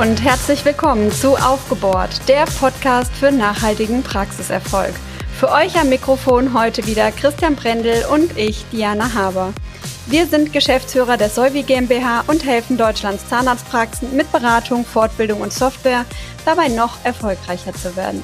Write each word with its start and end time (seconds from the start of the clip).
Und 0.00 0.22
herzlich 0.22 0.62
willkommen 0.66 1.10
zu 1.10 1.36
Aufgebohrt, 1.36 2.28
der 2.28 2.44
Podcast 2.44 3.10
für 3.14 3.32
nachhaltigen 3.32 4.02
Praxiserfolg. 4.02 4.92
Für 5.40 5.50
euch 5.50 5.74
am 5.80 5.88
Mikrofon 5.88 6.52
heute 6.52 6.86
wieder 6.86 7.10
Christian 7.12 7.56
Brendel 7.56 8.04
und 8.12 8.36
ich, 8.36 8.66
Diana 8.70 9.14
Haber. 9.14 9.54
Wir 10.04 10.26
sind 10.26 10.52
Geschäftsführer 10.52 11.16
der 11.16 11.30
Solvi 11.30 11.62
GmbH 11.62 12.24
und 12.26 12.44
helfen 12.44 12.76
Deutschlands 12.76 13.26
Zahnarztpraxen 13.30 14.14
mit 14.14 14.30
Beratung, 14.32 14.84
Fortbildung 14.84 15.40
und 15.40 15.54
Software 15.54 16.04
dabei 16.44 16.68
noch 16.68 17.02
erfolgreicher 17.02 17.72
zu 17.72 17.96
werden. 17.96 18.22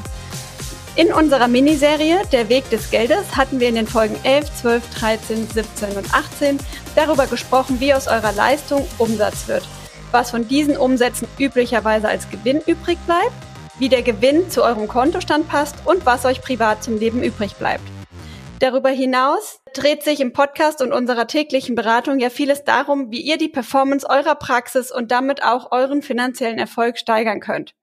In 0.94 1.10
unserer 1.10 1.48
Miniserie 1.48 2.20
Der 2.32 2.50
Weg 2.50 2.68
des 2.68 2.90
Geldes 2.90 3.34
hatten 3.34 3.60
wir 3.60 3.70
in 3.70 3.76
den 3.76 3.86
Folgen 3.86 4.16
11, 4.24 4.60
12, 4.60 4.94
13, 4.94 5.48
17 5.48 5.96
und 5.96 6.12
18 6.12 6.58
darüber 6.96 7.26
gesprochen, 7.26 7.80
wie 7.80 7.94
aus 7.94 8.08
eurer 8.08 8.32
Leistung 8.32 8.86
Umsatz 8.98 9.48
wird– 9.48 9.66
was 10.12 10.30
von 10.30 10.46
diesen 10.46 10.76
Umsätzen 10.76 11.26
üblicherweise 11.38 12.08
als 12.08 12.30
Gewinn 12.30 12.60
übrig 12.66 12.98
bleibt, 13.06 13.32
wie 13.78 13.88
der 13.88 14.02
Gewinn 14.02 14.50
zu 14.50 14.62
eurem 14.62 14.88
Kontostand 14.88 15.48
passt 15.48 15.76
und 15.84 16.06
was 16.06 16.24
euch 16.24 16.40
privat 16.40 16.84
zum 16.84 16.98
Leben 16.98 17.22
übrig 17.22 17.56
bleibt. 17.56 17.84
Darüber 18.60 18.90
hinaus 18.90 19.60
dreht 19.74 20.04
sich 20.04 20.20
im 20.20 20.32
Podcast 20.32 20.82
und 20.82 20.92
unserer 20.92 21.26
täglichen 21.26 21.74
Beratung 21.74 22.20
ja 22.20 22.30
vieles 22.30 22.62
darum, 22.62 23.10
wie 23.10 23.20
ihr 23.20 23.36
die 23.36 23.48
Performance 23.48 24.08
eurer 24.08 24.36
Praxis 24.36 24.92
und 24.92 25.10
damit 25.10 25.42
auch 25.42 25.72
euren 25.72 26.00
finanziellen 26.00 26.58
Erfolg 26.58 26.96
steigern 26.96 27.40
könnt. 27.40 27.74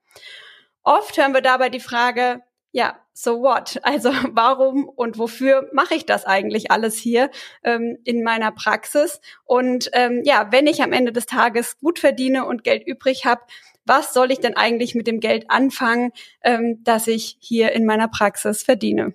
Oft 0.83 1.17
hören 1.17 1.33
wir 1.33 1.41
dabei 1.41 1.67
die 1.67 1.81
Frage, 1.81 2.41
ja, 2.71 2.97
so 3.21 3.41
what? 3.41 3.79
Also 3.83 4.11
warum 4.31 4.87
und 4.87 5.17
wofür 5.17 5.69
mache 5.73 5.95
ich 5.95 6.05
das 6.05 6.25
eigentlich 6.25 6.71
alles 6.71 6.97
hier 6.97 7.29
ähm, 7.63 7.97
in 8.03 8.23
meiner 8.23 8.51
Praxis? 8.51 9.19
Und 9.45 9.89
ähm, 9.93 10.21
ja, 10.23 10.47
wenn 10.51 10.67
ich 10.67 10.81
am 10.81 10.93
Ende 10.93 11.11
des 11.11 11.25
Tages 11.25 11.79
gut 11.79 11.99
verdiene 11.99 12.45
und 12.45 12.63
Geld 12.63 12.85
übrig 12.85 13.25
habe, 13.25 13.41
was 13.85 14.13
soll 14.13 14.31
ich 14.31 14.39
denn 14.39 14.55
eigentlich 14.55 14.93
mit 14.93 15.07
dem 15.07 15.19
Geld 15.19 15.49
anfangen, 15.49 16.11
ähm, 16.43 16.79
das 16.83 17.07
ich 17.07 17.37
hier 17.39 17.71
in 17.71 17.85
meiner 17.85 18.07
Praxis 18.07 18.63
verdiene? 18.63 19.13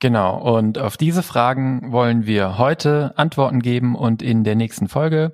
Genau, 0.00 0.38
und 0.56 0.78
auf 0.78 0.98
diese 0.98 1.22
Fragen 1.22 1.90
wollen 1.90 2.26
wir 2.26 2.58
heute 2.58 3.14
Antworten 3.16 3.60
geben 3.60 3.96
und 3.96 4.22
in 4.22 4.44
der 4.44 4.54
nächsten 4.54 4.86
Folge. 4.86 5.32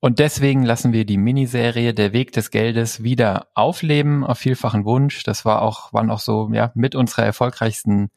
Und 0.00 0.18
deswegen 0.18 0.62
lassen 0.62 0.94
wir 0.94 1.04
die 1.04 1.18
Miniserie 1.18 1.92
Der 1.92 2.14
Weg 2.14 2.32
des 2.32 2.50
Geldes 2.50 3.02
wieder 3.02 3.48
aufleben 3.54 4.24
auf 4.24 4.38
vielfachen 4.38 4.86
Wunsch. 4.86 5.22
Das 5.24 5.44
war 5.44 5.60
auch, 5.60 5.92
waren 5.92 6.10
auch 6.10 6.20
so, 6.20 6.50
ja, 6.52 6.72
mit 6.74 6.94
unserer 6.94 7.24
erfolgreichsten 7.24 8.10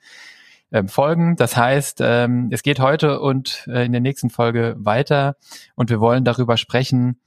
ähm, 0.71 0.87
Folgen. 0.87 1.35
Das 1.35 1.57
heißt, 1.57 1.99
ähm, 2.01 2.49
es 2.51 2.63
geht 2.63 2.79
heute 2.79 3.19
und 3.19 3.67
äh, 3.67 3.85
in 3.85 3.91
der 3.91 4.01
nächsten 4.01 4.29
Folge 4.29 4.75
weiter 4.77 5.35
und 5.75 5.89
wir 5.89 5.99
wollen 5.99 6.23
darüber 6.23 6.55
sprechen, 6.55 7.19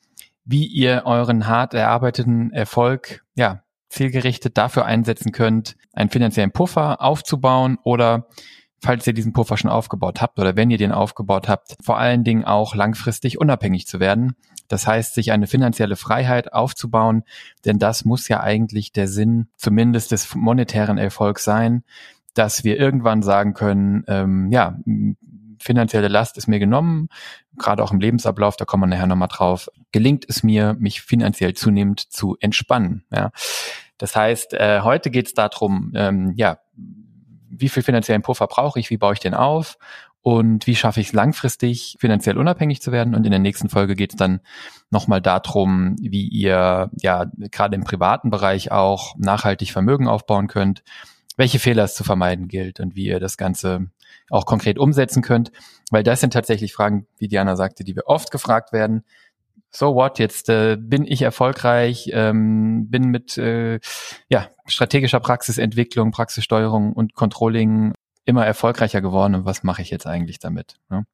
wie 0.46 0.66
ihr 0.66 1.02
euren 1.04 1.46
hart 1.46 1.74
erarbeiteten 1.74 2.50
Erfolg, 2.52 3.24
ja, 3.34 3.62
zielgerichtet 3.90 4.56
dafür 4.56 4.84
einsetzen 4.84 5.32
könnt, 5.32 5.76
einen 5.92 6.10
finanziellen 6.10 6.52
Puffer 6.52 7.02
aufzubauen 7.02 7.78
oder 7.84 8.26
falls 8.80 9.06
ihr 9.06 9.12
diesen 9.12 9.32
Puffer 9.32 9.56
schon 9.56 9.70
aufgebaut 9.70 10.20
habt 10.20 10.38
oder 10.38 10.56
wenn 10.56 10.70
ihr 10.70 10.78
den 10.78 10.92
aufgebaut 10.92 11.48
habt, 11.48 11.76
vor 11.82 11.98
allen 11.98 12.24
Dingen 12.24 12.44
auch 12.44 12.74
langfristig 12.74 13.38
unabhängig 13.38 13.86
zu 13.86 14.00
werden. 14.00 14.36
Das 14.68 14.86
heißt, 14.86 15.14
sich 15.14 15.32
eine 15.32 15.46
finanzielle 15.46 15.96
Freiheit 15.96 16.52
aufzubauen, 16.52 17.22
denn 17.64 17.78
das 17.78 18.04
muss 18.04 18.28
ja 18.28 18.40
eigentlich 18.40 18.92
der 18.92 19.08
Sinn 19.08 19.48
zumindest 19.56 20.12
des 20.12 20.34
monetären 20.34 20.98
Erfolgs 20.98 21.44
sein, 21.44 21.84
dass 22.34 22.64
wir 22.64 22.78
irgendwann 22.78 23.22
sagen 23.22 23.54
können, 23.54 24.04
ähm, 24.08 24.50
ja, 24.50 24.78
finanzielle 25.58 26.08
Last 26.08 26.36
ist 26.36 26.48
mir 26.48 26.58
genommen, 26.58 27.08
gerade 27.56 27.82
auch 27.82 27.92
im 27.92 28.00
Lebensablauf, 28.00 28.56
da 28.56 28.64
kommen 28.64 28.84
wir 28.84 28.88
nachher 28.88 29.06
nochmal 29.06 29.28
drauf, 29.28 29.70
gelingt 29.92 30.26
es 30.28 30.42
mir, 30.42 30.74
mich 30.78 31.00
finanziell 31.00 31.54
zunehmend 31.54 32.00
zu 32.00 32.36
entspannen. 32.40 33.04
Ja. 33.10 33.30
Das 33.98 34.14
heißt, 34.14 34.52
äh, 34.54 34.80
heute 34.82 35.10
geht 35.10 35.26
es 35.26 35.34
darum, 35.34 35.92
ähm, 35.94 36.34
ja, 36.36 36.58
wie 37.48 37.68
viel 37.68 37.82
finanziellen 37.82 38.22
Puffer 38.22 38.46
brauche 38.46 38.78
ich, 38.78 38.90
wie 38.90 38.96
baue 38.96 39.14
ich 39.14 39.20
den 39.20 39.34
auf 39.34 39.78
und 40.26 40.66
wie 40.66 40.74
schaffe 40.74 41.00
ich 41.00 41.08
es 41.08 41.12
langfristig 41.12 41.96
finanziell 42.00 42.36
unabhängig 42.36 42.82
zu 42.82 42.90
werden. 42.90 43.14
Und 43.14 43.24
in 43.24 43.30
der 43.30 43.38
nächsten 43.38 43.68
Folge 43.68 43.94
geht 43.94 44.14
es 44.14 44.16
dann 44.16 44.40
nochmal 44.90 45.20
darum, 45.20 45.94
wie 46.00 46.26
ihr 46.26 46.90
ja 47.00 47.26
gerade 47.52 47.76
im 47.76 47.84
privaten 47.84 48.30
Bereich 48.30 48.72
auch 48.72 49.14
nachhaltig 49.18 49.70
Vermögen 49.70 50.08
aufbauen 50.08 50.48
könnt, 50.48 50.82
welche 51.36 51.58
Fehler 51.58 51.84
es 51.84 51.94
zu 51.94 52.02
vermeiden 52.02 52.48
gilt 52.48 52.80
und 52.80 52.96
wie 52.96 53.06
ihr 53.06 53.20
das 53.20 53.36
Ganze 53.36 53.90
auch 54.28 54.46
konkret 54.46 54.78
umsetzen 54.78 55.22
könnt. 55.22 55.52
Weil 55.90 56.02
das 56.02 56.20
sind 56.20 56.32
tatsächlich 56.32 56.72
Fragen, 56.72 57.06
wie 57.18 57.28
Diana 57.28 57.54
sagte, 57.54 57.84
die 57.84 57.94
wir 57.94 58.06
oft 58.06 58.32
gefragt 58.32 58.72
werden 58.72 59.04
so 59.70 59.94
what, 59.94 60.18
jetzt 60.18 60.48
äh, 60.48 60.76
bin 60.78 61.04
ich 61.04 61.22
erfolgreich, 61.22 62.10
ähm, 62.12 62.88
bin 62.88 63.10
mit 63.10 63.36
äh, 63.36 63.80
ja, 64.28 64.48
strategischer 64.66 65.20
Praxisentwicklung, 65.20 66.12
Praxissteuerung 66.12 66.92
und 66.92 67.14
Controlling 67.14 67.92
immer 68.24 68.44
erfolgreicher 68.44 69.00
geworden 69.00 69.34
und 69.34 69.44
was 69.44 69.62
mache 69.62 69.82
ich 69.82 69.90
jetzt 69.90 70.06
eigentlich 70.06 70.38
damit? 70.38 70.76
Ne? 70.88 71.06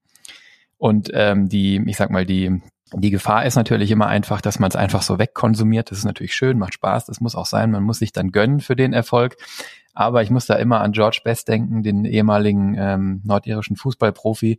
Und 0.78 1.10
ähm, 1.14 1.48
die, 1.48 1.82
ich 1.86 1.96
sag 1.96 2.10
mal, 2.10 2.26
die, 2.26 2.60
die 2.94 3.10
Gefahr 3.10 3.46
ist 3.46 3.56
natürlich 3.56 3.90
immer 3.90 4.08
einfach, 4.08 4.40
dass 4.40 4.58
man 4.58 4.68
es 4.68 4.76
einfach 4.76 5.02
so 5.02 5.18
wegkonsumiert. 5.18 5.90
Das 5.90 5.98
ist 5.98 6.04
natürlich 6.04 6.34
schön, 6.34 6.58
macht 6.58 6.74
Spaß, 6.74 7.06
das 7.06 7.20
muss 7.20 7.36
auch 7.36 7.46
sein. 7.46 7.70
Man 7.70 7.84
muss 7.84 7.98
sich 7.98 8.12
dann 8.12 8.32
gönnen 8.32 8.60
für 8.60 8.74
den 8.74 8.92
Erfolg. 8.92 9.36
Aber 9.94 10.22
ich 10.22 10.30
muss 10.30 10.46
da 10.46 10.54
immer 10.54 10.80
an 10.80 10.92
George 10.92 11.20
Best 11.22 11.48
denken, 11.48 11.82
den 11.82 12.04
ehemaligen 12.04 12.74
ähm, 12.78 13.20
nordirischen 13.24 13.76
Fußballprofi. 13.76 14.58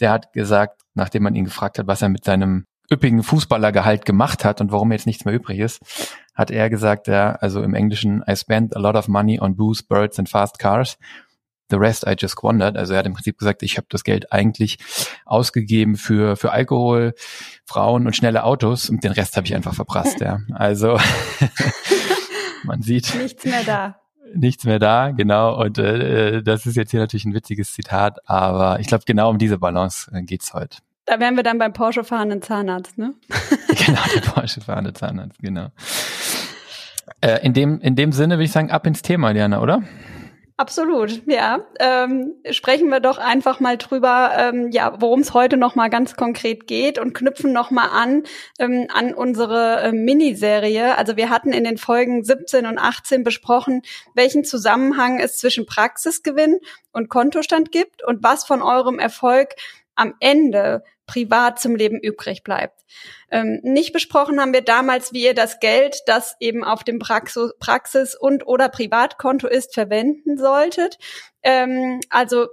Der 0.00 0.10
hat 0.10 0.32
gesagt, 0.32 0.82
nachdem 0.94 1.22
man 1.22 1.34
ihn 1.34 1.44
gefragt 1.44 1.78
hat, 1.78 1.86
was 1.86 2.02
er 2.02 2.08
mit 2.08 2.24
seinem 2.24 2.66
üppigen 2.90 3.22
Fußballergehalt 3.22 4.04
gemacht 4.04 4.44
hat 4.44 4.60
und 4.60 4.72
warum 4.72 4.92
jetzt 4.92 5.06
nichts 5.06 5.24
mehr 5.24 5.34
übrig 5.34 5.58
ist, 5.58 5.80
hat 6.34 6.50
er 6.50 6.68
gesagt, 6.68 7.06
ja, 7.08 7.32
also 7.36 7.62
im 7.62 7.74
Englischen, 7.74 8.22
I 8.28 8.36
spent 8.36 8.76
a 8.76 8.80
lot 8.80 8.96
of 8.96 9.08
money 9.08 9.40
on 9.40 9.56
booze, 9.56 9.82
birds 9.82 10.18
and 10.18 10.28
fast 10.28 10.58
cars. 10.58 10.98
The 11.70 11.76
rest 11.76 12.04
I 12.06 12.14
just 12.18 12.32
squandered. 12.32 12.76
Also 12.76 12.92
er 12.92 12.98
hat 12.98 13.06
im 13.06 13.14
Prinzip 13.14 13.38
gesagt, 13.38 13.62
ich 13.62 13.78
habe 13.78 13.86
das 13.88 14.04
Geld 14.04 14.32
eigentlich 14.32 14.78
ausgegeben 15.24 15.96
für 15.96 16.36
für 16.36 16.52
Alkohol, 16.52 17.14
Frauen 17.64 18.06
und 18.06 18.14
schnelle 18.14 18.44
Autos 18.44 18.90
und 18.90 19.02
den 19.02 19.12
Rest 19.12 19.36
habe 19.36 19.46
ich 19.46 19.54
einfach 19.54 19.74
verprasst. 19.74 20.20
ja, 20.20 20.40
also 20.52 20.98
man 22.64 22.82
sieht 22.82 23.14
nichts 23.14 23.44
mehr 23.46 23.64
da. 23.64 23.96
Nichts 24.34 24.64
mehr 24.64 24.78
da, 24.78 25.10
genau. 25.12 25.58
Und 25.58 25.78
äh, 25.78 26.42
das 26.42 26.66
ist 26.66 26.76
jetzt 26.76 26.90
hier 26.90 27.00
natürlich 27.00 27.24
ein 27.24 27.34
witziges 27.34 27.72
Zitat, 27.72 28.18
aber 28.28 28.80
ich 28.80 28.86
glaube, 28.88 29.04
genau 29.06 29.30
um 29.30 29.38
diese 29.38 29.58
Balance 29.58 30.10
äh, 30.12 30.22
geht's 30.22 30.52
heute. 30.52 30.78
Da 31.06 31.20
wären 31.20 31.36
wir 31.36 31.42
dann 31.42 31.58
beim 31.58 31.72
Porsche 31.72 32.04
fahrenden 32.04 32.42
Zahnarzt, 32.42 32.96
ne? 32.98 33.14
genau, 33.86 34.00
der 34.14 34.20
Porsche 34.20 34.60
fahrende 34.60 34.92
Zahnarzt, 34.92 35.38
genau. 35.40 35.68
Äh, 37.20 37.44
in, 37.44 37.52
dem, 37.52 37.80
in 37.80 37.96
dem 37.96 38.12
Sinne 38.12 38.34
würde 38.34 38.44
ich 38.44 38.52
sagen, 38.52 38.70
ab 38.70 38.86
ins 38.86 39.02
Thema, 39.02 39.32
Diana, 39.32 39.60
oder? 39.60 39.82
Absolut, 40.56 41.26
ja. 41.26 41.66
Ähm, 41.80 42.34
sprechen 42.50 42.88
wir 42.88 43.00
doch 43.00 43.18
einfach 43.18 43.58
mal 43.58 43.76
drüber, 43.76 44.30
ähm, 44.38 44.70
ja, 44.70 44.94
worum 45.00 45.20
es 45.20 45.34
heute 45.34 45.56
noch 45.56 45.74
mal 45.74 45.90
ganz 45.90 46.14
konkret 46.14 46.68
geht 46.68 47.00
und 47.00 47.12
knüpfen 47.12 47.52
noch 47.52 47.72
mal 47.72 47.88
an 47.88 48.22
ähm, 48.60 48.86
an 48.94 49.14
unsere 49.14 49.80
äh, 49.80 49.92
Miniserie. 49.92 50.96
Also 50.96 51.16
wir 51.16 51.28
hatten 51.28 51.52
in 51.52 51.64
den 51.64 51.76
Folgen 51.76 52.22
17 52.22 52.66
und 52.66 52.78
18 52.78 53.24
besprochen, 53.24 53.82
welchen 54.14 54.44
Zusammenhang 54.44 55.18
es 55.18 55.38
zwischen 55.38 55.66
Praxisgewinn 55.66 56.60
und 56.92 57.08
Kontostand 57.08 57.72
gibt 57.72 58.04
und 58.04 58.22
was 58.22 58.44
von 58.44 58.62
eurem 58.62 59.00
Erfolg 59.00 59.56
am 59.96 60.14
Ende 60.20 60.84
privat 61.06 61.60
zum 61.60 61.76
Leben 61.76 61.98
übrig 62.00 62.42
bleibt. 62.42 62.80
Ähm, 63.34 63.58
nicht 63.64 63.92
besprochen 63.92 64.40
haben 64.40 64.52
wir 64.52 64.62
damals, 64.62 65.12
wie 65.12 65.24
ihr 65.24 65.34
das 65.34 65.58
Geld, 65.58 65.96
das 66.06 66.36
eben 66.38 66.62
auf 66.62 66.84
dem 66.84 67.00
Praxis- 67.00 68.14
und 68.14 68.46
oder 68.46 68.68
Privatkonto 68.68 69.48
ist, 69.48 69.74
verwenden 69.74 70.38
solltet. 70.38 70.98
Ähm, 71.46 72.00
also 72.08 72.46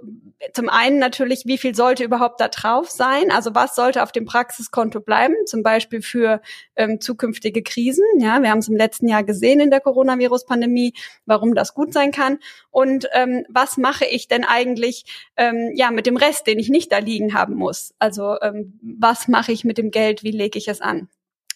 zum 0.52 0.68
einen 0.68 0.98
natürlich, 0.98 1.44
wie 1.46 1.56
viel 1.56 1.74
sollte 1.74 2.04
überhaupt 2.04 2.40
da 2.42 2.48
drauf 2.48 2.90
sein? 2.90 3.30
Also 3.30 3.54
was 3.54 3.74
sollte 3.74 4.02
auf 4.02 4.12
dem 4.12 4.26
Praxiskonto 4.26 5.00
bleiben? 5.00 5.34
Zum 5.46 5.62
Beispiel 5.62 6.02
für 6.02 6.42
ähm, 6.76 7.00
zukünftige 7.00 7.62
Krisen. 7.62 8.04
Ja, 8.18 8.42
wir 8.42 8.50
haben 8.50 8.58
es 8.58 8.68
im 8.68 8.76
letzten 8.76 9.08
Jahr 9.08 9.24
gesehen 9.24 9.60
in 9.60 9.70
der 9.70 9.80
Coronavirus-Pandemie, 9.80 10.92
warum 11.24 11.54
das 11.54 11.72
gut 11.72 11.94
sein 11.94 12.12
kann. 12.12 12.38
Und 12.70 13.08
ähm, 13.14 13.46
was 13.48 13.78
mache 13.78 14.04
ich 14.04 14.28
denn 14.28 14.44
eigentlich 14.44 15.04
ähm, 15.38 15.70
ja 15.74 15.90
mit 15.90 16.04
dem 16.04 16.18
Rest, 16.18 16.46
den 16.46 16.58
ich 16.58 16.68
nicht 16.68 16.92
da 16.92 16.98
liegen 16.98 17.32
haben 17.32 17.54
muss? 17.54 17.94
Also 17.98 18.36
ähm, 18.42 18.78
was 18.82 19.26
mache 19.26 19.52
ich 19.52 19.64
mit 19.64 19.78
dem 19.78 19.90
Geld? 19.90 20.22
Wie 20.22 20.32
lege 20.32 20.58
ich 20.58 20.66
es 20.72 20.80
an? 20.80 21.08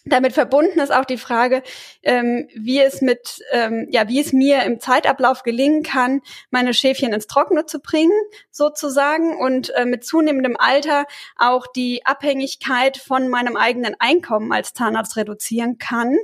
Damit 0.09 0.33
verbunden 0.33 0.79
ist 0.79 0.93
auch 0.93 1.05
die 1.05 1.17
Frage, 1.17 1.63
ähm, 2.03 2.47
wie 2.55 2.79
es 2.79 3.01
mit, 3.01 3.43
ähm, 3.51 3.87
ja, 3.89 4.07
wie 4.07 4.19
es 4.19 4.31
mir 4.31 4.63
im 4.63 4.79
Zeitablauf 4.79 5.43
gelingen 5.43 5.83
kann, 5.83 6.21
meine 6.49 6.73
Schäfchen 6.73 7.13
ins 7.13 7.27
Trockene 7.27 7.65
zu 7.65 7.79
bringen, 7.79 8.17
sozusagen, 8.51 9.37
und 9.37 9.73
äh, 9.75 9.85
mit 9.85 10.05
zunehmendem 10.05 10.55
Alter 10.57 11.05
auch 11.35 11.67
die 11.67 12.05
Abhängigkeit 12.05 12.97
von 12.97 13.27
meinem 13.29 13.57
eigenen 13.57 13.95
Einkommen 13.99 14.51
als 14.51 14.73
Zahnarzt 14.73 15.17
reduzieren 15.17 15.77
kann. 15.77 16.15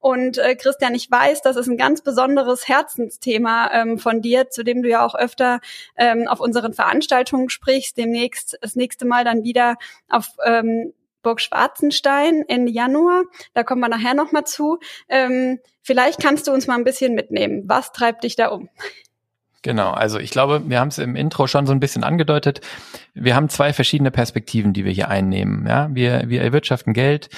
Und 0.00 0.38
äh, 0.38 0.56
Christian, 0.56 0.94
ich 0.94 1.10
weiß, 1.10 1.42
das 1.42 1.56
ist 1.56 1.68
ein 1.68 1.76
ganz 1.76 2.02
besonderes 2.02 2.66
Herzensthema 2.66 3.70
ähm, 3.72 3.98
von 3.98 4.22
dir, 4.22 4.50
zu 4.50 4.64
dem 4.64 4.82
du 4.82 4.88
ja 4.88 5.04
auch 5.04 5.14
öfter 5.14 5.60
ähm, 5.96 6.26
auf 6.28 6.40
unseren 6.40 6.72
Veranstaltungen 6.72 7.50
sprichst, 7.50 7.96
demnächst 7.96 8.58
das 8.60 8.74
nächste 8.74 9.06
Mal 9.06 9.24
dann 9.24 9.44
wieder 9.44 9.76
auf 10.08 10.28
ähm, 10.44 10.92
Duisburg-Schwarzenstein 11.28 12.44
Ende 12.48 12.72
Januar. 12.72 13.24
Da 13.54 13.62
kommen 13.62 13.80
wir 13.80 13.88
nachher 13.88 14.14
nochmal 14.14 14.44
zu. 14.44 14.78
Ähm, 15.08 15.58
vielleicht 15.82 16.20
kannst 16.20 16.46
du 16.46 16.52
uns 16.52 16.66
mal 16.66 16.76
ein 16.76 16.84
bisschen 16.84 17.14
mitnehmen. 17.14 17.64
Was 17.66 17.92
treibt 17.92 18.24
dich 18.24 18.36
da 18.36 18.48
um? 18.48 18.68
Genau, 19.62 19.90
also 19.90 20.20
ich 20.20 20.30
glaube, 20.30 20.62
wir 20.66 20.78
haben 20.78 20.88
es 20.88 20.98
im 20.98 21.16
Intro 21.16 21.48
schon 21.48 21.66
so 21.66 21.72
ein 21.72 21.80
bisschen 21.80 22.04
angedeutet. 22.04 22.60
Wir 23.14 23.34
haben 23.34 23.48
zwei 23.48 23.72
verschiedene 23.72 24.12
Perspektiven, 24.12 24.72
die 24.72 24.84
wir 24.84 24.92
hier 24.92 25.08
einnehmen. 25.08 25.66
Ja, 25.66 25.88
wir, 25.92 26.28
wir 26.28 26.42
erwirtschaften 26.42 26.92
Geld. 26.92 27.28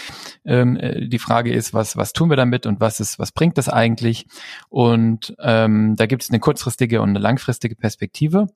Ähm, 0.44 0.76
äh, 0.76 1.08
die 1.08 1.18
Frage 1.18 1.50
ist, 1.50 1.72
was, 1.72 1.96
was 1.96 2.12
tun 2.12 2.28
wir 2.28 2.36
damit 2.36 2.66
und 2.66 2.78
was 2.78 3.00
ist, 3.00 3.18
was 3.18 3.32
bringt 3.32 3.56
das 3.56 3.70
eigentlich? 3.70 4.26
Und 4.68 5.34
ähm, 5.40 5.96
da 5.96 6.04
gibt 6.04 6.22
es 6.22 6.28
eine 6.28 6.40
kurzfristige 6.40 7.00
und 7.00 7.08
eine 7.08 7.20
langfristige 7.20 7.74
Perspektive. 7.74 8.48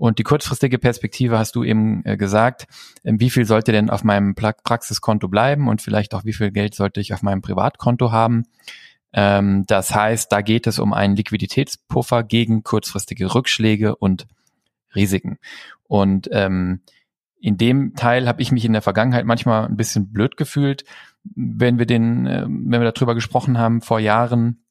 Und 0.00 0.18
die 0.18 0.22
kurzfristige 0.22 0.78
Perspektive 0.78 1.38
hast 1.38 1.56
du 1.56 1.62
eben 1.62 2.02
äh, 2.06 2.16
gesagt, 2.16 2.66
äh, 3.02 3.12
wie 3.16 3.28
viel 3.28 3.44
sollte 3.44 3.70
denn 3.70 3.90
auf 3.90 4.02
meinem 4.02 4.34
Praxiskonto 4.34 5.28
bleiben 5.28 5.68
und 5.68 5.82
vielleicht 5.82 6.14
auch 6.14 6.24
wie 6.24 6.32
viel 6.32 6.52
Geld 6.52 6.74
sollte 6.74 7.02
ich 7.02 7.12
auf 7.12 7.20
meinem 7.20 7.42
Privatkonto 7.42 8.10
haben? 8.10 8.44
Ähm, 9.12 9.64
das 9.66 9.94
heißt, 9.94 10.32
da 10.32 10.40
geht 10.40 10.66
es 10.66 10.78
um 10.78 10.94
einen 10.94 11.16
Liquiditätspuffer 11.16 12.22
gegen 12.24 12.62
kurzfristige 12.62 13.34
Rückschläge 13.34 13.94
und 13.94 14.26
Risiken. 14.94 15.36
Und 15.86 16.30
ähm, 16.32 16.80
in 17.38 17.58
dem 17.58 17.94
Teil 17.94 18.26
habe 18.26 18.40
ich 18.40 18.52
mich 18.52 18.64
in 18.64 18.72
der 18.72 18.80
Vergangenheit 18.80 19.26
manchmal 19.26 19.66
ein 19.66 19.76
bisschen 19.76 20.10
blöd 20.14 20.38
gefühlt, 20.38 20.86
wenn 21.24 21.78
wir 21.78 21.84
den, 21.84 22.24
wenn 22.24 22.80
wir 22.80 22.90
darüber 22.90 23.14
gesprochen 23.14 23.58
haben 23.58 23.82
vor 23.82 24.00
Jahren, 24.00 24.64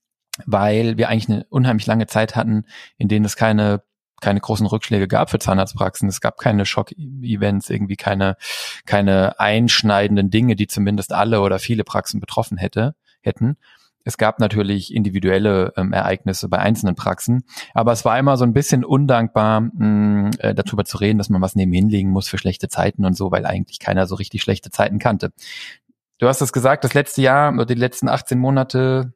weil 0.47 0.97
wir 0.97 1.09
eigentlich 1.09 1.29
eine 1.29 1.45
unheimlich 1.49 1.85
lange 1.85 2.07
Zeit 2.07 2.35
hatten, 2.35 2.65
in 2.97 3.07
denen 3.07 3.25
es 3.25 3.35
keine 3.35 3.83
keine 4.21 4.39
großen 4.39 4.66
Rückschläge 4.66 5.07
gab 5.07 5.30
für 5.30 5.39
Zahnarztpraxen. 5.39 6.10
Es 6.10 6.21
gab 6.21 6.38
keine 6.38 6.66
Schock-Events, 6.66 7.69
irgendwie 7.69 7.95
keine, 7.95 8.36
keine 8.86 9.39
einschneidenden 9.39 10.30
Dinge, 10.30 10.56
die 10.56 10.68
zumindest 10.68 11.13
alle 11.13 11.42
oder 11.42 11.60
viele 11.60 11.83
Praxen 11.83 12.19
betroffen 12.19 12.57
hätte, 12.57 12.95
hätten. 13.21 13.57
Es 14.06 14.18
gab 14.18 14.39
natürlich 14.39 14.94
individuelle 14.94 15.74
ähm, 15.75 15.94
Ereignisse 15.94 16.48
bei 16.48 16.57
einzelnen 16.57 16.95
Praxen, 16.95 17.44
aber 17.74 17.92
es 17.92 18.06
war 18.06 18.18
immer 18.18 18.38
so 18.38 18.45
ein 18.45 18.54
bisschen 18.54 18.86
undankbar, 18.86 19.62
mh, 19.62 19.71
mm, 19.74 20.31
äh, 20.39 20.56
darüber 20.56 20.86
zu 20.86 20.98
reden, 20.98 21.18
dass 21.18 21.30
man 21.30 21.42
was 21.42 21.56
nebenhin 21.56 21.89
legen 21.89 22.10
muss 22.10 22.27
für 22.27 22.38
schlechte 22.38 22.69
Zeiten 22.69 23.06
und 23.06 23.16
so, 23.16 23.31
weil 23.31 23.45
eigentlich 23.45 23.80
keiner 23.80 24.07
so 24.07 24.16
richtig 24.16 24.42
schlechte 24.42 24.71
Zeiten 24.71 25.00
kannte. 25.00 25.31
Du 26.18 26.27
hast 26.27 26.42
es 26.42 26.54
gesagt, 26.54 26.83
das 26.83 26.94
letzte 26.94 27.21
Jahr 27.21 27.54
oder 27.54 27.66
die 27.66 27.75
letzten 27.75 28.10
18 28.10 28.39
Monate, 28.39 29.13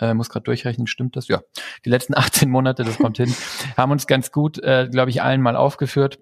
äh, 0.00 0.14
muss 0.14 0.30
gerade 0.30 0.44
durchrechnen, 0.44 0.86
stimmt 0.86 1.16
das? 1.16 1.28
Ja, 1.28 1.40
die 1.84 1.90
letzten 1.90 2.14
18 2.16 2.50
Monate, 2.50 2.84
das 2.84 2.98
kommt 2.98 3.18
hin, 3.18 3.34
haben 3.76 3.92
uns 3.92 4.06
ganz 4.06 4.32
gut, 4.32 4.58
äh, 4.62 4.88
glaube 4.90 5.10
ich, 5.10 5.22
allen 5.22 5.42
mal 5.42 5.56
aufgeführt, 5.56 6.18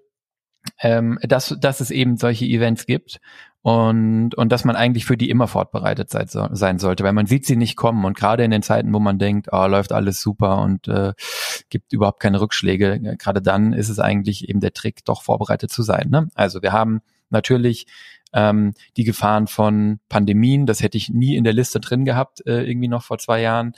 ähm, 0.80 1.19
dass, 1.22 1.56
dass 1.60 1.80
es 1.80 1.90
eben 1.90 2.16
solche 2.16 2.44
Events 2.44 2.86
gibt 2.86 3.20
und, 3.62 4.34
und 4.34 4.50
dass 4.50 4.64
man 4.64 4.76
eigentlich 4.76 5.04
für 5.04 5.16
die 5.16 5.30
immer 5.30 5.48
fortbereitet 5.48 6.10
sein, 6.10 6.26
sein 6.28 6.78
sollte, 6.78 7.04
weil 7.04 7.12
man 7.12 7.26
sieht 7.26 7.46
sie 7.46 7.56
nicht 7.56 7.76
kommen 7.76 8.04
und 8.04 8.16
gerade 8.16 8.44
in 8.44 8.50
den 8.50 8.62
Zeiten, 8.62 8.92
wo 8.92 9.00
man 9.00 9.19
denkt, 9.19 9.48
oh, 9.52 9.66
läuft 9.66 9.92
alles 9.92 10.20
super 10.20 10.60
und 10.62 10.88
äh, 10.88 11.12
gibt 11.69 11.92
überhaupt 11.92 12.20
keine 12.20 12.40
Rückschläge, 12.40 13.16
gerade 13.19 13.42
dann 13.42 13.72
ist 13.72 13.88
es 13.88 13.98
eigentlich 13.98 14.48
eben 14.48 14.60
der 14.60 14.72
Trick, 14.72 15.04
doch 15.04 15.22
vorbereitet 15.22 15.70
zu 15.70 15.82
sein. 15.82 16.08
Ne? 16.10 16.28
Also 16.34 16.62
wir 16.62 16.72
haben 16.72 17.00
natürlich 17.30 17.86
ähm, 18.32 18.75
die 18.96 19.04
Gefahren 19.04 19.46
von 19.46 20.00
Pandemien, 20.08 20.66
das 20.66 20.82
hätte 20.82 20.98
ich 20.98 21.10
nie 21.10 21.36
in 21.36 21.44
der 21.44 21.52
Liste 21.52 21.80
drin 21.80 22.04
gehabt, 22.04 22.46
äh, 22.46 22.62
irgendwie 22.62 22.88
noch 22.88 23.02
vor 23.02 23.19
zwei 23.19 23.40
Jahren. 23.40 23.75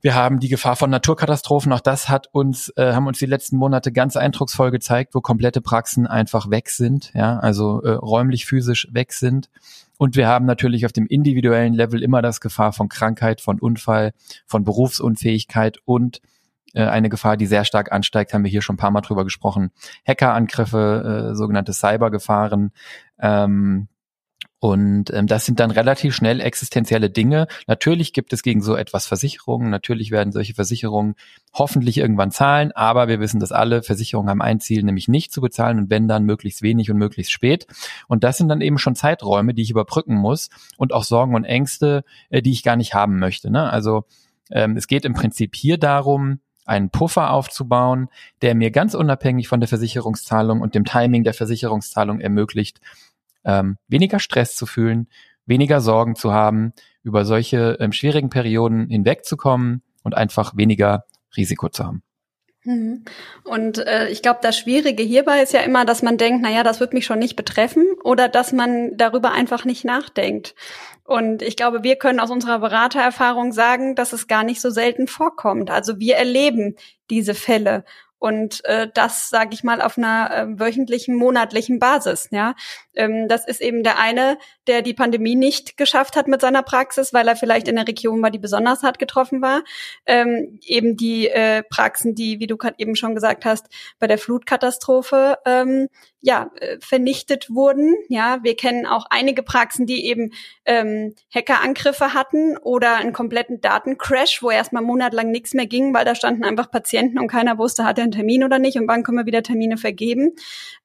Wir 0.00 0.14
haben 0.14 0.38
die 0.38 0.48
Gefahr 0.48 0.76
von 0.76 0.90
Naturkatastrophen. 0.90 1.72
Auch 1.72 1.80
das 1.80 2.08
hat 2.08 2.28
uns, 2.32 2.72
äh, 2.76 2.92
haben 2.92 3.08
uns 3.08 3.18
die 3.18 3.26
letzten 3.26 3.56
Monate 3.56 3.90
ganz 3.90 4.16
eindrucksvoll 4.16 4.70
gezeigt, 4.70 5.14
wo 5.14 5.20
komplette 5.20 5.60
Praxen 5.60 6.06
einfach 6.06 6.50
weg 6.50 6.70
sind, 6.70 7.12
ja, 7.14 7.38
also 7.38 7.82
äh, 7.82 7.90
räumlich, 7.90 8.46
physisch 8.46 8.86
weg 8.92 9.12
sind. 9.12 9.50
Und 9.96 10.14
wir 10.14 10.28
haben 10.28 10.46
natürlich 10.46 10.86
auf 10.86 10.92
dem 10.92 11.06
individuellen 11.06 11.74
Level 11.74 12.04
immer 12.04 12.22
das 12.22 12.40
Gefahr 12.40 12.72
von 12.72 12.88
Krankheit, 12.88 13.40
von 13.40 13.58
Unfall, 13.58 14.12
von 14.46 14.62
Berufsunfähigkeit 14.62 15.78
und 15.84 16.20
äh, 16.74 16.84
eine 16.84 17.08
Gefahr, 17.08 17.36
die 17.36 17.46
sehr 17.46 17.64
stark 17.64 17.92
ansteigt, 17.92 18.34
haben 18.34 18.44
wir 18.44 18.50
hier 18.50 18.62
schon 18.62 18.74
ein 18.74 18.78
paar 18.78 18.90
Mal 18.90 19.00
drüber 19.00 19.24
gesprochen. 19.24 19.70
Hackerangriffe, 20.06 21.30
äh, 21.30 21.34
sogenannte 21.34 21.72
Cybergefahren, 21.72 22.72
ähm, 23.20 23.88
und 24.60 25.12
ähm, 25.14 25.28
das 25.28 25.46
sind 25.46 25.60
dann 25.60 25.70
relativ 25.70 26.14
schnell 26.14 26.40
existenzielle 26.40 27.10
Dinge. 27.10 27.46
Natürlich 27.68 28.12
gibt 28.12 28.32
es 28.32 28.42
gegen 28.42 28.60
so 28.60 28.74
etwas 28.74 29.06
Versicherungen. 29.06 29.70
Natürlich 29.70 30.10
werden 30.10 30.32
solche 30.32 30.54
Versicherungen 30.54 31.14
hoffentlich 31.54 31.98
irgendwann 31.98 32.32
zahlen. 32.32 32.72
Aber 32.72 33.06
wir 33.06 33.20
wissen 33.20 33.38
das 33.38 33.52
alle. 33.52 33.82
Versicherungen 33.84 34.28
haben 34.28 34.42
ein 34.42 34.58
Ziel, 34.58 34.82
nämlich 34.82 35.06
nicht 35.06 35.32
zu 35.32 35.40
bezahlen 35.40 35.78
und 35.78 35.90
wenn 35.90 36.08
dann 36.08 36.24
möglichst 36.24 36.62
wenig 36.62 36.90
und 36.90 36.98
möglichst 36.98 37.30
spät. 37.30 37.68
Und 38.08 38.24
das 38.24 38.36
sind 38.36 38.48
dann 38.48 38.60
eben 38.60 38.78
schon 38.78 38.96
Zeiträume, 38.96 39.54
die 39.54 39.62
ich 39.62 39.70
überbrücken 39.70 40.16
muss 40.16 40.48
und 40.76 40.92
auch 40.92 41.04
Sorgen 41.04 41.36
und 41.36 41.44
Ängste, 41.44 42.02
äh, 42.28 42.42
die 42.42 42.52
ich 42.52 42.64
gar 42.64 42.76
nicht 42.76 42.94
haben 42.94 43.20
möchte. 43.20 43.52
Ne? 43.52 43.70
Also 43.70 44.06
ähm, 44.50 44.76
es 44.76 44.88
geht 44.88 45.04
im 45.04 45.14
Prinzip 45.14 45.54
hier 45.54 45.78
darum, 45.78 46.40
einen 46.68 46.90
Puffer 46.90 47.30
aufzubauen, 47.32 48.08
der 48.42 48.54
mir 48.54 48.70
ganz 48.70 48.94
unabhängig 48.94 49.48
von 49.48 49.60
der 49.60 49.68
Versicherungszahlung 49.68 50.60
und 50.60 50.74
dem 50.74 50.84
Timing 50.84 51.24
der 51.24 51.34
Versicherungszahlung 51.34 52.20
ermöglicht, 52.20 52.80
ähm, 53.44 53.78
weniger 53.88 54.20
Stress 54.20 54.56
zu 54.56 54.66
fühlen, 54.66 55.08
weniger 55.46 55.80
Sorgen 55.80 56.14
zu 56.14 56.32
haben, 56.32 56.72
über 57.02 57.24
solche 57.24 57.78
ähm, 57.80 57.92
schwierigen 57.92 58.30
Perioden 58.30 58.88
hinwegzukommen 58.88 59.82
und 60.02 60.14
einfach 60.14 60.56
weniger 60.56 61.04
Risiko 61.36 61.68
zu 61.68 61.84
haben. 61.84 62.02
Mhm. 62.64 63.04
Und 63.44 63.78
äh, 63.78 64.08
ich 64.08 64.20
glaube, 64.20 64.40
das 64.42 64.58
Schwierige 64.58 65.02
hierbei 65.02 65.42
ist 65.42 65.52
ja 65.54 65.60
immer, 65.60 65.86
dass 65.86 66.02
man 66.02 66.18
denkt, 66.18 66.40
na 66.42 66.50
ja, 66.50 66.62
das 66.62 66.80
wird 66.80 66.92
mich 66.92 67.06
schon 67.06 67.18
nicht 67.18 67.36
betreffen 67.36 67.86
oder 68.04 68.28
dass 68.28 68.52
man 68.52 68.96
darüber 68.96 69.32
einfach 69.32 69.64
nicht 69.64 69.84
nachdenkt. 69.84 70.54
Und 71.08 71.40
ich 71.40 71.56
glaube, 71.56 71.82
wir 71.84 71.96
können 71.96 72.20
aus 72.20 72.30
unserer 72.30 72.58
Beratererfahrung 72.58 73.52
sagen, 73.52 73.94
dass 73.94 74.12
es 74.12 74.26
gar 74.26 74.44
nicht 74.44 74.60
so 74.60 74.68
selten 74.68 75.06
vorkommt. 75.06 75.70
Also 75.70 75.98
wir 75.98 76.16
erleben 76.16 76.76
diese 77.08 77.34
Fälle 77.34 77.86
und 78.18 78.64
äh, 78.64 78.88
das 78.92 79.28
sage 79.28 79.50
ich 79.52 79.62
mal 79.62 79.80
auf 79.80 79.96
einer 79.96 80.30
äh, 80.30 80.58
wöchentlichen, 80.58 81.14
monatlichen 81.14 81.78
Basis. 81.78 82.28
Ja, 82.30 82.54
ähm, 82.94 83.28
das 83.28 83.46
ist 83.46 83.60
eben 83.60 83.82
der 83.82 83.98
eine, 83.98 84.38
der 84.66 84.82
die 84.82 84.94
Pandemie 84.94 85.36
nicht 85.36 85.76
geschafft 85.76 86.16
hat 86.16 86.26
mit 86.26 86.40
seiner 86.40 86.62
Praxis, 86.62 87.12
weil 87.12 87.28
er 87.28 87.36
vielleicht 87.36 87.68
in 87.68 87.76
der 87.76 87.86
Region 87.86 88.22
war, 88.22 88.30
die 88.30 88.38
besonders 88.38 88.82
hart 88.82 88.98
getroffen 88.98 89.40
war. 89.40 89.62
Ähm, 90.04 90.58
eben 90.64 90.96
die 90.96 91.28
äh, 91.28 91.62
Praxen, 91.62 92.14
die, 92.14 92.40
wie 92.40 92.48
du 92.48 92.56
gerade 92.56 92.76
eben 92.78 92.96
schon 92.96 93.14
gesagt 93.14 93.44
hast, 93.44 93.66
bei 94.00 94.08
der 94.08 94.18
Flutkatastrophe 94.18 95.38
ähm, 95.46 95.88
ja 96.20 96.50
äh, 96.60 96.78
vernichtet 96.80 97.48
wurden. 97.50 97.94
Ja, 98.08 98.38
wir 98.42 98.56
kennen 98.56 98.86
auch 98.86 99.06
einige 99.10 99.44
Praxen, 99.44 99.86
die 99.86 100.06
eben 100.06 100.32
ähm, 100.64 101.14
Hackerangriffe 101.32 102.14
hatten 102.14 102.56
oder 102.58 102.96
einen 102.96 103.12
kompletten 103.12 103.60
Datencrash, 103.60 104.42
wo 104.42 104.50
erstmal 104.50 104.82
monatelang 104.82 105.30
nichts 105.30 105.54
mehr 105.54 105.66
ging, 105.66 105.94
weil 105.94 106.04
da 106.04 106.16
standen 106.16 106.44
einfach 106.44 106.70
Patienten 106.70 107.20
und 107.20 107.28
keiner 107.28 107.58
wusste, 107.58 107.84
hat 107.84 107.98
er 107.98 108.07
einen 108.08 108.12
Termin 108.12 108.44
oder 108.44 108.58
nicht 108.58 108.78
und 108.78 108.88
wann 108.88 109.02
können 109.02 109.18
wir 109.18 109.26
wieder 109.26 109.42
Termine 109.42 109.76
vergeben. 109.76 110.32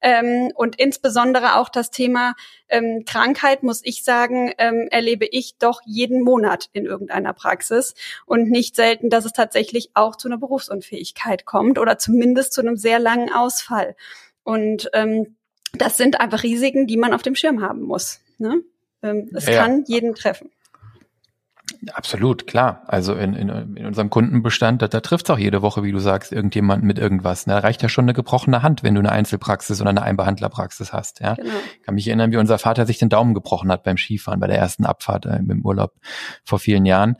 Ähm, 0.01 0.51
und 0.55 0.79
insbesondere 0.79 1.55
auch 1.55 1.69
das 1.69 1.91
Thema 1.91 2.33
ähm, 2.69 3.03
Krankheit, 3.05 3.63
muss 3.63 3.81
ich 3.83 4.03
sagen, 4.03 4.53
ähm, 4.57 4.87
erlebe 4.91 5.25
ich 5.25 5.57
doch 5.57 5.81
jeden 5.85 6.21
Monat 6.21 6.69
in 6.73 6.85
irgendeiner 6.85 7.33
Praxis 7.33 7.95
und 8.25 8.49
nicht 8.49 8.75
selten, 8.75 9.09
dass 9.09 9.25
es 9.25 9.33
tatsächlich 9.33 9.91
auch 9.93 10.15
zu 10.15 10.27
einer 10.27 10.37
Berufsunfähigkeit 10.37 11.45
kommt 11.45 11.79
oder 11.79 11.97
zumindest 11.97 12.53
zu 12.53 12.61
einem 12.61 12.77
sehr 12.77 12.99
langen 12.99 13.31
Ausfall. 13.31 13.95
Und 14.43 14.89
ähm, 14.93 15.35
das 15.73 15.97
sind 15.97 16.19
einfach 16.19 16.43
Risiken, 16.43 16.87
die 16.87 16.97
man 16.97 17.13
auf 17.13 17.21
dem 17.21 17.35
Schirm 17.35 17.61
haben 17.61 17.81
muss. 17.81 18.19
Ne? 18.37 18.61
Ähm, 19.01 19.29
es 19.33 19.47
ja. 19.47 19.61
kann 19.61 19.83
jeden 19.87 20.13
treffen. 20.15 20.51
Absolut, 21.91 22.47
klar. 22.47 22.83
Also 22.87 23.15
in, 23.15 23.33
in, 23.33 23.49
in 23.49 23.85
unserem 23.85 24.09
Kundenbestand, 24.09 24.81
da, 24.81 24.87
da 24.87 25.01
trifft 25.01 25.25
es 25.25 25.29
auch 25.31 25.37
jede 25.37 25.61
Woche, 25.61 25.83
wie 25.83 25.91
du 25.91 25.99
sagst, 25.99 26.31
irgendjemand 26.31 26.83
mit 26.83 26.99
irgendwas. 26.99 27.45
Da 27.45 27.59
reicht 27.59 27.81
ja 27.81 27.89
schon 27.89 28.05
eine 28.05 28.13
gebrochene 28.13 28.61
Hand, 28.61 28.83
wenn 28.83 28.93
du 28.95 28.99
eine 28.99 29.11
Einzelpraxis 29.11 29.81
oder 29.81 29.89
eine 29.89 30.03
Einbehandlerpraxis 30.03 30.93
hast. 30.93 31.19
Ja? 31.19 31.33
Genau. 31.35 31.49
Ich 31.75 31.83
kann 31.83 31.95
mich 31.95 32.07
erinnern, 32.07 32.31
wie 32.31 32.37
unser 32.37 32.57
Vater 32.57 32.85
sich 32.85 32.99
den 32.99 33.09
Daumen 33.09 33.33
gebrochen 33.33 33.71
hat 33.71 33.83
beim 33.83 33.97
Skifahren, 33.97 34.39
bei 34.39 34.47
der 34.47 34.57
ersten 34.57 34.85
Abfahrt 34.85 35.25
äh, 35.25 35.37
im 35.37 35.65
Urlaub 35.65 35.93
vor 36.43 36.59
vielen 36.59 36.85
Jahren. 36.85 37.17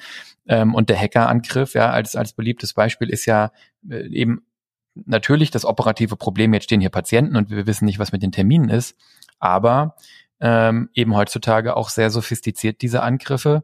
Ähm, 0.47 0.75
und 0.75 0.89
der 0.89 0.99
Hackerangriff, 0.99 1.73
ja, 1.73 1.89
als, 1.89 2.15
als 2.15 2.33
beliebtes 2.33 2.73
Beispiel 2.73 3.09
ist 3.09 3.25
ja 3.25 3.51
äh, 3.89 4.07
eben 4.07 4.45
natürlich 4.93 5.51
das 5.51 5.65
operative 5.65 6.15
Problem. 6.15 6.53
Jetzt 6.53 6.65
stehen 6.65 6.81
hier 6.81 6.89
Patienten 6.89 7.35
und 7.35 7.49
wir 7.49 7.67
wissen 7.67 7.85
nicht, 7.85 7.99
was 7.99 8.11
mit 8.11 8.21
den 8.21 8.31
Terminen 8.31 8.69
ist. 8.69 8.95
Aber 9.39 9.95
ähm, 10.39 10.89
eben 10.93 11.15
heutzutage 11.15 11.75
auch 11.75 11.89
sehr 11.89 12.09
sophistiziert 12.09 12.81
diese 12.81 13.01
Angriffe 13.01 13.63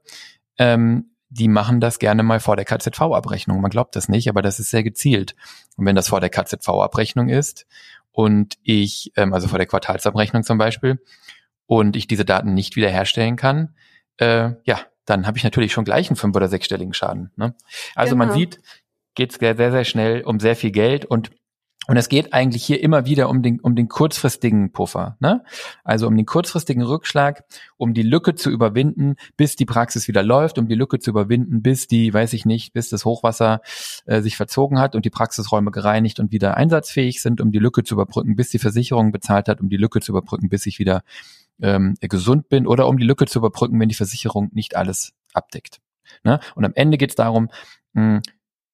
ähm, 0.59 1.15
die 1.29 1.47
machen 1.47 1.79
das 1.79 1.99
gerne 1.99 2.23
mal 2.23 2.39
vor 2.39 2.55
der 2.55 2.65
KZV-Abrechnung. 2.65 3.61
Man 3.61 3.71
glaubt 3.71 3.95
das 3.95 4.09
nicht, 4.09 4.29
aber 4.29 4.41
das 4.41 4.59
ist 4.59 4.69
sehr 4.69 4.83
gezielt. 4.83 5.35
Und 5.77 5.85
wenn 5.85 5.95
das 5.95 6.09
vor 6.09 6.19
der 6.19 6.29
KZV-Abrechnung 6.29 7.29
ist 7.29 7.65
und 8.11 8.57
ich, 8.63 9.11
ähm, 9.15 9.33
also 9.33 9.47
vor 9.47 9.57
der 9.57 9.67
Quartalsabrechnung 9.67 10.43
zum 10.43 10.57
Beispiel, 10.57 10.99
und 11.65 11.95
ich 11.95 12.07
diese 12.07 12.25
Daten 12.25 12.55
nicht 12.55 12.75
wiederherstellen 12.75 13.35
kann, 13.35 13.75
äh, 14.17 14.51
ja, 14.63 14.79
dann 15.05 15.27
habe 15.27 15.37
ich 15.37 15.43
natürlich 15.43 15.71
schon 15.71 15.85
gleich 15.85 16.09
einen 16.09 16.15
fünf- 16.15 16.35
oder 16.35 16.47
sechsstelligen 16.47 16.93
Schaden. 16.93 17.31
Ne? 17.35 17.53
Also 17.95 18.15
genau. 18.15 18.25
man 18.25 18.35
sieht, 18.35 18.59
geht 19.13 19.31
es 19.31 19.37
sehr, 19.37 19.55
sehr 19.55 19.85
schnell 19.85 20.21
um 20.23 20.39
sehr 20.39 20.55
viel 20.55 20.71
Geld 20.71 21.05
und 21.05 21.29
Und 21.87 21.97
es 21.97 22.07
geht 22.07 22.33
eigentlich 22.33 22.63
hier 22.63 22.83
immer 22.83 23.05
wieder 23.05 23.29
um 23.29 23.41
den, 23.41 23.59
um 23.59 23.75
den 23.75 23.87
kurzfristigen 23.87 24.71
Puffer, 24.71 25.17
ne? 25.19 25.43
Also 25.83 26.07
um 26.07 26.15
den 26.15 26.25
kurzfristigen 26.25 26.83
Rückschlag, 26.83 27.45
um 27.77 27.95
die 27.95 28.03
Lücke 28.03 28.35
zu 28.35 28.51
überwinden, 28.51 29.15
bis 29.37 29.55
die 29.55 29.65
Praxis 29.65 30.07
wieder 30.07 30.21
läuft, 30.21 30.59
um 30.59 30.67
die 30.67 30.75
Lücke 30.75 30.99
zu 30.99 31.09
überwinden, 31.09 31.63
bis 31.63 31.87
die, 31.87 32.13
weiß 32.13 32.33
ich 32.33 32.45
nicht, 32.45 32.73
bis 32.73 32.89
das 32.89 33.05
Hochwasser 33.05 33.61
äh, 34.05 34.21
sich 34.21 34.37
verzogen 34.37 34.77
hat 34.79 34.93
und 34.93 35.03
die 35.03 35.09
Praxisräume 35.09 35.71
gereinigt 35.71 36.19
und 36.19 36.31
wieder 36.31 36.57
einsatzfähig 36.57 37.23
sind, 37.23 37.41
um 37.41 37.51
die 37.51 37.59
Lücke 37.59 37.83
zu 37.83 37.95
überbrücken, 37.95 38.35
bis 38.35 38.49
die 38.49 38.59
Versicherung 38.59 39.11
bezahlt 39.11 39.47
hat, 39.47 39.59
um 39.59 39.69
die 39.69 39.77
Lücke 39.77 39.99
zu 39.99 40.11
überbrücken, 40.11 40.49
bis 40.49 40.67
ich 40.67 40.77
wieder 40.77 41.01
ähm, 41.61 41.95
gesund 42.01 42.49
bin 42.49 42.67
oder 42.67 42.87
um 42.87 42.97
die 42.97 43.05
Lücke 43.05 43.25
zu 43.25 43.39
überbrücken, 43.39 43.79
wenn 43.79 43.89
die 43.89 43.95
Versicherung 43.95 44.49
nicht 44.53 44.75
alles 44.75 45.13
abdeckt. 45.33 45.79
Ne? 46.23 46.39
Und 46.55 46.65
am 46.65 46.73
Ende 46.75 46.97
geht 46.97 47.11
es 47.11 47.15
darum, 47.15 47.49
mh, 47.93 48.21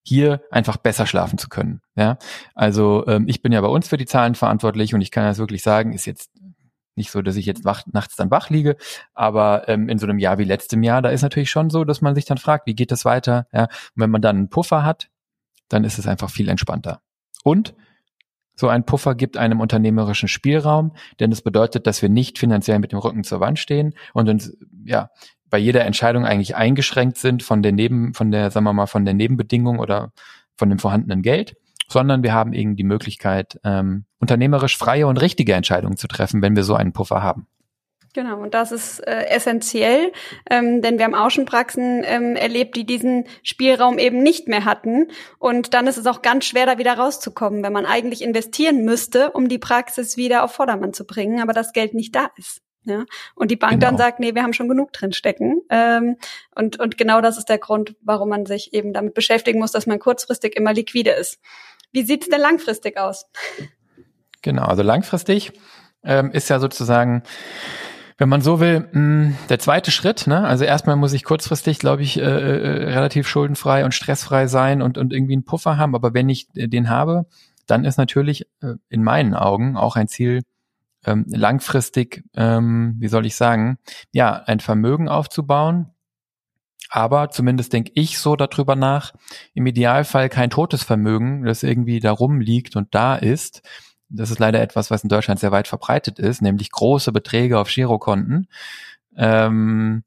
hier 0.07 0.41
einfach 0.51 0.77
besser 0.77 1.07
schlafen 1.07 1.37
zu 1.37 1.49
können. 1.49 1.81
Ja, 1.95 2.17
also 2.53 3.05
ähm, 3.07 3.25
ich 3.27 3.41
bin 3.41 3.51
ja 3.51 3.61
bei 3.61 3.67
uns 3.67 3.87
für 3.87 3.97
die 3.97 4.05
Zahlen 4.05 4.35
verantwortlich 4.35 4.93
und 4.93 5.01
ich 5.01 5.11
kann 5.11 5.25
das 5.25 5.39
wirklich 5.39 5.63
sagen, 5.63 5.93
ist 5.93 6.05
jetzt 6.05 6.31
nicht 6.95 7.11
so, 7.11 7.21
dass 7.21 7.35
ich 7.35 7.45
jetzt 7.45 7.65
wach, 7.65 7.83
nachts 7.91 8.15
dann 8.15 8.31
wach 8.31 8.49
liege, 8.49 8.77
aber 9.13 9.67
ähm, 9.67 9.89
in 9.89 9.97
so 9.97 10.05
einem 10.05 10.19
Jahr 10.19 10.37
wie 10.37 10.43
letztem 10.43 10.83
Jahr, 10.83 11.01
da 11.01 11.09
ist 11.09 11.23
natürlich 11.23 11.49
schon 11.49 11.69
so, 11.69 11.83
dass 11.83 12.01
man 12.01 12.15
sich 12.15 12.25
dann 12.25 12.37
fragt, 12.37 12.67
wie 12.67 12.75
geht 12.75 12.91
das 12.91 13.03
weiter? 13.03 13.47
Ja, 13.51 13.63
und 13.63 13.69
wenn 13.95 14.11
man 14.11 14.21
dann 14.21 14.37
einen 14.37 14.49
Puffer 14.49 14.83
hat, 14.83 15.09
dann 15.67 15.83
ist 15.83 15.97
es 15.97 16.07
einfach 16.07 16.29
viel 16.29 16.47
entspannter. 16.49 17.01
Und 17.43 17.75
so 18.55 18.69
ein 18.69 18.85
Puffer 18.85 19.15
gibt 19.15 19.35
einem 19.35 19.59
unternehmerischen 19.59 20.29
Spielraum, 20.29 20.95
denn 21.19 21.31
es 21.31 21.39
das 21.39 21.43
bedeutet, 21.43 21.87
dass 21.87 22.01
wir 22.01 22.09
nicht 22.09 22.39
finanziell 22.39 22.79
mit 22.79 22.93
dem 22.93 22.99
Rücken 22.99 23.23
zur 23.23 23.41
Wand 23.41 23.59
stehen 23.59 23.93
und 24.13 24.29
uns 24.29 24.55
ja 24.85 25.09
bei 25.49 25.57
jeder 25.57 25.85
Entscheidung 25.85 26.25
eigentlich 26.25 26.55
eingeschränkt 26.55 27.17
sind 27.17 27.43
von 27.43 27.61
der 27.61 27.71
Neben, 27.71 28.13
von 28.13 28.31
der, 28.31 28.51
sagen 28.51 28.65
wir 28.65 28.73
mal, 28.73 28.87
von 28.87 29.05
der 29.05 29.13
Nebenbedingung 29.13 29.79
oder 29.79 30.11
von 30.57 30.69
dem 30.69 30.79
vorhandenen 30.79 31.21
Geld, 31.21 31.55
sondern 31.87 32.23
wir 32.23 32.33
haben 32.33 32.53
eben 32.53 32.75
die 32.75 32.83
Möglichkeit, 32.83 33.59
ähm, 33.63 34.05
unternehmerisch 34.19 34.77
freie 34.77 35.07
und 35.07 35.17
richtige 35.17 35.53
Entscheidungen 35.53 35.97
zu 35.97 36.07
treffen, 36.07 36.41
wenn 36.41 36.55
wir 36.55 36.63
so 36.63 36.75
einen 36.75 36.93
Puffer 36.93 37.21
haben. 37.21 37.47
Genau, 38.15 38.41
und 38.41 38.53
das 38.53 38.71
ist 38.71 39.05
äh, 39.05 39.25
essentiell, 39.25 40.13
ähm, 40.49 40.81
denn 40.81 40.97
wir 40.97 41.03
haben 41.03 41.15
auch 41.15 41.29
schon 41.29 41.43
Praxen 41.43 42.01
ähm, 42.05 42.37
erlebt, 42.37 42.77
die 42.77 42.85
diesen 42.85 43.25
Spielraum 43.43 43.97
eben 43.97 44.23
nicht 44.23 44.47
mehr 44.47 44.63
hatten. 44.63 45.09
Und 45.37 45.73
dann 45.73 45.85
ist 45.85 45.97
es 45.97 46.07
auch 46.07 46.21
ganz 46.21 46.45
schwer, 46.45 46.65
da 46.65 46.77
wieder 46.77 46.93
rauszukommen, 46.93 47.61
wenn 47.61 47.73
man 47.73 47.85
eigentlich 47.85 48.21
investieren 48.21 48.85
müsste, 48.85 49.31
um 49.31 49.49
die 49.49 49.57
Praxis 49.57 50.15
wieder 50.15 50.45
auf 50.45 50.53
Vordermann 50.53 50.93
zu 50.93 51.05
bringen, 51.05 51.41
aber 51.41 51.51
das 51.51 51.73
Geld 51.73 51.93
nicht 51.93 52.15
da 52.15 52.29
ist. 52.37 52.61
Ja? 52.85 53.05
Und 53.35 53.51
die 53.51 53.55
Bank 53.55 53.73
genau. 53.73 53.87
dann 53.87 53.97
sagt, 53.97 54.19
nee, 54.19 54.35
wir 54.35 54.43
haben 54.43 54.53
schon 54.53 54.69
genug 54.69 54.93
drin 54.93 55.13
stecken. 55.13 55.61
Ähm, 55.69 56.17
und, 56.55 56.79
und 56.79 56.97
genau 56.97 57.21
das 57.21 57.37
ist 57.37 57.49
der 57.49 57.57
Grund, 57.57 57.95
warum 58.01 58.29
man 58.29 58.45
sich 58.45 58.73
eben 58.73 58.93
damit 58.93 59.13
beschäftigen 59.13 59.59
muss, 59.59 59.71
dass 59.71 59.87
man 59.87 59.99
kurzfristig 59.99 60.55
immer 60.55 60.73
liquide 60.73 61.11
ist. 61.11 61.39
Wie 61.91 62.03
sieht's 62.03 62.29
denn 62.29 62.41
langfristig 62.41 62.97
aus? 62.97 63.25
Genau, 64.41 64.65
also 64.65 64.83
langfristig 64.83 65.53
ähm, 66.03 66.31
ist 66.31 66.49
ja 66.49 66.59
sozusagen 66.59 67.23
wenn 68.17 68.29
man 68.29 68.41
so 68.41 68.59
will, 68.59 68.87
mh, 68.91 69.33
der 69.49 69.59
zweite 69.59 69.91
Schritt, 69.91 70.25
ne? 70.27 70.45
Also 70.45 70.63
erstmal 70.63 70.95
muss 70.95 71.13
ich 71.13 71.25
kurzfristig, 71.25 71.79
glaube 71.79 72.01
ich, 72.01 72.17
äh, 72.17 72.21
äh, 72.21 72.93
relativ 72.93 73.27
schuldenfrei 73.27 73.83
und 73.83 73.93
stressfrei 73.93 74.47
sein 74.47 74.81
und, 74.81 74.97
und 74.97 75.11
irgendwie 75.11 75.33
einen 75.33 75.43
Puffer 75.43 75.77
haben. 75.77 75.95
Aber 75.95 76.13
wenn 76.13 76.29
ich 76.29 76.47
den 76.53 76.89
habe, 76.89 77.25
dann 77.67 77.83
ist 77.83 77.97
natürlich 77.97 78.47
äh, 78.61 78.75
in 78.89 79.03
meinen 79.03 79.33
Augen 79.33 79.75
auch 79.75 79.97
ein 79.97 80.07
Ziel, 80.07 80.43
ähm, 81.05 81.25
langfristig, 81.27 82.23
ähm, 82.35 82.95
wie 82.99 83.07
soll 83.07 83.25
ich 83.25 83.35
sagen, 83.35 83.77
ja, 84.11 84.33
ein 84.33 84.59
Vermögen 84.59 85.07
aufzubauen. 85.07 85.91
Aber 86.89 87.29
zumindest 87.29 87.73
denke 87.73 87.91
ich 87.95 88.19
so 88.19 88.35
darüber 88.35 88.75
nach, 88.75 89.13
im 89.53 89.65
Idealfall 89.65 90.29
kein 90.29 90.49
totes 90.49 90.83
Vermögen, 90.83 91.43
das 91.43 91.63
irgendwie 91.63 91.99
da 91.99 92.11
rumliegt 92.11 92.75
und 92.75 92.93
da 92.93 93.15
ist. 93.15 93.61
Das 94.09 94.29
ist 94.29 94.39
leider 94.39 94.61
etwas, 94.61 94.91
was 94.91 95.03
in 95.03 95.09
Deutschland 95.09 95.39
sehr 95.39 95.51
weit 95.51 95.67
verbreitet 95.67 96.19
ist, 96.19 96.41
nämlich 96.41 96.71
große 96.71 97.11
Beträge 97.11 97.59
auf 97.59 97.69
Girokonten, 97.69 98.47
ähm, 99.17 100.03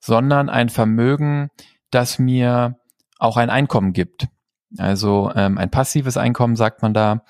sondern 0.00 0.48
ein 0.48 0.68
Vermögen, 0.68 1.50
das 1.90 2.18
mir 2.18 2.78
auch 3.18 3.36
ein 3.36 3.50
Einkommen 3.50 3.92
gibt. 3.92 4.28
Also 4.76 5.32
ähm, 5.34 5.56
ein 5.56 5.70
passives 5.70 6.16
Einkommen 6.16 6.56
sagt 6.56 6.82
man 6.82 6.94
da. 6.94 7.24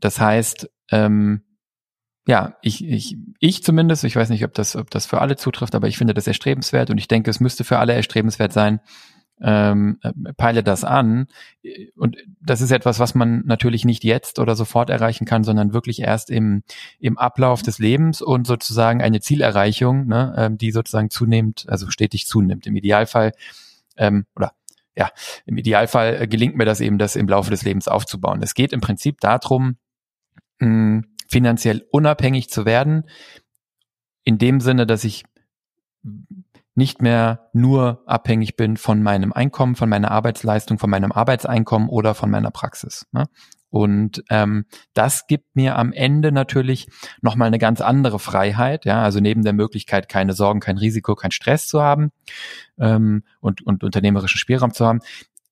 Das 0.00 0.18
heißt, 0.18 0.68
ähm, 0.90 1.42
ja, 2.26 2.56
ich, 2.62 2.84
ich, 2.84 3.18
ich 3.38 3.62
zumindest, 3.62 4.04
ich 4.04 4.16
weiß 4.16 4.30
nicht, 4.30 4.44
ob 4.44 4.54
das, 4.54 4.76
ob 4.76 4.90
das 4.90 5.06
für 5.06 5.20
alle 5.20 5.36
zutrifft, 5.36 5.74
aber 5.74 5.88
ich 5.88 5.98
finde 5.98 6.14
das 6.14 6.26
erstrebenswert 6.26 6.90
und 6.90 6.98
ich 6.98 7.08
denke, 7.08 7.30
es 7.30 7.40
müsste 7.40 7.64
für 7.64 7.78
alle 7.78 7.92
erstrebenswert 7.92 8.52
sein, 8.52 8.80
ähm, 9.42 9.98
äh, 10.02 10.12
peile 10.36 10.62
das 10.62 10.84
an. 10.84 11.26
Und 11.96 12.16
das 12.40 12.60
ist 12.60 12.70
etwas, 12.70 12.98
was 12.98 13.14
man 13.14 13.42
natürlich 13.44 13.84
nicht 13.84 14.04
jetzt 14.04 14.38
oder 14.38 14.54
sofort 14.54 14.90
erreichen 14.90 15.26
kann, 15.26 15.44
sondern 15.44 15.74
wirklich 15.74 16.00
erst 16.00 16.30
im, 16.30 16.62
im 16.98 17.18
Ablauf 17.18 17.62
des 17.62 17.78
Lebens 17.78 18.22
und 18.22 18.46
sozusagen 18.46 19.02
eine 19.02 19.20
Zielerreichung, 19.20 20.06
ne, 20.06 20.34
ähm, 20.36 20.58
die 20.58 20.70
sozusagen 20.70 21.10
zunehmend, 21.10 21.66
also 21.68 21.90
stetig 21.90 22.26
zunimmt. 22.26 22.66
Im 22.66 22.76
Idealfall, 22.76 23.32
ähm, 23.96 24.24
oder 24.36 24.52
ja, 24.96 25.10
im 25.46 25.56
Idealfall 25.56 26.22
äh, 26.22 26.28
gelingt 26.28 26.56
mir 26.56 26.64
das 26.64 26.80
eben, 26.80 26.98
das 26.98 27.16
im 27.16 27.28
Laufe 27.28 27.50
des 27.50 27.64
Lebens 27.64 27.88
aufzubauen. 27.88 28.40
Es 28.42 28.54
geht 28.54 28.72
im 28.72 28.80
Prinzip 28.80 29.20
darum, 29.20 29.76
mh, 30.60 31.02
finanziell 31.34 31.84
unabhängig 31.90 32.48
zu 32.48 32.64
werden, 32.64 33.08
in 34.22 34.38
dem 34.38 34.60
Sinne, 34.60 34.86
dass 34.86 35.02
ich 35.02 35.24
nicht 36.76 37.02
mehr 37.02 37.50
nur 37.52 38.04
abhängig 38.06 38.54
bin 38.54 38.76
von 38.76 39.02
meinem 39.02 39.32
Einkommen, 39.32 39.74
von 39.74 39.88
meiner 39.88 40.12
Arbeitsleistung, 40.12 40.78
von 40.78 40.90
meinem 40.90 41.10
Arbeitseinkommen 41.10 41.88
oder 41.88 42.14
von 42.14 42.30
meiner 42.30 42.52
Praxis. 42.52 43.08
Ne? 43.10 43.24
Und 43.68 44.22
ähm, 44.30 44.66
das 44.92 45.26
gibt 45.26 45.56
mir 45.56 45.76
am 45.76 45.92
Ende 45.92 46.30
natürlich 46.30 46.86
nochmal 47.20 47.48
eine 47.48 47.58
ganz 47.58 47.80
andere 47.80 48.20
Freiheit. 48.20 48.84
Ja, 48.84 49.02
also 49.02 49.18
neben 49.18 49.42
der 49.42 49.54
Möglichkeit, 49.54 50.08
keine 50.08 50.34
Sorgen, 50.34 50.60
kein 50.60 50.78
Risiko, 50.78 51.16
kein 51.16 51.32
Stress 51.32 51.66
zu 51.66 51.82
haben 51.82 52.12
ähm, 52.78 53.24
und, 53.40 53.66
und 53.66 53.82
unternehmerischen 53.82 54.38
Spielraum 54.38 54.72
zu 54.72 54.86
haben, 54.86 55.00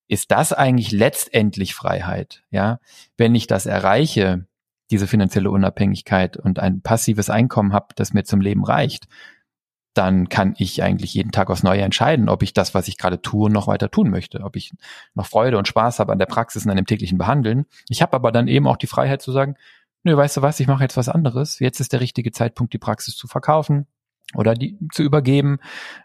ist 0.06 0.30
das 0.30 0.52
eigentlich 0.52 0.92
letztendlich 0.92 1.74
Freiheit. 1.74 2.44
Ja, 2.52 2.78
wenn 3.16 3.34
ich 3.34 3.48
das 3.48 3.66
erreiche, 3.66 4.46
diese 4.92 5.06
finanzielle 5.06 5.50
Unabhängigkeit 5.50 6.36
und 6.36 6.60
ein 6.60 6.82
passives 6.82 7.30
Einkommen 7.30 7.72
habe, 7.72 7.88
das 7.96 8.12
mir 8.12 8.24
zum 8.24 8.40
Leben 8.40 8.64
reicht, 8.64 9.08
dann 9.94 10.28
kann 10.28 10.54
ich 10.56 10.82
eigentlich 10.82 11.12
jeden 11.14 11.32
Tag 11.32 11.50
aufs 11.50 11.62
Neue 11.62 11.82
entscheiden, 11.82 12.28
ob 12.28 12.42
ich 12.42 12.54
das, 12.54 12.74
was 12.74 12.88
ich 12.88 12.96
gerade 12.96 13.20
tue, 13.20 13.50
noch 13.50 13.66
weiter 13.66 13.90
tun 13.90 14.10
möchte, 14.10 14.40
ob 14.40 14.56
ich 14.56 14.72
noch 15.14 15.26
Freude 15.26 15.58
und 15.58 15.68
Spaß 15.68 15.98
habe 15.98 16.12
an 16.12 16.18
der 16.18 16.26
Praxis 16.26 16.64
und 16.64 16.70
an 16.70 16.76
dem 16.76 16.86
täglichen 16.86 17.18
Behandeln. 17.18 17.66
Ich 17.88 18.00
habe 18.00 18.14
aber 18.14 18.32
dann 18.32 18.48
eben 18.48 18.66
auch 18.66 18.76
die 18.76 18.86
Freiheit 18.86 19.20
zu 19.20 19.32
sagen, 19.32 19.56
nö, 20.04 20.16
weißt 20.16 20.38
du 20.38 20.42
was, 20.42 20.60
ich 20.60 20.66
mache 20.66 20.82
jetzt 20.82 20.96
was 20.96 21.08
anderes. 21.08 21.58
Jetzt 21.58 21.80
ist 21.80 21.92
der 21.92 22.00
richtige 22.00 22.32
Zeitpunkt, 22.32 22.72
die 22.72 22.78
Praxis 22.78 23.16
zu 23.16 23.26
verkaufen 23.26 23.86
oder 24.36 24.54
die 24.54 24.78
zu 24.92 25.02
übergeben 25.02 25.58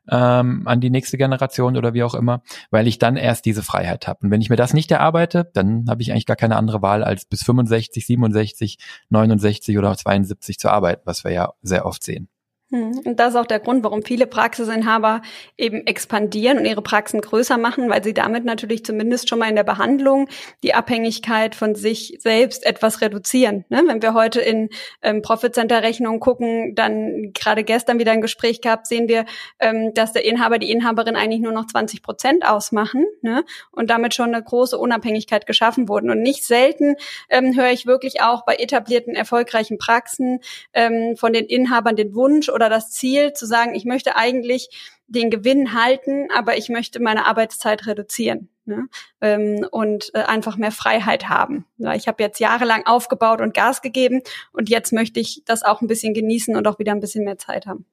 ähm, 0.09 0.63
an 0.65 0.81
die 0.81 0.89
nächste 0.89 1.17
Generation 1.17 1.77
oder 1.77 1.93
wie 1.93 2.03
auch 2.03 2.15
immer, 2.15 2.41
weil 2.71 2.87
ich 2.87 2.99
dann 2.99 3.17
erst 3.17 3.45
diese 3.45 3.63
Freiheit 3.63 4.07
habe. 4.07 4.19
Und 4.23 4.31
wenn 4.31 4.41
ich 4.41 4.49
mir 4.49 4.55
das 4.55 4.73
nicht 4.73 4.91
erarbeite, 4.91 5.49
dann 5.53 5.85
habe 5.89 6.01
ich 6.01 6.11
eigentlich 6.11 6.25
gar 6.25 6.35
keine 6.35 6.55
andere 6.55 6.81
Wahl, 6.81 7.03
als 7.03 7.25
bis 7.25 7.43
65, 7.43 8.05
67, 8.05 8.77
69 9.09 9.77
oder 9.77 9.95
72 9.95 10.57
zu 10.57 10.69
arbeiten, 10.69 11.01
was 11.05 11.23
wir 11.23 11.31
ja 11.31 11.53
sehr 11.61 11.85
oft 11.85 12.03
sehen. 12.03 12.29
Hm. 12.69 12.99
Und 13.05 13.17
das 13.17 13.29
ist 13.29 13.35
auch 13.37 13.45
der 13.45 13.61
Grund, 13.61 13.85
warum 13.85 14.03
viele 14.03 14.27
Praxisinhaber 14.27 15.21
eben 15.57 15.87
expandieren 15.87 16.57
und 16.57 16.65
ihre 16.65 16.81
Praxen 16.81 17.21
größer 17.21 17.57
machen, 17.57 17.89
weil 17.89 18.03
sie 18.03 18.13
damit 18.13 18.43
natürlich 18.43 18.83
zumindest 18.83 19.29
schon 19.29 19.39
mal 19.39 19.47
in 19.47 19.55
der 19.55 19.63
Behandlung 19.63 20.27
die 20.63 20.73
Abhängigkeit 20.73 21.55
von 21.55 21.75
sich 21.75 22.17
selbst 22.19 22.65
etwas 22.65 22.99
reduzieren. 22.99 23.63
Ne? 23.69 23.83
Wenn 23.87 24.01
wir 24.01 24.13
heute 24.13 24.41
in 24.41 24.67
ähm, 25.01 25.21
Profit 25.21 25.55
Center 25.55 25.81
Rechnungen 25.81 26.19
gucken, 26.19 26.75
dann 26.75 27.31
gerade 27.33 27.63
gestern 27.63 27.99
wieder 27.99 28.11
ein 28.11 28.19
Gespräch 28.19 28.59
gehabt, 28.59 28.87
sehen 28.87 29.07
wir, 29.07 29.23
ähm, 29.59 29.93
dass 29.93 30.11
der 30.11 30.25
Inhaber, 30.25 30.59
die 30.59 30.69
Inhaberin 30.69 31.15
eigentlich 31.15 31.41
nur 31.41 31.53
noch 31.53 31.67
20 31.67 32.03
Prozent 32.03 32.45
ausmachen 32.45 33.05
ne? 33.21 33.45
und 33.71 33.89
damit 33.89 34.13
schon 34.13 34.33
eine 34.33 34.43
große 34.43 34.77
Unabhängigkeit 34.77 35.45
geschaffen 35.45 35.87
wurden. 35.87 36.09
Und 36.09 36.21
nicht 36.21 36.45
selten 36.45 36.95
ähm, 37.29 37.55
höre 37.55 37.71
ich 37.71 37.85
wirklich 37.85 38.19
auch 38.21 38.43
bei 38.43 38.55
etablierten, 38.55 39.15
erfolgreichen 39.15 39.77
Praxen 39.77 40.41
ähm, 40.73 41.15
von 41.15 41.31
den 41.31 41.45
Inhabern 41.45 41.95
den 41.95 42.13
Wunsch 42.13 42.49
oder 42.57 42.69
das 42.69 42.89
Ziel 42.89 43.33
zu 43.33 43.45
sagen, 43.45 43.75
ich 43.75 43.85
möchte 43.85 44.15
eigentlich 44.15 44.69
den 45.05 45.29
Gewinn 45.29 45.73
halten, 45.73 46.27
aber 46.35 46.57
ich 46.57 46.69
möchte 46.69 46.99
meine 46.99 47.27
Arbeitszeit 47.27 47.85
reduzieren 47.85 48.49
ne? 48.65 48.87
ähm, 49.21 49.65
und 49.69 50.09
äh, 50.15 50.23
einfach 50.23 50.57
mehr 50.57 50.71
Freiheit 50.71 51.29
haben. 51.29 51.65
Ja, 51.77 51.93
ich 51.93 52.07
habe 52.07 52.23
jetzt 52.23 52.39
jahrelang 52.39 52.87
aufgebaut 52.87 53.41
und 53.41 53.53
Gas 53.53 53.83
gegeben 53.83 54.23
und 54.53 54.69
jetzt 54.69 54.91
möchte 54.91 55.19
ich 55.19 55.43
das 55.45 55.61
auch 55.61 55.81
ein 55.81 55.87
bisschen 55.87 56.15
genießen 56.15 56.55
und 56.55 56.67
auch 56.67 56.79
wieder 56.79 56.93
ein 56.93 56.99
bisschen 56.99 57.23
mehr 57.23 57.37
Zeit 57.37 57.67
haben. 57.67 57.85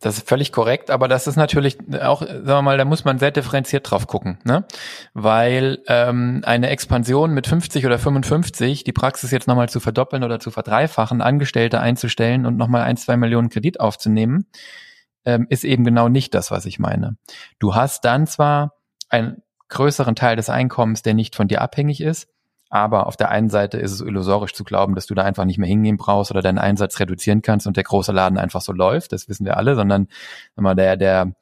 Das 0.00 0.16
ist 0.16 0.26
völlig 0.26 0.50
korrekt, 0.50 0.90
aber 0.90 1.08
das 1.08 1.26
ist 1.26 1.36
natürlich 1.36 1.76
auch, 2.00 2.22
sagen 2.22 2.46
wir 2.46 2.62
mal, 2.62 2.78
da 2.78 2.86
muss 2.86 3.04
man 3.04 3.18
sehr 3.18 3.30
differenziert 3.30 3.90
drauf 3.90 4.06
gucken, 4.06 4.38
ne? 4.44 4.64
Weil 5.12 5.82
ähm, 5.88 6.40
eine 6.44 6.70
Expansion 6.70 7.34
mit 7.34 7.46
50 7.46 7.84
oder 7.84 7.98
55, 7.98 8.82
die 8.82 8.92
Praxis 8.92 9.30
jetzt 9.30 9.46
nochmal 9.46 9.68
zu 9.68 9.78
verdoppeln 9.78 10.24
oder 10.24 10.40
zu 10.40 10.50
verdreifachen, 10.50 11.20
Angestellte 11.20 11.80
einzustellen 11.80 12.46
und 12.46 12.56
nochmal 12.56 12.82
ein, 12.82 12.96
zwei 12.96 13.18
Millionen 13.18 13.50
Kredit 13.50 13.78
aufzunehmen, 13.78 14.46
ähm, 15.26 15.46
ist 15.50 15.64
eben 15.64 15.84
genau 15.84 16.08
nicht 16.08 16.34
das, 16.34 16.50
was 16.50 16.64
ich 16.64 16.78
meine. 16.78 17.16
Du 17.58 17.74
hast 17.74 18.06
dann 18.06 18.26
zwar 18.26 18.76
einen 19.10 19.42
größeren 19.68 20.16
Teil 20.16 20.36
des 20.36 20.48
Einkommens, 20.48 21.02
der 21.02 21.12
nicht 21.12 21.36
von 21.36 21.46
dir 21.46 21.60
abhängig 21.60 22.00
ist, 22.00 22.28
Aber 22.70 23.08
auf 23.08 23.16
der 23.16 23.30
einen 23.30 23.50
Seite 23.50 23.78
ist 23.78 23.90
es 23.90 24.00
illusorisch 24.00 24.54
zu 24.54 24.62
glauben, 24.62 24.94
dass 24.94 25.06
du 25.06 25.14
da 25.14 25.24
einfach 25.24 25.44
nicht 25.44 25.58
mehr 25.58 25.68
hingehen 25.68 25.96
brauchst 25.96 26.30
oder 26.30 26.40
deinen 26.40 26.58
Einsatz 26.58 27.00
reduzieren 27.00 27.42
kannst 27.42 27.66
und 27.66 27.76
der 27.76 27.84
große 27.84 28.12
Laden 28.12 28.38
einfach 28.38 28.60
so 28.60 28.72
läuft. 28.72 29.12
Das 29.12 29.28
wissen 29.28 29.44
wir 29.44 29.56
alle, 29.56 29.74
sondern 29.74 30.06
mal, 30.54 30.76
der, 30.76 30.96
der, 30.96 31.32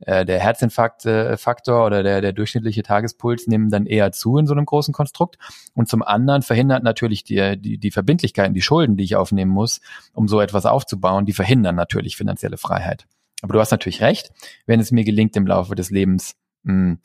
äh, 0.00 0.26
der 0.26 0.38
Herzinfarkt-Faktor 0.38 1.86
oder 1.86 2.02
der, 2.02 2.20
der 2.20 2.34
durchschnittliche 2.34 2.82
Tagespuls 2.82 3.46
nehmen 3.46 3.70
dann 3.70 3.86
eher 3.86 4.12
zu 4.12 4.36
in 4.36 4.46
so 4.46 4.52
einem 4.52 4.66
großen 4.66 4.92
Konstrukt. 4.92 5.38
Und 5.74 5.88
zum 5.88 6.02
anderen 6.02 6.42
verhindert 6.42 6.82
natürlich 6.82 7.24
die, 7.24 7.58
die, 7.58 7.78
die 7.78 7.90
Verbindlichkeiten, 7.90 8.52
die 8.52 8.60
Schulden, 8.60 8.98
die 8.98 9.04
ich 9.04 9.16
aufnehmen 9.16 9.52
muss, 9.52 9.80
um 10.12 10.28
so 10.28 10.42
etwas 10.42 10.66
aufzubauen, 10.66 11.24
die 11.24 11.32
verhindern 11.32 11.74
natürlich 11.74 12.18
finanzielle 12.18 12.58
Freiheit. 12.58 13.06
Aber 13.40 13.54
du 13.54 13.60
hast 13.60 13.70
natürlich 13.70 14.02
recht, 14.02 14.30
wenn 14.66 14.80
es 14.80 14.92
mir 14.92 15.04
gelingt, 15.04 15.36
im 15.36 15.46
Laufe 15.46 15.74
des 15.74 15.90
Lebens 15.90 16.34
mh, 16.64 16.72
hm, 16.72 16.98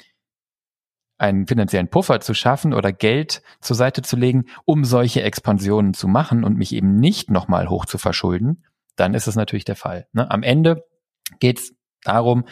einen 1.22 1.48
finanziellen 1.48 1.88
Puffer 1.88 2.20
zu 2.20 2.34
schaffen 2.34 2.74
oder 2.74 2.92
Geld 2.92 3.42
zur 3.62 3.76
Seite 3.76 4.02
zu 4.02 4.16
legen, 4.16 4.46
um 4.66 4.84
solche 4.84 5.22
Expansionen 5.22 5.94
zu 5.94 6.08
machen 6.08 6.44
und 6.44 6.58
mich 6.58 6.74
eben 6.74 6.96
nicht 6.96 7.30
nochmal 7.30 7.70
hoch 7.70 7.86
zu 7.86 7.98
verschulden, 7.98 8.64
dann 8.96 9.14
ist 9.14 9.28
es 9.28 9.36
natürlich 9.36 9.66
der 9.66 9.76
Fall. 9.76 10.08
Ne? 10.14 10.30
Am 10.30 10.44
Ende 10.44 10.84
geht 11.40 11.60
es 11.60 11.76
darum, 12.04 12.46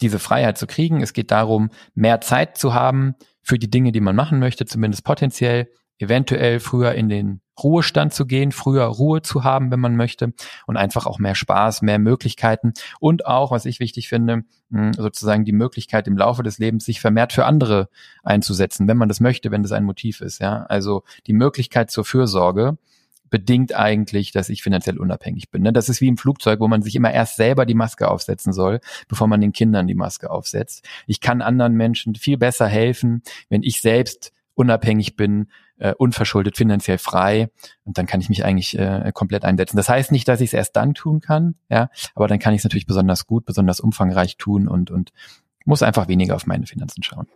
diese 0.00 0.18
Freiheit 0.18 0.58
zu 0.58 0.66
kriegen. 0.66 1.00
Es 1.00 1.12
geht 1.12 1.30
darum, 1.30 1.70
mehr 1.94 2.20
Zeit 2.20 2.56
zu 2.58 2.74
haben 2.74 3.14
für 3.42 3.58
die 3.58 3.70
Dinge, 3.70 3.92
die 3.92 4.00
man 4.00 4.16
machen 4.16 4.38
möchte, 4.38 4.66
zumindest 4.66 5.04
potenziell, 5.04 5.68
eventuell 5.98 6.60
früher 6.60 6.92
in 6.92 7.08
den 7.08 7.41
Ruhestand 7.60 8.14
zu 8.14 8.26
gehen, 8.26 8.52
früher 8.52 8.84
Ruhe 8.84 9.22
zu 9.22 9.44
haben, 9.44 9.70
wenn 9.70 9.80
man 9.80 9.96
möchte 9.96 10.32
und 10.66 10.76
einfach 10.76 11.06
auch 11.06 11.18
mehr 11.18 11.34
Spaß, 11.34 11.82
mehr 11.82 11.98
Möglichkeiten 11.98 12.72
und 13.00 13.26
auch, 13.26 13.50
was 13.50 13.64
ich 13.64 13.80
wichtig 13.80 14.08
finde, 14.08 14.44
hm, 14.70 14.92
sozusagen 14.94 15.44
die 15.44 15.52
Möglichkeit 15.52 16.06
im 16.06 16.16
Laufe 16.16 16.42
des 16.42 16.58
Lebens 16.58 16.84
sich 16.84 17.00
vermehrt 17.00 17.32
für 17.32 17.44
andere 17.44 17.88
einzusetzen, 18.22 18.88
wenn 18.88 18.96
man 18.96 19.08
das 19.08 19.20
möchte, 19.20 19.50
wenn 19.50 19.62
das 19.62 19.72
ein 19.72 19.84
Motiv 19.84 20.20
ist, 20.20 20.40
ja. 20.40 20.64
Also 20.68 21.04
die 21.26 21.34
Möglichkeit 21.34 21.90
zur 21.90 22.04
Fürsorge 22.04 22.78
bedingt 23.32 23.74
eigentlich, 23.74 24.30
dass 24.30 24.50
ich 24.50 24.62
finanziell 24.62 24.98
unabhängig 24.98 25.50
bin. 25.50 25.62
Ne? 25.62 25.72
Das 25.72 25.88
ist 25.88 26.00
wie 26.00 26.06
im 26.06 26.18
Flugzeug, 26.18 26.60
wo 26.60 26.68
man 26.68 26.82
sich 26.82 26.94
immer 26.94 27.12
erst 27.12 27.36
selber 27.36 27.66
die 27.66 27.74
Maske 27.74 28.08
aufsetzen 28.08 28.52
soll, 28.52 28.80
bevor 29.08 29.26
man 29.26 29.40
den 29.40 29.52
Kindern 29.52 29.88
die 29.88 29.94
Maske 29.94 30.30
aufsetzt. 30.30 30.86
Ich 31.06 31.20
kann 31.20 31.40
anderen 31.40 31.72
Menschen 31.72 32.14
viel 32.14 32.36
besser 32.36 32.68
helfen, 32.68 33.22
wenn 33.48 33.62
ich 33.62 33.80
selbst 33.80 34.32
unabhängig 34.54 35.16
bin, 35.16 35.48
äh, 35.82 35.94
unverschuldet, 35.98 36.56
finanziell 36.56 36.98
frei 36.98 37.50
und 37.84 37.98
dann 37.98 38.06
kann 38.06 38.20
ich 38.20 38.28
mich 38.28 38.44
eigentlich 38.44 38.78
äh, 38.78 39.10
komplett 39.12 39.44
einsetzen. 39.44 39.76
Das 39.76 39.88
heißt 39.88 40.12
nicht, 40.12 40.28
dass 40.28 40.40
ich 40.40 40.50
es 40.50 40.54
erst 40.54 40.76
dann 40.76 40.94
tun 40.94 41.20
kann, 41.20 41.56
ja, 41.68 41.90
aber 42.14 42.28
dann 42.28 42.38
kann 42.38 42.54
ich 42.54 42.58
es 42.60 42.64
natürlich 42.64 42.86
besonders 42.86 43.26
gut, 43.26 43.44
besonders 43.44 43.80
umfangreich 43.80 44.36
tun 44.36 44.68
und 44.68 44.90
und 44.90 45.10
muss 45.64 45.82
einfach 45.82 46.08
weniger 46.08 46.36
auf 46.36 46.46
meine 46.46 46.66
Finanzen 46.66 47.02
schauen. 47.02 47.26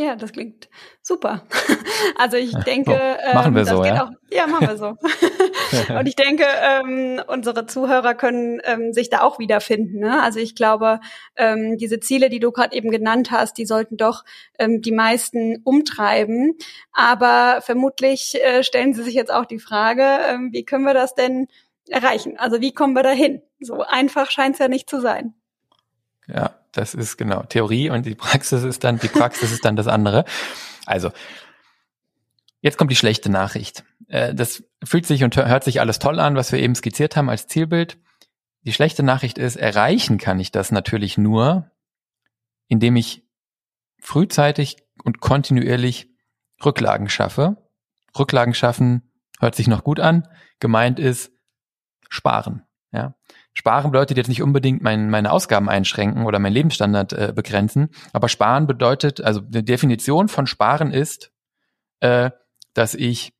Ja, 0.00 0.16
das 0.16 0.32
klingt 0.32 0.70
super. 1.02 1.46
Also 2.16 2.38
ich 2.38 2.52
denke, 2.64 2.92
so, 2.92 3.34
machen 3.34 3.54
wir 3.54 3.60
ähm, 3.60 3.66
so, 3.66 3.84
ja? 3.84 4.04
Auch, 4.04 4.10
ja, 4.30 4.46
machen 4.46 4.68
wir 4.68 4.76
so. 4.78 4.96
und 5.98 6.06
ich 6.06 6.16
denke, 6.16 6.44
ähm, 6.44 7.20
unsere 7.26 7.66
Zuhörer 7.66 8.14
können 8.14 8.60
ähm, 8.64 8.94
sich 8.94 9.10
da 9.10 9.20
auch 9.20 9.38
wiederfinden. 9.38 10.00
Ne? 10.00 10.22
Also 10.22 10.38
ich 10.38 10.54
glaube, 10.54 11.00
ähm, 11.36 11.76
diese 11.76 12.00
Ziele, 12.00 12.30
die 12.30 12.40
du 12.40 12.52
gerade 12.52 12.74
eben 12.74 12.90
genannt 12.90 13.30
hast, 13.30 13.58
die 13.58 13.66
sollten 13.66 13.98
doch 13.98 14.24
ähm, 14.58 14.80
die 14.80 14.92
meisten 14.92 15.60
umtreiben. 15.62 16.56
Aber 16.92 17.60
vermutlich 17.60 18.42
äh, 18.42 18.62
stellen 18.64 18.94
sie 18.94 19.02
sich 19.02 19.14
jetzt 19.14 19.32
auch 19.32 19.44
die 19.44 19.60
Frage, 19.60 20.04
ähm, 20.26 20.50
wie 20.52 20.64
können 20.64 20.84
wir 20.84 20.94
das 20.94 21.14
denn 21.14 21.48
erreichen? 21.88 22.38
Also 22.38 22.62
wie 22.62 22.72
kommen 22.72 22.94
wir 22.94 23.02
dahin? 23.02 23.42
So 23.60 23.82
einfach 23.82 24.30
scheint 24.30 24.54
es 24.54 24.58
ja 24.58 24.68
nicht 24.68 24.88
zu 24.88 25.00
sein. 25.00 25.34
Ja, 26.32 26.54
das 26.72 26.94
ist 26.94 27.16
genau 27.16 27.42
Theorie 27.42 27.90
und 27.90 28.06
die 28.06 28.14
Praxis 28.14 28.62
ist 28.62 28.84
dann, 28.84 28.98
die 28.98 29.08
Praxis 29.08 29.52
ist 29.52 29.64
dann 29.64 29.76
das 29.76 29.86
andere. 29.86 30.24
Also, 30.86 31.10
jetzt 32.60 32.78
kommt 32.78 32.90
die 32.90 32.96
schlechte 32.96 33.30
Nachricht. 33.30 33.84
Äh, 34.08 34.34
das 34.34 34.62
fühlt 34.84 35.06
sich 35.06 35.24
und 35.24 35.36
hört 35.36 35.64
sich 35.64 35.80
alles 35.80 35.98
toll 35.98 36.20
an, 36.20 36.36
was 36.36 36.52
wir 36.52 36.58
eben 36.58 36.74
skizziert 36.74 37.16
haben 37.16 37.28
als 37.28 37.46
Zielbild. 37.46 37.98
Die 38.62 38.72
schlechte 38.72 39.02
Nachricht 39.02 39.38
ist, 39.38 39.56
erreichen 39.56 40.18
kann 40.18 40.38
ich 40.38 40.52
das 40.52 40.70
natürlich 40.70 41.16
nur, 41.16 41.70
indem 42.68 42.96
ich 42.96 43.24
frühzeitig 43.98 44.76
und 45.02 45.20
kontinuierlich 45.20 46.10
Rücklagen 46.64 47.08
schaffe. 47.08 47.56
Rücklagen 48.18 48.54
schaffen 48.54 49.10
hört 49.40 49.54
sich 49.54 49.66
noch 49.66 49.84
gut 49.84 50.00
an. 50.00 50.28
Gemeint 50.58 50.98
ist 50.98 51.32
sparen. 52.08 52.62
Ja. 52.92 53.14
Sparen 53.52 53.90
bedeutet 53.90 54.16
jetzt 54.16 54.28
nicht 54.28 54.42
unbedingt 54.42 54.82
mein, 54.82 55.10
meine 55.10 55.32
Ausgaben 55.32 55.68
einschränken 55.68 56.24
oder 56.24 56.38
meinen 56.38 56.52
Lebensstandard 56.52 57.12
äh, 57.12 57.32
begrenzen, 57.34 57.90
aber 58.12 58.28
Sparen 58.28 58.66
bedeutet, 58.66 59.20
also 59.20 59.40
die 59.40 59.64
Definition 59.64 60.28
von 60.28 60.46
Sparen 60.46 60.92
ist, 60.92 61.32
äh, 62.00 62.30
dass 62.74 62.94
ich 62.94 63.34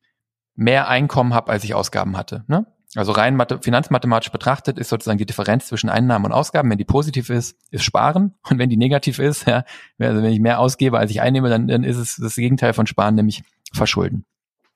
mehr 0.55 0.87
Einkommen 0.87 1.33
habe, 1.33 1.51
als 1.51 1.63
ich 1.63 1.73
Ausgaben 1.73 2.17
hatte. 2.17 2.43
Ne? 2.47 2.65
Also 2.95 3.13
rein 3.13 3.41
finanzmathematisch 3.61 4.31
betrachtet 4.31 4.77
ist 4.77 4.89
sozusagen 4.89 5.17
die 5.17 5.25
Differenz 5.25 5.67
zwischen 5.67 5.89
Einnahmen 5.89 6.25
und 6.25 6.33
Ausgaben. 6.33 6.69
Wenn 6.69 6.77
die 6.77 6.83
positiv 6.83 7.29
ist, 7.29 7.57
ist 7.71 7.83
Sparen. 7.83 8.35
Und 8.49 8.59
wenn 8.59 8.69
die 8.69 8.77
negativ 8.77 9.17
ist, 9.19 9.47
ja, 9.47 9.63
also 9.97 10.21
wenn 10.21 10.31
ich 10.31 10.41
mehr 10.41 10.59
ausgebe, 10.59 10.99
als 10.99 11.09
ich 11.09 11.21
einnehme, 11.21 11.49
dann, 11.49 11.67
dann 11.67 11.85
ist 11.85 11.97
es 11.97 12.17
das 12.17 12.35
Gegenteil 12.35 12.73
von 12.73 12.87
Sparen, 12.87 13.15
nämlich 13.15 13.43
Verschulden. 13.73 14.25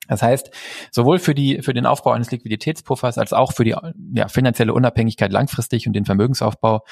Das 0.08 0.22
heißt, 0.22 0.50
sowohl 0.90 1.18
für 1.18 1.34
die, 1.34 1.62
für 1.62 1.74
den 1.74 1.86
Aufbau 1.86 2.12
eines 2.12 2.30
Liquiditätspuffers 2.30 3.18
als 3.18 3.32
auch 3.32 3.52
für 3.52 3.64
die 3.64 3.74
ja, 4.12 4.28
finanzielle 4.28 4.74
Unabhängigkeit 4.74 5.32
langfristig 5.32 5.86
und 5.86 5.92
den 5.92 6.04
Vermögensaufbau 6.04 6.84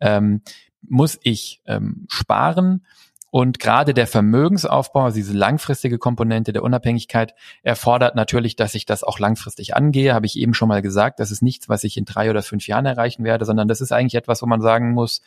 ähm, 0.00 0.42
muss 0.88 1.18
ich 1.22 1.62
ähm, 1.66 2.06
sparen. 2.08 2.84
Und 3.30 3.58
gerade 3.58 3.92
der 3.92 4.06
Vermögensaufbau, 4.06 5.04
also 5.04 5.16
diese 5.16 5.34
langfristige 5.34 5.98
Komponente 5.98 6.52
der 6.52 6.62
Unabhängigkeit, 6.62 7.34
erfordert 7.62 8.14
natürlich, 8.14 8.56
dass 8.56 8.74
ich 8.74 8.86
das 8.86 9.04
auch 9.04 9.18
langfristig 9.18 9.76
angehe. 9.76 10.14
Habe 10.14 10.26
ich 10.26 10.38
eben 10.38 10.54
schon 10.54 10.68
mal 10.68 10.80
gesagt, 10.80 11.20
das 11.20 11.30
ist 11.30 11.42
nichts, 11.42 11.68
was 11.68 11.84
ich 11.84 11.98
in 11.98 12.04
drei 12.04 12.30
oder 12.30 12.42
fünf 12.42 12.66
Jahren 12.66 12.86
erreichen 12.86 13.24
werde, 13.24 13.44
sondern 13.44 13.68
das 13.68 13.80
ist 13.80 13.92
eigentlich 13.92 14.14
etwas, 14.14 14.42
wo 14.42 14.46
man 14.46 14.62
sagen 14.62 14.92
muss, 14.92 15.22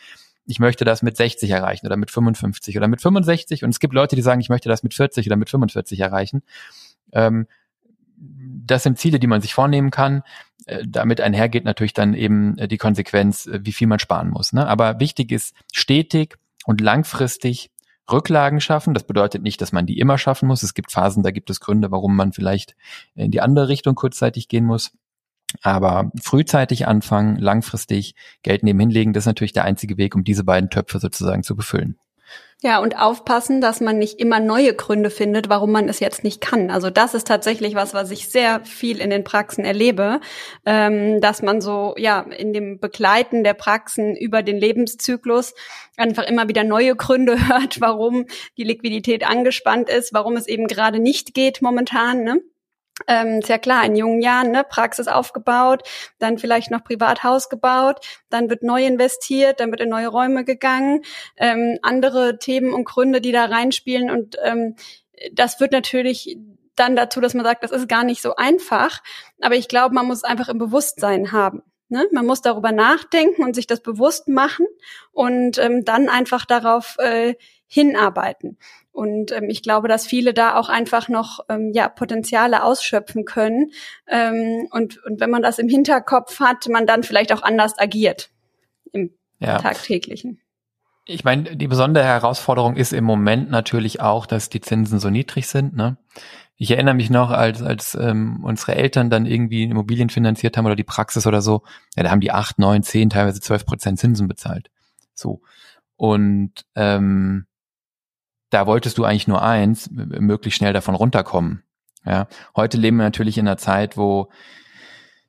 ich 0.47 0.59
möchte 0.59 0.85
das 0.85 1.03
mit 1.03 1.15
60 1.15 1.51
erreichen 1.51 1.85
oder 1.85 1.97
mit 1.97 2.09
55 2.09 2.75
oder 2.77 2.87
mit 2.87 3.01
65. 3.01 3.63
Und 3.63 3.69
es 3.69 3.79
gibt 3.79 3.93
Leute, 3.93 4.15
die 4.15 4.23
sagen, 4.23 4.41
ich 4.41 4.49
möchte 4.49 4.69
das 4.69 4.81
mit 4.81 4.95
40 4.95 5.27
oder 5.27 5.35
mit 5.35 5.49
45 5.49 5.99
erreichen. 5.99 6.41
Ähm, 7.13 7.47
das 8.15 8.83
sind 8.83 8.99
Ziele, 8.99 9.19
die 9.19 9.27
man 9.27 9.41
sich 9.41 9.53
vornehmen 9.53 9.91
kann. 9.91 10.23
Äh, 10.65 10.85
damit 10.87 11.21
einhergeht 11.21 11.65
natürlich 11.65 11.93
dann 11.93 12.13
eben 12.13 12.57
äh, 12.57 12.67
die 12.67 12.77
Konsequenz, 12.77 13.47
äh, 13.47 13.59
wie 13.63 13.71
viel 13.71 13.87
man 13.87 13.99
sparen 13.99 14.29
muss. 14.29 14.53
Ne? 14.53 14.67
Aber 14.67 14.99
wichtig 14.99 15.31
ist 15.31 15.55
stetig 15.71 16.37
und 16.65 16.81
langfristig 16.81 17.71
Rücklagen 18.11 18.59
schaffen. 18.61 18.93
Das 18.93 19.03
bedeutet 19.03 19.41
nicht, 19.41 19.61
dass 19.61 19.71
man 19.71 19.85
die 19.85 19.99
immer 19.99 20.17
schaffen 20.17 20.47
muss. 20.47 20.63
Es 20.63 20.73
gibt 20.73 20.91
Phasen, 20.91 21.23
da 21.23 21.31
gibt 21.31 21.49
es 21.49 21.59
Gründe, 21.59 21.91
warum 21.91 22.15
man 22.15 22.33
vielleicht 22.33 22.75
in 23.15 23.31
die 23.31 23.41
andere 23.41 23.67
Richtung 23.67 23.95
kurzzeitig 23.95 24.47
gehen 24.47 24.65
muss. 24.65 24.91
Aber 25.61 26.11
frühzeitig 26.21 26.87
anfangen, 26.87 27.37
langfristig 27.37 28.15
Geld 28.43 28.63
nebenhin 28.63 28.91
legen, 28.91 29.13
das 29.13 29.23
ist 29.23 29.27
natürlich 29.27 29.53
der 29.53 29.65
einzige 29.65 29.97
Weg, 29.97 30.13
um 30.13 30.23
diese 30.23 30.43
beiden 30.43 30.69
Töpfe 30.69 30.99
sozusagen 30.99 31.41
zu 31.41 31.55
befüllen. 31.55 31.97
Ja, 32.61 32.79
und 32.79 32.99
aufpassen, 32.99 33.61
dass 33.61 33.79
man 33.79 33.97
nicht 33.97 34.19
immer 34.19 34.41
neue 34.41 34.73
Gründe 34.73 35.09
findet, 35.09 35.47
warum 35.47 35.71
man 35.71 35.87
es 35.87 36.01
jetzt 36.01 36.25
nicht 36.25 36.41
kann. 36.41 36.71
Also 36.71 36.89
das 36.89 37.13
ist 37.13 37.25
tatsächlich 37.25 37.73
was, 37.73 37.93
was 37.93 38.11
ich 38.11 38.27
sehr 38.27 38.65
viel 38.65 38.99
in 38.99 39.09
den 39.09 39.23
Praxen 39.23 39.63
erlebe, 39.63 40.19
ähm, 40.65 41.21
dass 41.21 41.41
man 41.41 41.61
so 41.61 41.93
ja 41.97 42.19
in 42.19 42.51
dem 42.51 42.81
Begleiten 42.81 43.45
der 43.45 43.53
Praxen 43.53 44.13
über 44.13 44.43
den 44.43 44.57
Lebenszyklus 44.57 45.53
einfach 45.95 46.23
immer 46.23 46.49
wieder 46.49 46.65
neue 46.65 46.97
Gründe 46.97 47.47
hört, 47.47 47.79
warum 47.79 48.25
die 48.57 48.65
Liquidität 48.65 49.25
angespannt 49.25 49.89
ist, 49.89 50.13
warum 50.13 50.35
es 50.35 50.45
eben 50.45 50.67
gerade 50.67 50.99
nicht 50.99 51.33
geht 51.33 51.61
momentan. 51.61 52.25
Ne? 52.25 52.41
Ähm, 53.07 53.39
ist 53.39 53.49
ja 53.49 53.57
klar, 53.57 53.85
in 53.85 53.95
jungen 53.95 54.21
Jahren, 54.21 54.51
ne, 54.51 54.63
Praxis 54.63 55.07
aufgebaut, 55.07 55.83
dann 56.19 56.37
vielleicht 56.37 56.71
noch 56.71 56.83
Privathaus 56.83 57.49
gebaut, 57.49 57.99
dann 58.29 58.49
wird 58.49 58.63
neu 58.63 58.85
investiert, 58.85 59.59
dann 59.59 59.71
wird 59.71 59.81
in 59.81 59.89
neue 59.89 60.07
Räume 60.07 60.43
gegangen, 60.43 61.01
ähm, 61.37 61.77
andere 61.81 62.39
Themen 62.39 62.73
und 62.73 62.85
Gründe, 62.85 63.21
die 63.21 63.31
da 63.31 63.45
reinspielen 63.45 64.09
und 64.09 64.37
ähm, 64.43 64.75
das 65.33 65.59
wird 65.59 65.71
natürlich 65.71 66.37
dann 66.75 66.95
dazu, 66.95 67.19
dass 67.19 67.33
man 67.33 67.43
sagt, 67.43 67.63
das 67.63 67.71
ist 67.71 67.89
gar 67.89 68.03
nicht 68.03 68.21
so 68.21 68.35
einfach, 68.35 69.01
aber 69.41 69.55
ich 69.55 69.67
glaube, 69.67 69.93
man 69.93 70.05
muss 70.05 70.23
einfach 70.23 70.49
im 70.49 70.57
Bewusstsein 70.57 71.31
haben. 71.31 71.61
Ne? 71.89 72.05
Man 72.11 72.25
muss 72.25 72.41
darüber 72.41 72.71
nachdenken 72.71 73.43
und 73.43 73.55
sich 73.55 73.67
das 73.67 73.81
bewusst 73.81 74.27
machen 74.27 74.67
und 75.11 75.57
ähm, 75.57 75.83
dann 75.83 76.07
einfach 76.07 76.45
darauf 76.45 76.97
äh, 76.99 77.35
hinarbeiten. 77.67 78.57
Und 78.91 79.31
ähm, 79.31 79.49
ich 79.49 79.63
glaube, 79.63 79.87
dass 79.87 80.05
viele 80.05 80.33
da 80.33 80.55
auch 80.55 80.69
einfach 80.69 81.09
noch 81.09 81.39
ähm, 81.49 81.71
ja, 81.73 81.87
Potenziale 81.87 82.63
ausschöpfen 82.63 83.25
können. 83.25 83.71
Ähm, 84.07 84.67
und, 84.71 85.03
und 85.05 85.19
wenn 85.19 85.29
man 85.29 85.41
das 85.41 85.59
im 85.59 85.69
Hinterkopf 85.69 86.39
hat, 86.39 86.67
man 86.67 86.85
dann 86.85 87.03
vielleicht 87.03 87.31
auch 87.31 87.43
anders 87.43 87.77
agiert 87.77 88.29
im 88.91 89.15
ja. 89.39 89.59
tagtäglichen. 89.59 90.41
Ich 91.05 91.23
meine, 91.23 91.55
die 91.55 91.67
besondere 91.67 92.03
Herausforderung 92.03 92.75
ist 92.75 92.93
im 92.93 93.03
Moment 93.03 93.49
natürlich 93.49 94.01
auch, 94.01 94.25
dass 94.25 94.49
die 94.49 94.61
Zinsen 94.61 94.99
so 94.99 95.09
niedrig 95.09 95.47
sind. 95.47 95.75
Ne? 95.75 95.97
Ich 96.61 96.71
erinnere 96.71 96.93
mich 96.93 97.09
noch, 97.09 97.31
als, 97.31 97.61
als 97.61 97.95
ähm, 97.95 98.43
unsere 98.43 98.75
Eltern 98.75 99.09
dann 99.09 99.25
irgendwie 99.25 99.63
Immobilien 99.63 100.09
finanziert 100.09 100.57
haben 100.57 100.65
oder 100.65 100.75
die 100.75 100.83
Praxis 100.83 101.25
oder 101.25 101.41
so, 101.41 101.63
ja, 101.95 102.03
da 102.03 102.11
haben 102.11 102.19
die 102.19 102.31
acht, 102.31 102.59
neun, 102.59 102.83
zehn, 102.83 103.09
teilweise 103.09 103.39
zwölf 103.39 103.65
Prozent 103.65 103.97
Zinsen 103.97 104.27
bezahlt. 104.27 104.69
So. 105.13 105.41
Und 105.95 106.65
ähm, 106.75 107.45
da 108.49 108.67
wolltest 108.67 108.97
du 108.97 109.05
eigentlich 109.05 109.29
nur 109.29 109.41
eins, 109.41 109.89
möglichst 109.89 110.57
schnell 110.57 110.73
davon 110.73 110.95
runterkommen. 110.95 111.63
Ja, 112.05 112.27
heute 112.57 112.77
leben 112.77 112.97
wir 112.97 113.03
natürlich 113.03 113.37
in 113.37 113.47
einer 113.47 113.57
Zeit, 113.57 113.95
wo 113.95 114.29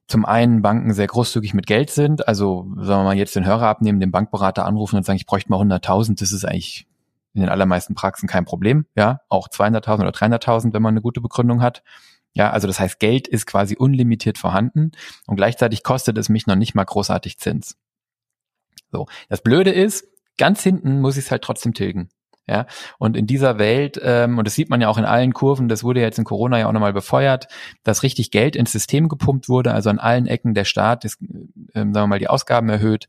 zum 0.09 0.25
einen 0.25 0.63
Banken 0.63 0.93
sehr 0.95 1.07
großzügig 1.07 1.55
mit 1.55 1.69
Geld 1.69 1.91
sind. 1.91 2.27
Also 2.27 2.67
sagen 2.75 3.03
wir 3.03 3.05
mal 3.05 3.17
jetzt 3.17 3.37
den 3.37 3.47
Hörer 3.47 3.69
abnehmen, 3.69 4.01
den 4.01 4.11
Bankberater 4.11 4.65
anrufen 4.65 4.97
und 4.97 5.05
sagen, 5.05 5.19
ich 5.19 5.27
bräuchte 5.27 5.51
mal 5.51 5.61
100.000. 5.61 6.19
Das 6.19 6.33
ist 6.33 6.45
eigentlich 6.45 6.89
in 7.35 7.41
den 7.43 7.51
allermeisten 7.51 7.95
Praxen 7.95 8.29
kein 8.29 8.45
Problem. 8.45 8.87
Ja, 8.97 9.21
auch 9.29 9.49
200.000 9.49 10.01
oder 10.01 10.11
300.000, 10.11 10.73
wenn 10.73 10.83
man 10.83 10.95
eine 10.95 11.03
gute 11.03 11.21
Begründung 11.21 11.63
hat. 11.63 11.83
Ja, 12.33 12.51
also 12.51 12.67
das 12.67 12.79
heißt, 12.79 13.01
Geld 13.01 13.27
ist 13.29 13.47
quasi 13.47 13.77
unlimitiert 13.77 14.39
vorhanden 14.39 14.93
und 15.27 15.37
gleichzeitig 15.37 15.83
kostet 15.83 16.17
es 16.17 16.29
mich 16.29 16.47
noch 16.47 16.57
nicht 16.57 16.75
mal 16.75 16.85
großartig 16.85 17.39
Zins. 17.39 17.77
So, 18.93 19.07
das 19.29 19.43
Blöde 19.43 19.71
ist, 19.71 20.07
ganz 20.39 20.63
hinten 20.63 21.01
muss 21.01 21.17
ich 21.17 21.25
es 21.25 21.31
halt 21.31 21.43
trotzdem 21.43 21.75
tilgen. 21.75 22.09
Ja, 22.51 22.67
und 22.99 23.17
in 23.17 23.29
dieser 23.29 23.59
Welt, 23.59 24.01
ähm, 24.03 24.37
und 24.37 24.45
das 24.45 24.57
sieht 24.57 24.71
man 24.71 24.81
ja 24.81 24.89
auch 24.89 24.99
in 24.99 25.05
allen 25.05 25.33
Kurven, 25.33 25.69
das 25.69 25.85
wurde 25.85 26.01
ja 26.01 26.07
jetzt 26.07 26.19
in 26.19 26.25
Corona 26.25 26.59
ja 26.59 26.67
auch 26.67 26.73
nochmal 26.73 26.93
befeuert, 26.93 27.47
dass 27.85 28.03
richtig 28.03 28.33
Geld 28.33 28.57
ins 28.57 28.73
System 28.73 29.09
gepumpt 29.09 29.49
wurde, 29.49 29.73
also 29.73 29.89
an 29.89 30.01
allen 30.01 30.27
Ecken 30.27 30.53
der 30.53 30.65
Staat, 30.65 31.05
ist, 31.05 31.21
ähm, 31.21 31.95
sagen 31.95 31.95
wir 31.95 32.07
mal, 32.09 32.19
die 32.19 32.27
Ausgaben 32.27 32.69
erhöht, 32.69 33.07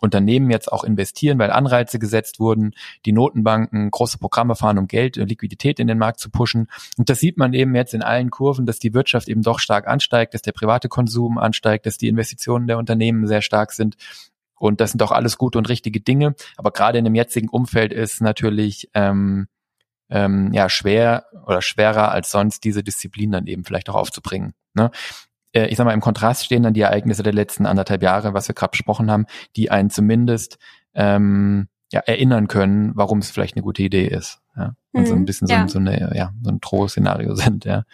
Unternehmen 0.00 0.50
jetzt 0.50 0.70
auch 0.70 0.84
investieren, 0.84 1.38
weil 1.38 1.50
Anreize 1.50 1.98
gesetzt 1.98 2.38
wurden, 2.38 2.72
die 3.06 3.12
Notenbanken 3.12 3.90
große 3.90 4.18
Programme 4.18 4.56
fahren, 4.56 4.76
um 4.76 4.88
Geld 4.88 5.16
und 5.16 5.28
Liquidität 5.28 5.80
in 5.80 5.86
den 5.86 5.96
Markt 5.98 6.20
zu 6.20 6.30
pushen. 6.30 6.68
Und 6.98 7.08
das 7.08 7.20
sieht 7.20 7.38
man 7.38 7.54
eben 7.54 7.74
jetzt 7.74 7.94
in 7.94 8.02
allen 8.02 8.30
Kurven, 8.30 8.66
dass 8.66 8.78
die 8.78 8.92
Wirtschaft 8.92 9.28
eben 9.28 9.40
doch 9.40 9.58
stark 9.58 9.86
ansteigt, 9.86 10.34
dass 10.34 10.42
der 10.42 10.52
private 10.52 10.88
Konsum 10.88 11.38
ansteigt, 11.38 11.86
dass 11.86 11.96
die 11.96 12.08
Investitionen 12.08 12.66
der 12.66 12.76
Unternehmen 12.76 13.26
sehr 13.26 13.42
stark 13.42 13.72
sind. 13.72 13.96
Und 14.58 14.80
das 14.80 14.92
sind 14.92 15.00
doch 15.00 15.12
alles 15.12 15.38
gute 15.38 15.58
und 15.58 15.68
richtige 15.68 16.00
Dinge. 16.00 16.34
Aber 16.56 16.70
gerade 16.70 16.98
in 16.98 17.04
dem 17.04 17.14
jetzigen 17.14 17.48
Umfeld 17.48 17.92
ist 17.92 18.20
natürlich 18.20 18.90
ähm, 18.94 19.48
ähm, 20.08 20.52
ja 20.52 20.68
schwer 20.68 21.26
oder 21.46 21.62
schwerer 21.62 22.10
als 22.10 22.30
sonst 22.30 22.64
diese 22.64 22.82
Disziplin 22.82 23.32
dann 23.32 23.46
eben 23.46 23.64
vielleicht 23.64 23.88
auch 23.90 23.94
aufzubringen. 23.94 24.54
Ne? 24.74 24.90
Äh, 25.52 25.66
ich 25.66 25.76
sag 25.76 25.84
mal, 25.84 25.92
im 25.92 26.00
Kontrast 26.00 26.44
stehen 26.44 26.62
dann 26.62 26.74
die 26.74 26.82
Ereignisse 26.82 27.22
der 27.22 27.32
letzten 27.32 27.66
anderthalb 27.66 28.02
Jahre, 28.02 28.34
was 28.34 28.48
wir 28.48 28.54
gerade 28.54 28.72
besprochen 28.72 29.10
haben, 29.10 29.26
die 29.56 29.70
einen 29.70 29.90
zumindest 29.90 30.58
ähm, 30.94 31.68
ja, 31.92 32.00
erinnern 32.00 32.48
können, 32.48 32.92
warum 32.94 33.18
es 33.18 33.30
vielleicht 33.30 33.56
eine 33.56 33.62
gute 33.62 33.82
Idee 33.82 34.06
ist. 34.06 34.40
Ja? 34.56 34.74
Und 34.92 35.02
mhm, 35.02 35.06
so 35.06 35.12
ein 35.14 35.20
mhm. 35.20 35.24
bisschen 35.26 35.48
ja. 35.48 35.62
so, 35.68 35.74
so, 35.74 35.78
eine, 35.78 36.12
ja, 36.14 36.32
so 36.42 36.50
ein 36.50 36.60
Drohszenario 36.60 37.34
sind, 37.36 37.64
ja. 37.64 37.84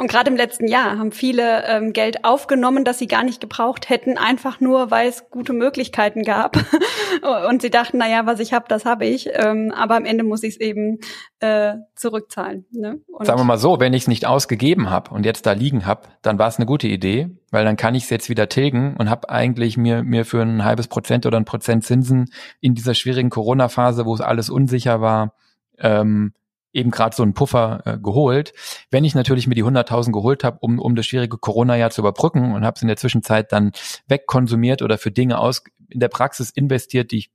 Und 0.00 0.10
gerade 0.10 0.30
im 0.30 0.36
letzten 0.36 0.66
Jahr 0.66 0.96
haben 0.98 1.12
viele 1.12 1.62
ähm, 1.66 1.92
Geld 1.92 2.24
aufgenommen, 2.24 2.86
das 2.86 2.98
sie 2.98 3.06
gar 3.06 3.22
nicht 3.22 3.38
gebraucht 3.38 3.90
hätten, 3.90 4.16
einfach 4.16 4.58
nur, 4.58 4.90
weil 4.90 5.10
es 5.10 5.28
gute 5.28 5.52
Möglichkeiten 5.52 6.22
gab. 6.22 6.56
und 7.50 7.60
sie 7.60 7.68
dachten, 7.68 7.98
na 7.98 8.08
ja, 8.08 8.24
was 8.24 8.40
ich 8.40 8.54
habe, 8.54 8.64
das 8.66 8.86
habe 8.86 9.04
ich. 9.04 9.28
Ähm, 9.34 9.70
aber 9.76 9.96
am 9.96 10.06
Ende 10.06 10.24
muss 10.24 10.42
ich 10.42 10.54
es 10.54 10.60
eben 10.60 11.00
äh, 11.40 11.74
zurückzahlen. 11.96 12.64
Ne? 12.70 13.02
Sagen 13.20 13.40
wir 13.40 13.44
mal 13.44 13.58
so, 13.58 13.78
wenn 13.78 13.92
ich 13.92 14.04
es 14.04 14.08
nicht 14.08 14.24
ausgegeben 14.24 14.88
habe 14.88 15.12
und 15.12 15.26
jetzt 15.26 15.44
da 15.44 15.52
liegen 15.52 15.84
habe, 15.84 16.08
dann 16.22 16.38
war 16.38 16.48
es 16.48 16.56
eine 16.56 16.64
gute 16.64 16.88
Idee, 16.88 17.28
weil 17.50 17.66
dann 17.66 17.76
kann 17.76 17.94
ich 17.94 18.04
es 18.04 18.10
jetzt 18.10 18.30
wieder 18.30 18.48
tilgen 18.48 18.96
und 18.96 19.10
habe 19.10 19.28
eigentlich 19.28 19.76
mir, 19.76 20.02
mir 20.02 20.24
für 20.24 20.40
ein 20.40 20.64
halbes 20.64 20.88
Prozent 20.88 21.26
oder 21.26 21.36
ein 21.36 21.44
Prozent 21.44 21.84
Zinsen 21.84 22.30
in 22.62 22.74
dieser 22.74 22.94
schwierigen 22.94 23.28
Corona-Phase, 23.28 24.06
wo 24.06 24.14
es 24.14 24.22
alles 24.22 24.48
unsicher 24.48 25.02
war, 25.02 25.34
ähm, 25.78 26.32
eben 26.72 26.90
gerade 26.90 27.16
so 27.16 27.22
einen 27.22 27.34
Puffer 27.34 27.82
äh, 27.84 27.98
geholt. 27.98 28.52
Wenn 28.90 29.04
ich 29.04 29.14
natürlich 29.14 29.46
mir 29.46 29.54
die 29.54 29.64
100.000 29.64 30.12
geholt 30.12 30.44
habe, 30.44 30.58
um, 30.60 30.78
um 30.78 30.94
das 30.94 31.06
schwierige 31.06 31.38
Corona-Jahr 31.38 31.90
zu 31.90 32.00
überbrücken 32.00 32.54
und 32.54 32.64
habe 32.64 32.76
es 32.76 32.82
in 32.82 32.88
der 32.88 32.96
Zwischenzeit 32.96 33.52
dann 33.52 33.72
wegkonsumiert 34.06 34.82
oder 34.82 34.98
für 34.98 35.10
Dinge 35.10 35.38
aus 35.38 35.62
in 35.88 36.00
der 36.00 36.08
Praxis 36.08 36.50
investiert, 36.50 37.10
die 37.10 37.18
ich 37.18 37.30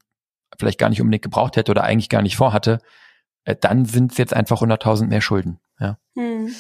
vielleicht 0.58 0.80
gar 0.80 0.90
nicht 0.90 1.02
unbedingt 1.02 1.24
gebraucht 1.24 1.58
hätte 1.58 1.72
oder 1.72 1.84
eigentlich 1.84 2.10
gar 2.10 2.22
nicht 2.22 2.38
vorhatte, 2.38 2.80
äh, 3.44 3.56
dann 3.60 3.86
sind 3.86 4.12
es 4.12 4.18
jetzt 4.18 4.34
einfach 4.34 4.62
100.000 4.62 5.08
mehr 5.08 5.22
Schulden. 5.22 5.60
Ja. 5.80 5.98
Hm. 6.16 6.54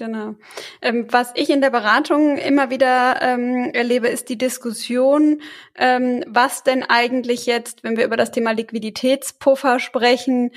Genau. 0.00 0.34
Ähm, 0.80 1.08
was 1.10 1.30
ich 1.34 1.50
in 1.50 1.60
der 1.60 1.68
Beratung 1.68 2.38
immer 2.38 2.70
wieder 2.70 3.20
ähm, 3.20 3.70
erlebe, 3.74 4.08
ist 4.08 4.30
die 4.30 4.38
Diskussion, 4.38 5.42
ähm, 5.76 6.24
was 6.26 6.62
denn 6.62 6.82
eigentlich 6.82 7.44
jetzt, 7.44 7.84
wenn 7.84 7.98
wir 7.98 8.06
über 8.06 8.16
das 8.16 8.30
Thema 8.30 8.52
Liquiditätspuffer 8.52 9.78
sprechen, 9.78 10.52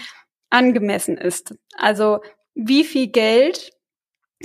angemessen 0.54 1.18
ist. 1.18 1.56
Also 1.78 2.20
wie 2.56 2.84
viel 2.84 3.08
Geld 3.08 3.72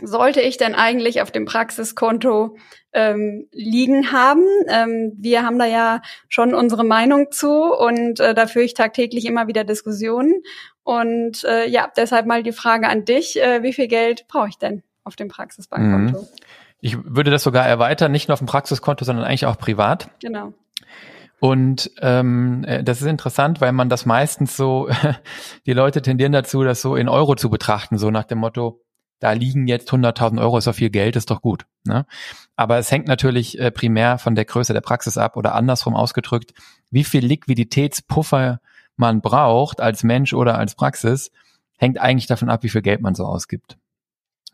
sollte 0.03 0.40
ich 0.40 0.57
denn 0.57 0.75
eigentlich 0.75 1.23
auf 1.23 1.31
dem 1.31 1.44
Praxiskonto 1.44 2.57
ähm, 2.92 3.49
liegen 3.53 4.12
haben? 4.12 4.44
Ähm, 4.68 5.12
wir 5.16 5.44
haben 5.44 5.59
da 5.59 5.66
ja 5.66 6.03
schon 6.29 6.55
unsere 6.55 6.85
Meinung 6.85 7.31
zu 7.31 7.75
und 7.75 8.21
äh, 8.21 8.35
da 8.35 8.47
führe 8.47 8.64
ich 8.64 8.75
tagtäglich 8.75 9.27
immer 9.27 9.49
wieder 9.49 9.64
Diskussionen. 9.64 10.42
Und 10.83 11.44
äh, 11.44 11.68
ja, 11.68 11.90
deshalb 11.97 12.27
mal 12.27 12.42
die 12.42 12.53
Frage 12.53 12.88
an 12.88 13.05
dich, 13.05 13.40
äh, 13.40 13.62
wie 13.62 13.73
viel 13.73 13.88
Geld 13.88 14.27
brauche 14.29 14.49
ich 14.49 14.59
denn 14.59 14.83
auf 15.05 15.16
dem 15.16 15.29
Praxisbankkonto? 15.29 16.23
Mhm. 16.23 16.29
Ich 16.81 16.97
würde 17.05 17.31
das 17.31 17.42
sogar 17.42 17.66
erweitern, 17.66 18.12
nicht 18.12 18.29
nur 18.29 18.35
auf 18.35 18.38
dem 18.38 18.47
Praxiskonto, 18.47 19.05
sondern 19.05 19.25
eigentlich 19.25 19.47
auch 19.47 19.59
privat. 19.59 20.11
Genau. 20.21 20.55
Und 21.40 21.90
ähm, 22.01 22.64
äh, 22.64 22.83
das 22.83 23.01
ist 23.01 23.07
interessant, 23.07 23.61
weil 23.61 23.72
man 23.72 23.88
das 23.88 24.07
meistens 24.07 24.57
so, 24.57 24.88
die 25.66 25.72
Leute 25.72 26.03
tendieren 26.03 26.33
dazu, 26.33 26.64
das 26.64 26.83
so 26.83 26.96
in 26.96 27.09
Euro 27.09 27.37
zu 27.37 27.48
betrachten, 27.51 27.98
so 27.98 28.11
nach 28.11 28.24
dem 28.24 28.38
Motto, 28.38 28.81
da 29.20 29.33
liegen 29.33 29.66
jetzt 29.66 29.90
100.000 29.90 30.40
Euro, 30.40 30.59
ist 30.59 30.66
doch 30.66 30.74
viel 30.74 30.90
Geld, 30.90 31.16
ist 31.16 31.31
doch 31.31 31.42
gut. 31.42 31.66
Ne? 31.85 32.07
Aber 32.57 32.79
es 32.79 32.90
hängt 32.90 33.09
natürlich 33.09 33.59
äh, 33.59 33.70
primär 33.70 34.18
von 34.18 34.35
der 34.35 34.44
Größe 34.44 34.72
der 34.72 34.81
Praxis 34.81 35.18
ab 35.18 35.37
oder 35.37 35.55
andersrum 35.55 35.94
ausgedrückt, 35.94 36.55
wie 36.90 37.05
viel 37.05 37.24
Liquiditätspuffer 37.24 38.61
man 38.96 39.20
braucht 39.20 39.81
als 39.81 40.03
Mensch 40.03 40.33
oder 40.35 40.59
als 40.59 40.74
Praxis, 40.74 41.31
hängt 41.79 41.98
eigentlich 41.98 42.27
davon 42.27 42.48
ab, 42.48 42.62
wie 42.64 42.68
viel 42.68 42.83
Geld 42.83 43.01
man 43.01 43.14
so 43.14 43.24
ausgibt. 43.24 43.79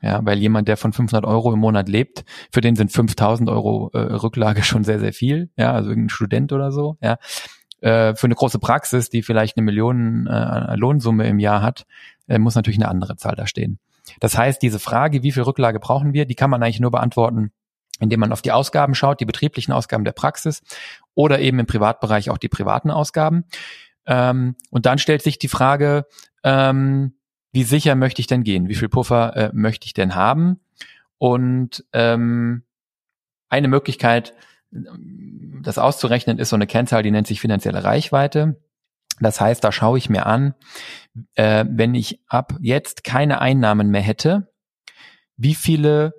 Ja, 0.05 0.21
weil 0.23 0.37
jemand, 0.37 0.69
der 0.69 0.77
von 0.77 0.93
500 0.93 1.25
Euro 1.25 1.51
im 1.55 1.61
Monat 1.61 1.88
lebt, 1.88 2.27
für 2.53 2.61
den 2.61 2.77
sind 2.77 2.93
5000 2.93 3.49
Euro 3.49 3.90
äh, 3.95 3.99
Rücklage 3.99 4.62
schon 4.62 4.85
sehr, 4.85 5.01
sehr 5.01 5.14
viel. 5.14 5.49
Ja, 5.57 5.73
also 5.73 5.88
irgendein 5.88 6.11
Student 6.11 6.53
oder 6.53 6.73
so. 6.73 6.99
Ja, 7.01 7.17
äh, 7.81 8.14
für 8.14 8.27
eine 8.27 8.35
große 8.35 8.59
Praxis, 8.59 9.09
die 9.09 9.23
vielleicht 9.23 9.57
eine 9.57 9.64
Million 9.64 10.27
äh, 10.27 10.77
Lohnsumme 10.77 11.27
im 11.27 11.38
Jahr 11.38 11.62
hat, 11.62 11.87
äh, 12.29 12.38
muss 12.38 12.55
natürlich 12.55 12.79
eine 12.79 12.88
andere 12.88 13.17
Zahl 13.17 13.35
da 13.35 13.47
stehen. 13.47 13.79
Das 14.21 14.37
heißt, 14.37 14.61
diese 14.61 14.79
Frage, 14.79 15.23
wie 15.23 15.33
viel 15.33 15.45
Rücklage 15.45 15.81
brauchen 15.81 16.12
wir, 16.12 16.27
die 16.27 16.35
kann 16.35 16.51
man 16.51 16.62
eigentlich 16.62 16.81
nur 16.81 16.90
beantworten, 16.90 17.53
indem 17.99 18.21
man 18.21 18.33
auf 18.33 18.43
die 18.43 18.53
Ausgaben 18.53 18.95
schaut, 18.95 19.21
die 19.21 19.25
betrieblichen 19.25 19.73
Ausgaben 19.73 20.05
der 20.05 20.12
Praxis 20.12 20.61
oder 21.14 21.38
eben 21.38 21.59
im 21.59 21.67
Privatbereich 21.67 22.29
auch 22.29 22.37
die 22.37 22.51
privaten 22.51 22.90
Ausgaben. 22.90 23.45
Ähm, 24.07 24.57
und 24.69 24.85
dann 24.85 24.99
stellt 24.99 25.23
sich 25.23 25.38
die 25.38 25.49
Frage, 25.49 26.05
ähm, 26.43 27.14
wie 27.55 27.62
sicher 27.62 27.95
möchte 27.95 28.21
ich 28.21 28.27
denn 28.27 28.43
gehen? 28.43 28.69
Wie 28.69 28.75
viel 28.75 28.88
Puffer 28.88 29.37
äh, 29.37 29.51
möchte 29.55 29.87
ich 29.87 29.95
denn 29.95 30.17
haben? 30.17 30.61
Und 31.19 31.85
ähm, 31.93 32.64
eine 33.49 33.69
Möglichkeit, 33.69 34.35
das 34.73 35.79
auszurechnen, 35.79 36.38
ist 36.38 36.49
so 36.49 36.57
eine 36.57 36.67
Kennzahl, 36.67 37.05
die 37.05 37.12
nennt 37.12 37.29
sich 37.29 37.40
finanzielle 37.40 37.85
Reichweite. 37.85 38.61
Das 39.21 39.40
heißt, 39.40 39.62
da 39.62 39.71
schaue 39.71 39.99
ich 39.99 40.11
mir 40.11 40.27
an, 40.27 40.55
äh, 41.37 41.64
wenn 41.69 41.95
ich 41.95 42.21
ab 42.27 42.55
jetzt 42.61 43.05
keine 43.05 43.40
Einnahmen 43.40 43.90
mehr 43.90 44.03
hätte, 44.03 44.53
wie 45.37 45.55
viele 45.55 46.12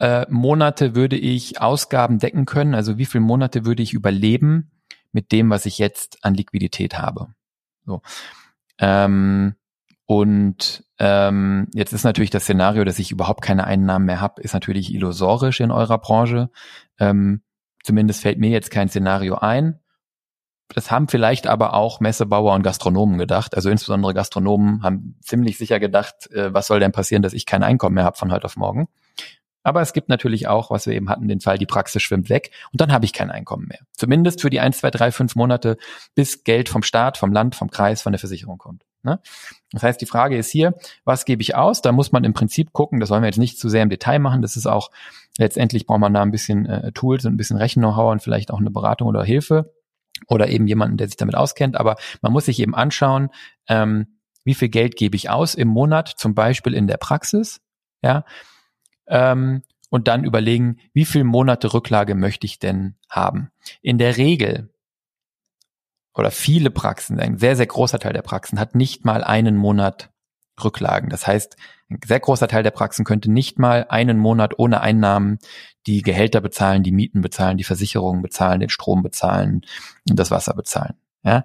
äh, 0.00 0.24
Monate 0.30 0.94
würde 0.94 1.16
ich 1.16 1.60
Ausgaben 1.60 2.18
decken 2.18 2.46
können? 2.46 2.74
Also 2.74 2.96
wie 2.96 3.04
viele 3.04 3.22
Monate 3.22 3.66
würde 3.66 3.82
ich 3.82 3.92
überleben 3.92 4.70
mit 5.12 5.30
dem, 5.30 5.50
was 5.50 5.66
ich 5.66 5.78
jetzt 5.78 6.24
an 6.24 6.32
Liquidität 6.32 6.96
habe? 6.96 7.34
So. 7.84 8.00
Ähm, 8.78 9.56
und 10.06 10.84
ähm, 10.98 11.68
jetzt 11.72 11.92
ist 11.92 12.04
natürlich 12.04 12.30
das 12.30 12.44
Szenario, 12.44 12.84
dass 12.84 12.98
ich 12.98 13.10
überhaupt 13.10 13.42
keine 13.42 13.64
Einnahmen 13.64 14.04
mehr 14.04 14.20
habe, 14.20 14.42
ist 14.42 14.52
natürlich 14.52 14.92
illusorisch 14.92 15.60
in 15.60 15.70
eurer 15.70 15.98
Branche. 15.98 16.50
Ähm, 16.98 17.42
zumindest 17.82 18.22
fällt 18.22 18.38
mir 18.38 18.50
jetzt 18.50 18.70
kein 18.70 18.88
Szenario 18.88 19.36
ein. 19.36 19.80
Das 20.68 20.90
haben 20.90 21.08
vielleicht 21.08 21.46
aber 21.46 21.74
auch 21.74 22.00
Messebauer 22.00 22.54
und 22.54 22.62
Gastronomen 22.62 23.18
gedacht. 23.18 23.54
Also 23.54 23.70
insbesondere 23.70 24.14
Gastronomen 24.14 24.82
haben 24.82 25.16
ziemlich 25.20 25.58
sicher 25.58 25.80
gedacht, 25.80 26.30
äh, 26.32 26.52
was 26.52 26.66
soll 26.66 26.80
denn 26.80 26.92
passieren, 26.92 27.22
dass 27.22 27.32
ich 27.32 27.46
kein 27.46 27.62
Einkommen 27.62 27.94
mehr 27.94 28.04
habe 28.04 28.16
von 28.16 28.32
heute 28.32 28.44
auf 28.44 28.56
morgen. 28.56 28.88
Aber 29.62 29.80
es 29.80 29.94
gibt 29.94 30.10
natürlich 30.10 30.46
auch, 30.46 30.70
was 30.70 30.86
wir 30.86 30.94
eben 30.94 31.08
hatten, 31.08 31.26
den 31.26 31.40
Fall, 31.40 31.56
die 31.56 31.64
Praxis 31.64 32.02
schwimmt 32.02 32.28
weg 32.28 32.50
und 32.70 32.82
dann 32.82 32.92
habe 32.92 33.06
ich 33.06 33.14
kein 33.14 33.30
Einkommen 33.30 33.66
mehr. 33.66 33.80
Zumindest 33.92 34.42
für 34.42 34.50
die 34.50 34.60
ein, 34.60 34.74
zwei, 34.74 34.90
drei, 34.90 35.10
fünf 35.10 35.36
Monate, 35.36 35.78
bis 36.14 36.44
Geld 36.44 36.68
vom 36.68 36.82
Staat, 36.82 37.16
vom 37.16 37.32
Land, 37.32 37.54
vom 37.54 37.70
Kreis, 37.70 38.02
von 38.02 38.12
der 38.12 38.18
Versicherung 38.18 38.58
kommt. 38.58 38.84
Ne? 39.02 39.20
Das 39.74 39.82
heißt, 39.82 40.00
die 40.00 40.06
Frage 40.06 40.36
ist 40.36 40.50
hier, 40.50 40.74
was 41.04 41.24
gebe 41.24 41.42
ich 41.42 41.54
aus? 41.54 41.82
Da 41.82 41.92
muss 41.92 42.12
man 42.12 42.24
im 42.24 42.32
Prinzip 42.32 42.72
gucken, 42.72 43.00
das 43.00 43.10
wollen 43.10 43.22
wir 43.22 43.28
jetzt 43.28 43.38
nicht 43.38 43.58
zu 43.58 43.68
sehr 43.68 43.82
im 43.82 43.90
Detail 43.90 44.18
machen. 44.18 44.42
Das 44.42 44.56
ist 44.56 44.66
auch, 44.66 44.90
letztendlich 45.38 45.86
braucht 45.86 46.00
man 46.00 46.14
da 46.14 46.22
ein 46.22 46.30
bisschen 46.30 46.66
äh, 46.66 46.92
Tools 46.92 47.24
und 47.24 47.34
ein 47.34 47.36
bisschen 47.36 47.56
Rechen-Know-how 47.56 48.12
und 48.12 48.22
vielleicht 48.22 48.50
auch 48.50 48.60
eine 48.60 48.70
Beratung 48.70 49.08
oder 49.08 49.24
Hilfe 49.24 49.72
oder 50.28 50.48
eben 50.48 50.66
jemanden, 50.66 50.96
der 50.96 51.08
sich 51.08 51.16
damit 51.16 51.34
auskennt. 51.34 51.76
Aber 51.76 51.96
man 52.22 52.32
muss 52.32 52.46
sich 52.46 52.60
eben 52.60 52.74
anschauen, 52.74 53.30
ähm, 53.68 54.18
wie 54.44 54.54
viel 54.54 54.68
Geld 54.68 54.96
gebe 54.96 55.16
ich 55.16 55.30
aus 55.30 55.54
im 55.54 55.68
Monat, 55.68 56.08
zum 56.08 56.34
Beispiel 56.34 56.74
in 56.74 56.86
der 56.86 56.98
Praxis, 56.98 57.60
ja, 58.02 58.24
ähm, 59.06 59.62
und 59.90 60.08
dann 60.08 60.24
überlegen, 60.24 60.78
wie 60.92 61.04
viel 61.04 61.24
Monate 61.24 61.72
Rücklage 61.72 62.14
möchte 62.14 62.46
ich 62.46 62.58
denn 62.58 62.96
haben. 63.08 63.50
In 63.80 63.96
der 63.98 64.16
Regel 64.16 64.73
oder 66.14 66.30
viele 66.30 66.70
Praxen, 66.70 67.18
ein 67.18 67.38
sehr, 67.38 67.56
sehr 67.56 67.66
großer 67.66 67.98
Teil 67.98 68.12
der 68.12 68.22
Praxen 68.22 68.60
hat 68.60 68.74
nicht 68.74 69.04
mal 69.04 69.24
einen 69.24 69.56
Monat 69.56 70.10
Rücklagen. 70.62 71.10
Das 71.10 71.26
heißt, 71.26 71.56
ein 71.90 71.98
sehr 72.04 72.20
großer 72.20 72.48
Teil 72.48 72.62
der 72.62 72.70
Praxen 72.70 73.04
könnte 73.04 73.30
nicht 73.30 73.58
mal 73.58 73.86
einen 73.88 74.18
Monat 74.18 74.58
ohne 74.58 74.80
Einnahmen 74.80 75.38
die 75.86 76.02
Gehälter 76.02 76.40
bezahlen, 76.40 76.82
die 76.82 76.92
Mieten 76.92 77.20
bezahlen, 77.20 77.58
die 77.58 77.64
Versicherungen 77.64 78.22
bezahlen, 78.22 78.60
den 78.60 78.68
Strom 78.68 79.02
bezahlen 79.02 79.62
und 80.08 80.18
das 80.18 80.30
Wasser 80.30 80.54
bezahlen. 80.54 80.94
Ja. 81.24 81.44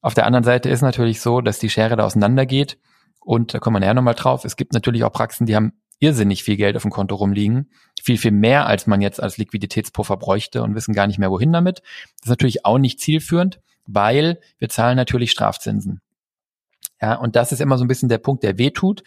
Auf 0.00 0.14
der 0.14 0.26
anderen 0.26 0.44
Seite 0.44 0.68
ist 0.68 0.80
natürlich 0.80 1.20
so, 1.20 1.40
dass 1.40 1.58
die 1.58 1.70
Schere 1.70 1.96
da 1.96 2.04
auseinandergeht 2.04 2.78
und 3.20 3.54
da 3.54 3.60
kommen 3.60 3.76
wir 3.76 3.80
näher 3.80 3.94
nochmal 3.94 4.14
drauf. 4.14 4.44
Es 4.44 4.56
gibt 4.56 4.72
natürlich 4.72 5.04
auch 5.04 5.12
Praxen, 5.12 5.46
die 5.46 5.54
haben 5.54 5.74
irrsinnig 6.00 6.42
viel 6.42 6.56
Geld 6.56 6.74
auf 6.74 6.82
dem 6.82 6.90
Konto 6.90 7.14
rumliegen. 7.14 7.70
Viel, 8.02 8.18
viel 8.18 8.32
mehr, 8.32 8.66
als 8.66 8.88
man 8.88 9.00
jetzt 9.00 9.22
als 9.22 9.38
Liquiditätspuffer 9.38 10.16
bräuchte 10.16 10.64
und 10.64 10.74
wissen 10.74 10.94
gar 10.94 11.06
nicht 11.06 11.20
mehr, 11.20 11.30
wohin 11.30 11.52
damit. 11.52 11.82
Das 12.18 12.24
ist 12.24 12.30
natürlich 12.30 12.64
auch 12.64 12.78
nicht 12.78 12.98
zielführend, 12.98 13.60
weil 13.86 14.40
wir 14.58 14.68
zahlen 14.68 14.96
natürlich 14.96 15.30
Strafzinsen. 15.30 16.00
Ja, 17.00 17.16
und 17.16 17.34
das 17.34 17.50
ist 17.50 17.60
immer 17.60 17.78
so 17.78 17.84
ein 17.84 17.88
bisschen 17.88 18.08
der 18.08 18.18
Punkt, 18.18 18.44
der 18.44 18.58
weh 18.58 18.70
tut. 18.70 19.02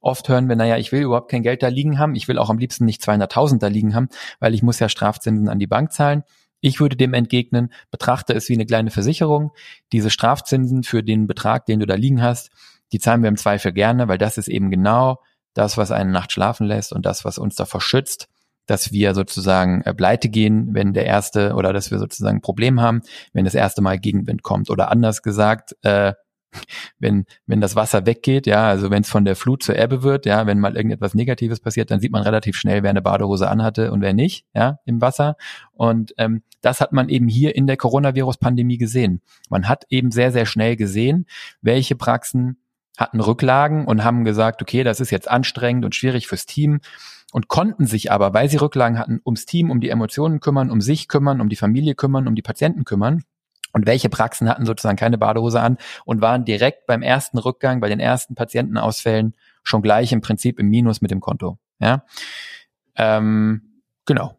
Oft 0.00 0.28
hören 0.28 0.48
wir, 0.48 0.56
naja, 0.56 0.78
ich 0.78 0.90
will 0.90 1.02
überhaupt 1.02 1.30
kein 1.30 1.44
Geld 1.44 1.62
da 1.62 1.68
liegen 1.68 1.98
haben. 1.98 2.16
Ich 2.16 2.26
will 2.26 2.38
auch 2.38 2.50
am 2.50 2.58
liebsten 2.58 2.84
nicht 2.84 3.02
200.000 3.02 3.60
da 3.60 3.68
liegen 3.68 3.94
haben, 3.94 4.08
weil 4.40 4.52
ich 4.52 4.64
muss 4.64 4.80
ja 4.80 4.88
Strafzinsen 4.88 5.48
an 5.48 5.60
die 5.60 5.68
Bank 5.68 5.92
zahlen. 5.92 6.24
Ich 6.60 6.80
würde 6.80 6.96
dem 6.96 7.14
entgegnen, 7.14 7.72
betrachte 7.92 8.32
es 8.32 8.48
wie 8.48 8.54
eine 8.54 8.66
kleine 8.66 8.90
Versicherung. 8.90 9.52
Diese 9.92 10.10
Strafzinsen 10.10 10.82
für 10.82 11.04
den 11.04 11.28
Betrag, 11.28 11.66
den 11.66 11.78
du 11.78 11.86
da 11.86 11.94
liegen 11.94 12.20
hast, 12.20 12.50
die 12.92 12.98
zahlen 12.98 13.22
wir 13.22 13.28
im 13.28 13.36
Zweifel 13.36 13.72
gerne, 13.72 14.08
weil 14.08 14.18
das 14.18 14.38
ist 14.38 14.48
eben 14.48 14.70
genau 14.70 15.20
das, 15.54 15.76
was 15.76 15.92
eine 15.92 16.10
Nacht 16.10 16.32
schlafen 16.32 16.66
lässt 16.66 16.92
und 16.92 17.06
das, 17.06 17.24
was 17.24 17.38
uns 17.38 17.54
davor 17.54 17.80
schützt, 17.80 18.28
dass 18.66 18.92
wir 18.92 19.14
sozusagen 19.14 19.82
äh, 19.82 19.94
pleite 19.94 20.28
gehen, 20.28 20.74
wenn 20.74 20.92
der 20.92 21.06
erste 21.06 21.54
oder 21.54 21.72
dass 21.72 21.90
wir 21.90 21.98
sozusagen 21.98 22.38
ein 22.38 22.42
Problem 22.42 22.80
haben, 22.80 23.00
wenn 23.32 23.44
das 23.44 23.54
erste 23.54 23.82
Mal 23.82 23.98
Gegenwind 23.98 24.42
kommt. 24.42 24.70
Oder 24.70 24.90
anders 24.90 25.22
gesagt, 25.22 25.76
äh, 25.82 26.12
wenn, 26.98 27.24
wenn 27.46 27.60
das 27.60 27.76
Wasser 27.76 28.06
weggeht, 28.06 28.46
ja, 28.46 28.68
also 28.68 28.90
wenn 28.90 29.02
es 29.02 29.10
von 29.10 29.24
der 29.24 29.36
Flut 29.36 29.62
zur 29.62 29.76
Ebbe 29.76 30.02
wird, 30.02 30.26
ja, 30.26 30.46
wenn 30.46 30.58
mal 30.58 30.76
irgendetwas 30.76 31.14
Negatives 31.14 31.60
passiert, 31.60 31.90
dann 31.90 32.00
sieht 32.00 32.12
man 32.12 32.22
relativ 32.22 32.56
schnell, 32.56 32.82
wer 32.82 32.90
eine 32.90 33.02
Badehose 33.02 33.48
anhatte 33.48 33.92
und 33.92 34.00
wer 34.00 34.12
nicht, 34.12 34.46
ja, 34.54 34.78
im 34.84 35.00
Wasser. 35.00 35.36
Und 35.72 36.14
ähm, 36.18 36.42
das 36.60 36.80
hat 36.80 36.92
man 36.92 37.08
eben 37.08 37.28
hier 37.28 37.54
in 37.54 37.66
der 37.66 37.76
Coronavirus-Pandemie 37.76 38.78
gesehen. 38.78 39.22
Man 39.48 39.68
hat 39.68 39.84
eben 39.88 40.10
sehr, 40.10 40.32
sehr 40.32 40.46
schnell 40.46 40.76
gesehen, 40.76 41.26
welche 41.60 41.96
Praxen 41.96 42.58
hatten 42.96 43.20
Rücklagen 43.20 43.86
und 43.86 44.04
haben 44.04 44.24
gesagt, 44.24 44.62
okay, 44.62 44.82
das 44.82 45.00
ist 45.00 45.10
jetzt 45.10 45.30
anstrengend 45.30 45.84
und 45.84 45.94
schwierig 45.94 46.26
fürs 46.28 46.46
Team 46.46 46.80
und 47.36 47.48
konnten 47.48 47.84
sich 47.84 48.10
aber, 48.10 48.32
weil 48.32 48.48
sie 48.48 48.56
Rücklagen 48.56 48.98
hatten, 48.98 49.20
ums 49.22 49.44
Team, 49.44 49.70
um 49.70 49.82
die 49.82 49.90
Emotionen 49.90 50.40
kümmern, 50.40 50.70
um 50.70 50.80
sich 50.80 51.06
kümmern, 51.06 51.42
um 51.42 51.50
die 51.50 51.56
Familie 51.56 51.94
kümmern, 51.94 52.28
um 52.28 52.34
die 52.34 52.40
Patienten 52.40 52.84
kümmern. 52.84 53.24
Und 53.74 53.84
welche 53.84 54.08
Praxen 54.08 54.48
hatten 54.48 54.64
sozusagen 54.64 54.96
keine 54.96 55.18
Badehose 55.18 55.60
an 55.60 55.76
und 56.06 56.22
waren 56.22 56.46
direkt 56.46 56.86
beim 56.86 57.02
ersten 57.02 57.36
Rückgang, 57.36 57.82
bei 57.82 57.90
den 57.90 58.00
ersten 58.00 58.36
Patientenausfällen 58.36 59.34
schon 59.62 59.82
gleich 59.82 60.12
im 60.12 60.22
Prinzip 60.22 60.58
im 60.58 60.70
Minus 60.70 61.02
mit 61.02 61.10
dem 61.10 61.20
Konto. 61.20 61.58
Ja, 61.78 62.06
ähm, 62.96 63.82
genau. 64.06 64.38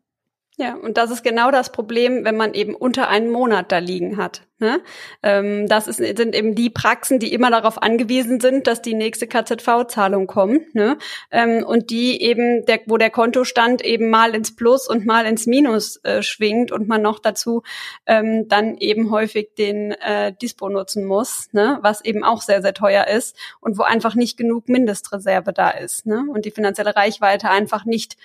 Ja, 0.59 0.73
und 0.73 0.97
das 0.97 1.11
ist 1.11 1.23
genau 1.23 1.51
das 1.51 1.71
Problem, 1.71 2.25
wenn 2.25 2.35
man 2.35 2.55
eben 2.55 2.73
unter 2.73 3.09
einen 3.09 3.29
Monat 3.29 3.71
da 3.71 3.77
liegen 3.77 4.17
hat. 4.17 4.41
Ne? 4.57 4.81
Ähm, 5.21 5.67
das 5.67 5.87
ist, 5.87 5.97
sind 5.97 6.33
eben 6.33 6.55
die 6.55 6.71
Praxen, 6.71 7.19
die 7.19 7.31
immer 7.31 7.51
darauf 7.51 7.79
angewiesen 7.83 8.39
sind, 8.39 8.65
dass 8.65 8.81
die 8.81 8.95
nächste 8.95 9.27
KZV-Zahlung 9.27 10.25
kommt. 10.25 10.73
Ne? 10.73 10.97
Ähm, 11.29 11.63
und 11.63 11.91
die 11.91 12.23
eben, 12.23 12.65
der, 12.65 12.79
wo 12.87 12.97
der 12.97 13.11
Kontostand 13.11 13.85
eben 13.85 14.09
mal 14.09 14.33
ins 14.33 14.55
Plus 14.55 14.89
und 14.89 15.05
mal 15.05 15.27
ins 15.27 15.45
Minus 15.45 15.97
äh, 16.03 16.23
schwingt 16.23 16.71
und 16.71 16.87
man 16.87 17.03
noch 17.03 17.19
dazu 17.19 17.61
ähm, 18.07 18.47
dann 18.47 18.77
eben 18.77 19.11
häufig 19.11 19.49
den 19.59 19.91
äh, 19.91 20.33
Dispo 20.33 20.69
nutzen 20.69 21.05
muss, 21.05 21.49
ne? 21.51 21.77
was 21.83 22.03
eben 22.03 22.23
auch 22.23 22.41
sehr, 22.41 22.63
sehr 22.63 22.73
teuer 22.73 23.05
ist 23.05 23.37
und 23.59 23.77
wo 23.77 23.83
einfach 23.83 24.15
nicht 24.15 24.37
genug 24.37 24.69
Mindestreserve 24.69 25.53
da 25.53 25.69
ist. 25.69 26.07
Ne? 26.07 26.25
Und 26.33 26.45
die 26.45 26.51
finanzielle 26.51 26.95
Reichweite 26.95 27.51
einfach 27.51 27.85
nicht 27.85 28.17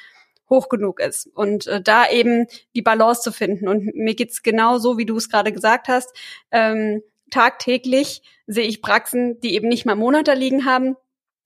hoch 0.48 0.68
genug 0.68 1.00
ist. 1.00 1.26
Und 1.35 1.66
äh, 1.66 1.81
da 1.81 2.09
eben 2.09 2.46
die 2.74 2.83
Balance 2.83 3.22
zu 3.22 3.33
finden. 3.33 3.68
Und 3.68 3.94
mir 3.94 4.14
geht's 4.14 4.42
genau 4.42 4.78
so, 4.78 4.98
wie 4.98 5.07
du 5.07 5.16
es 5.16 5.28
gerade 5.28 5.52
gesagt 5.52 5.88
hast. 5.88 6.16
Ähm, 6.50 7.02
tagtäglich 7.31 8.22
sehe 8.46 8.66
ich 8.66 8.83
Praxen, 8.83 9.40
die 9.40 9.55
eben 9.55 9.68
nicht 9.68 9.87
mal 9.87 9.94
Monate 9.94 10.35
liegen 10.35 10.64
haben, 10.64 10.96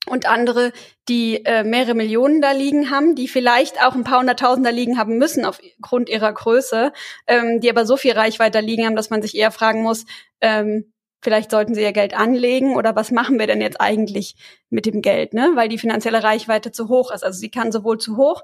und 0.09 0.27
andere, 0.27 0.73
die 1.09 1.45
äh, 1.45 1.65
mehrere 1.65 1.95
Millionen 1.95 2.41
da 2.41 2.53
liegen 2.53 2.91
haben, 2.91 3.15
die 3.15 3.29
vielleicht 3.29 3.85
auch 3.85 3.95
ein 3.95 4.05
paar 4.05 4.21
hunderttausend 4.21 4.65
da 4.65 4.71
liegen 4.71 4.99
haben 4.99 5.19
müssen 5.19 5.45
aufgrund 5.45 6.09
ihrer 6.09 6.33
Größe, 6.33 6.93
ähm, 7.27 7.61
die 7.61 7.69
aber 7.69 7.85
so 7.85 7.97
viel 7.97 8.13
Reichweite 8.13 8.61
liegen 8.61 8.87
haben, 8.87 8.97
dass 8.97 9.11
man 9.11 9.23
sich 9.23 9.37
eher 9.37 9.51
fragen 9.51 9.83
muss, 9.83 10.07
ähm, 10.41 10.93
vielleicht 11.21 11.51
sollten 11.51 11.75
sie 11.75 11.83
ihr 11.83 11.93
Geld 11.93 12.15
anlegen 12.15 12.77
oder 12.77 12.95
was 12.95 13.11
machen 13.11 13.39
wir 13.39 13.47
denn 13.49 13.61
jetzt 13.61 13.81
eigentlich 13.81 14.37
mit 14.71 14.87
dem 14.87 15.03
Geld, 15.03 15.35
ne? 15.35 15.53
Weil 15.55 15.69
die 15.69 15.79
finanzielle 15.79 16.23
Reichweite 16.23 16.71
zu 16.71 16.89
hoch 16.89 17.11
ist. 17.11 17.25
Also 17.25 17.39
sie 17.39 17.51
kann 17.51 17.73
sowohl 17.73 17.99
zu 17.99 18.17
hoch 18.17 18.43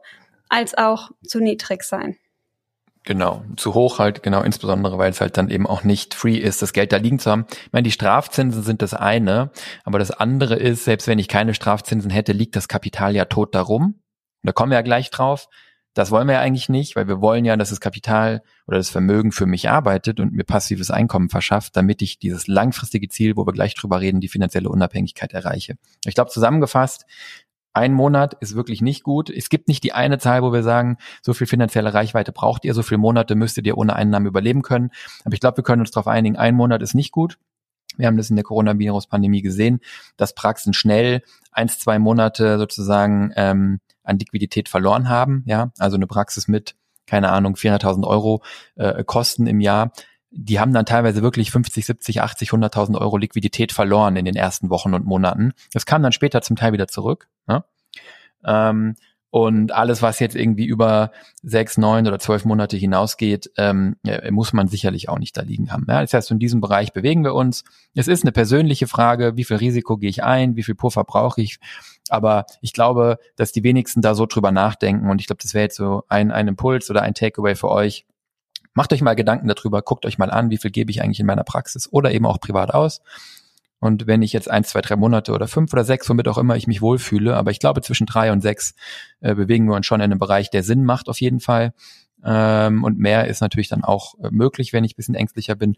als 0.52 0.76
auch 0.76 1.10
zu 1.26 1.40
niedrig 1.40 1.82
sein. 1.82 2.16
Genau, 3.04 3.42
zu 3.56 3.74
hoch 3.74 3.98
halt, 3.98 4.22
genau, 4.22 4.42
insbesondere, 4.42 4.96
weil 4.96 5.10
es 5.10 5.20
halt 5.20 5.36
dann 5.36 5.50
eben 5.50 5.66
auch 5.66 5.82
nicht 5.82 6.14
free 6.14 6.36
ist, 6.36 6.62
das 6.62 6.72
Geld 6.72 6.92
da 6.92 6.98
liegen 6.98 7.18
zu 7.18 7.32
haben. 7.32 7.46
Ich 7.50 7.72
meine, 7.72 7.82
die 7.82 7.90
Strafzinsen 7.90 8.62
sind 8.62 8.80
das 8.80 8.94
eine, 8.94 9.50
aber 9.82 9.98
das 9.98 10.12
andere 10.12 10.54
ist, 10.54 10.84
selbst 10.84 11.08
wenn 11.08 11.18
ich 11.18 11.26
keine 11.26 11.54
Strafzinsen 11.54 12.10
hätte, 12.10 12.32
liegt 12.32 12.54
das 12.54 12.68
Kapital 12.68 13.16
ja 13.16 13.24
tot 13.24 13.56
darum. 13.56 13.82
Und 13.84 13.96
da 14.42 14.52
kommen 14.52 14.70
wir 14.70 14.76
ja 14.76 14.82
gleich 14.82 15.10
drauf. 15.10 15.48
Das 15.94 16.10
wollen 16.10 16.28
wir 16.28 16.34
ja 16.34 16.40
eigentlich 16.40 16.68
nicht, 16.68 16.94
weil 16.94 17.08
wir 17.08 17.20
wollen 17.20 17.44
ja, 17.44 17.56
dass 17.56 17.70
das 17.70 17.80
Kapital 17.80 18.42
oder 18.66 18.76
das 18.78 18.88
Vermögen 18.88 19.32
für 19.32 19.46
mich 19.46 19.68
arbeitet 19.68 20.20
und 20.20 20.32
mir 20.32 20.44
passives 20.44 20.90
Einkommen 20.90 21.28
verschafft, 21.28 21.76
damit 21.76 22.02
ich 22.02 22.18
dieses 22.18 22.46
langfristige 22.46 23.08
Ziel, 23.08 23.36
wo 23.36 23.46
wir 23.46 23.52
gleich 23.52 23.74
drüber 23.74 24.00
reden, 24.00 24.20
die 24.20 24.28
finanzielle 24.28 24.68
Unabhängigkeit 24.68 25.32
erreiche. 25.32 25.74
Ich 26.06 26.14
glaube, 26.14 26.30
zusammengefasst, 26.30 27.04
ein 27.74 27.92
Monat 27.92 28.34
ist 28.40 28.54
wirklich 28.54 28.82
nicht 28.82 29.02
gut. 29.02 29.30
Es 29.30 29.48
gibt 29.48 29.68
nicht 29.68 29.82
die 29.84 29.92
eine 29.92 30.18
Zahl, 30.18 30.42
wo 30.42 30.52
wir 30.52 30.62
sagen, 30.62 30.98
so 31.22 31.32
viel 31.32 31.46
finanzielle 31.46 31.94
Reichweite 31.94 32.32
braucht 32.32 32.64
ihr, 32.64 32.74
so 32.74 32.82
viele 32.82 32.98
Monate 32.98 33.34
müsstet 33.34 33.66
ihr 33.66 33.78
ohne 33.78 33.96
Einnahmen 33.96 34.26
überleben 34.26 34.62
können. 34.62 34.90
Aber 35.24 35.34
ich 35.34 35.40
glaube, 35.40 35.58
wir 35.58 35.64
können 35.64 35.80
uns 35.80 35.90
darauf 35.90 36.06
einigen, 36.06 36.36
ein 36.36 36.54
Monat 36.54 36.82
ist 36.82 36.94
nicht 36.94 37.12
gut. 37.12 37.38
Wir 37.96 38.06
haben 38.06 38.16
das 38.16 38.30
in 38.30 38.36
der 38.36 38.44
Coronavirus-Pandemie 38.44 39.42
gesehen, 39.42 39.80
dass 40.16 40.34
Praxen 40.34 40.72
schnell 40.72 41.22
eins, 41.50 41.78
zwei 41.78 41.98
Monate 41.98 42.58
sozusagen 42.58 43.32
ähm, 43.36 43.80
an 44.02 44.18
Liquidität 44.18 44.68
verloren 44.68 45.08
haben. 45.08 45.44
Ja, 45.46 45.72
also 45.78 45.96
eine 45.96 46.06
Praxis 46.06 46.48
mit 46.48 46.74
keine 47.06 47.30
Ahnung 47.30 47.54
400.000 47.56 48.06
Euro 48.06 48.42
äh, 48.76 49.04
Kosten 49.04 49.46
im 49.46 49.60
Jahr 49.60 49.92
die 50.34 50.58
haben 50.58 50.72
dann 50.72 50.86
teilweise 50.86 51.22
wirklich 51.22 51.50
50, 51.50 51.84
70, 51.84 52.22
80, 52.22 52.50
100.000 52.50 52.98
Euro 52.98 53.18
Liquidität 53.18 53.70
verloren 53.72 54.16
in 54.16 54.24
den 54.24 54.34
ersten 54.34 54.70
Wochen 54.70 54.94
und 54.94 55.04
Monaten. 55.04 55.52
Das 55.72 55.86
kam 55.86 56.02
dann 56.02 56.12
später 56.12 56.40
zum 56.40 56.56
Teil 56.56 56.72
wieder 56.72 56.88
zurück. 56.88 57.28
Ne? 57.46 57.64
Ähm, 58.44 58.94
und 59.28 59.72
alles, 59.72 60.02
was 60.02 60.20
jetzt 60.20 60.36
irgendwie 60.36 60.66
über 60.66 61.10
sechs, 61.42 61.78
neun 61.78 62.06
oder 62.06 62.18
zwölf 62.18 62.44
Monate 62.44 62.76
hinausgeht, 62.76 63.50
ähm, 63.56 63.96
muss 64.30 64.52
man 64.52 64.68
sicherlich 64.68 65.08
auch 65.08 65.18
nicht 65.18 65.34
da 65.36 65.40
liegen 65.40 65.72
haben. 65.72 65.86
Ja, 65.88 66.02
das 66.02 66.12
heißt, 66.12 66.30
in 66.30 66.38
diesem 66.38 66.60
Bereich 66.60 66.92
bewegen 66.92 67.24
wir 67.24 67.34
uns. 67.34 67.64
Es 67.94 68.08
ist 68.08 68.24
eine 68.24 68.32
persönliche 68.32 68.86
Frage, 68.86 69.36
wie 69.36 69.44
viel 69.44 69.56
Risiko 69.56 69.96
gehe 69.96 70.10
ich 70.10 70.22
ein, 70.22 70.56
wie 70.56 70.62
viel 70.62 70.74
Puffer 70.74 71.04
brauche 71.04 71.40
ich. 71.40 71.58
Aber 72.10 72.44
ich 72.60 72.74
glaube, 72.74 73.18
dass 73.36 73.52
die 73.52 73.64
wenigsten 73.64 74.02
da 74.02 74.14
so 74.14 74.26
drüber 74.26 74.52
nachdenken. 74.52 75.08
Und 75.08 75.18
ich 75.18 75.28
glaube, 75.28 75.40
das 75.42 75.54
wäre 75.54 75.64
jetzt 75.64 75.76
so 75.76 76.02
ein, 76.08 76.30
ein 76.30 76.48
Impuls 76.48 76.90
oder 76.90 77.00
ein 77.00 77.14
Takeaway 77.14 77.54
für 77.54 77.70
euch 77.70 78.04
Macht 78.74 78.92
euch 78.92 79.02
mal 79.02 79.14
Gedanken 79.14 79.48
darüber, 79.48 79.82
guckt 79.82 80.06
euch 80.06 80.18
mal 80.18 80.30
an, 80.30 80.50
wie 80.50 80.58
viel 80.58 80.70
gebe 80.70 80.90
ich 80.90 81.02
eigentlich 81.02 81.20
in 81.20 81.26
meiner 81.26 81.44
Praxis 81.44 81.92
oder 81.92 82.12
eben 82.12 82.26
auch 82.26 82.40
privat 82.40 82.72
aus. 82.72 83.02
Und 83.82 84.06
wenn 84.06 84.22
ich 84.22 84.32
jetzt 84.32 84.48
eins, 84.48 84.68
zwei, 84.68 84.80
drei 84.80 84.94
Monate 84.94 85.32
oder 85.32 85.48
fünf 85.48 85.72
oder 85.72 85.82
sechs, 85.82 86.08
womit 86.08 86.28
auch 86.28 86.38
immer 86.38 86.56
ich 86.56 86.68
mich 86.68 86.80
wohlfühle, 86.80 87.36
aber 87.36 87.50
ich 87.50 87.58
glaube 87.58 87.82
zwischen 87.82 88.06
drei 88.06 88.30
und 88.30 88.40
sechs 88.40 88.74
äh, 89.20 89.34
bewegen 89.34 89.66
wir 89.66 89.74
uns 89.74 89.86
schon 89.86 90.00
in 90.00 90.04
einem 90.04 90.20
Bereich, 90.20 90.50
der 90.50 90.62
Sinn 90.62 90.84
macht 90.84 91.08
auf 91.08 91.20
jeden 91.20 91.40
Fall. 91.40 91.72
Ähm, 92.24 92.84
und 92.84 92.98
mehr 92.98 93.26
ist 93.26 93.40
natürlich 93.40 93.68
dann 93.68 93.82
auch 93.82 94.14
äh, 94.20 94.28
möglich, 94.30 94.72
wenn 94.72 94.84
ich 94.84 94.94
bisschen 94.94 95.16
ängstlicher 95.16 95.56
bin. 95.56 95.74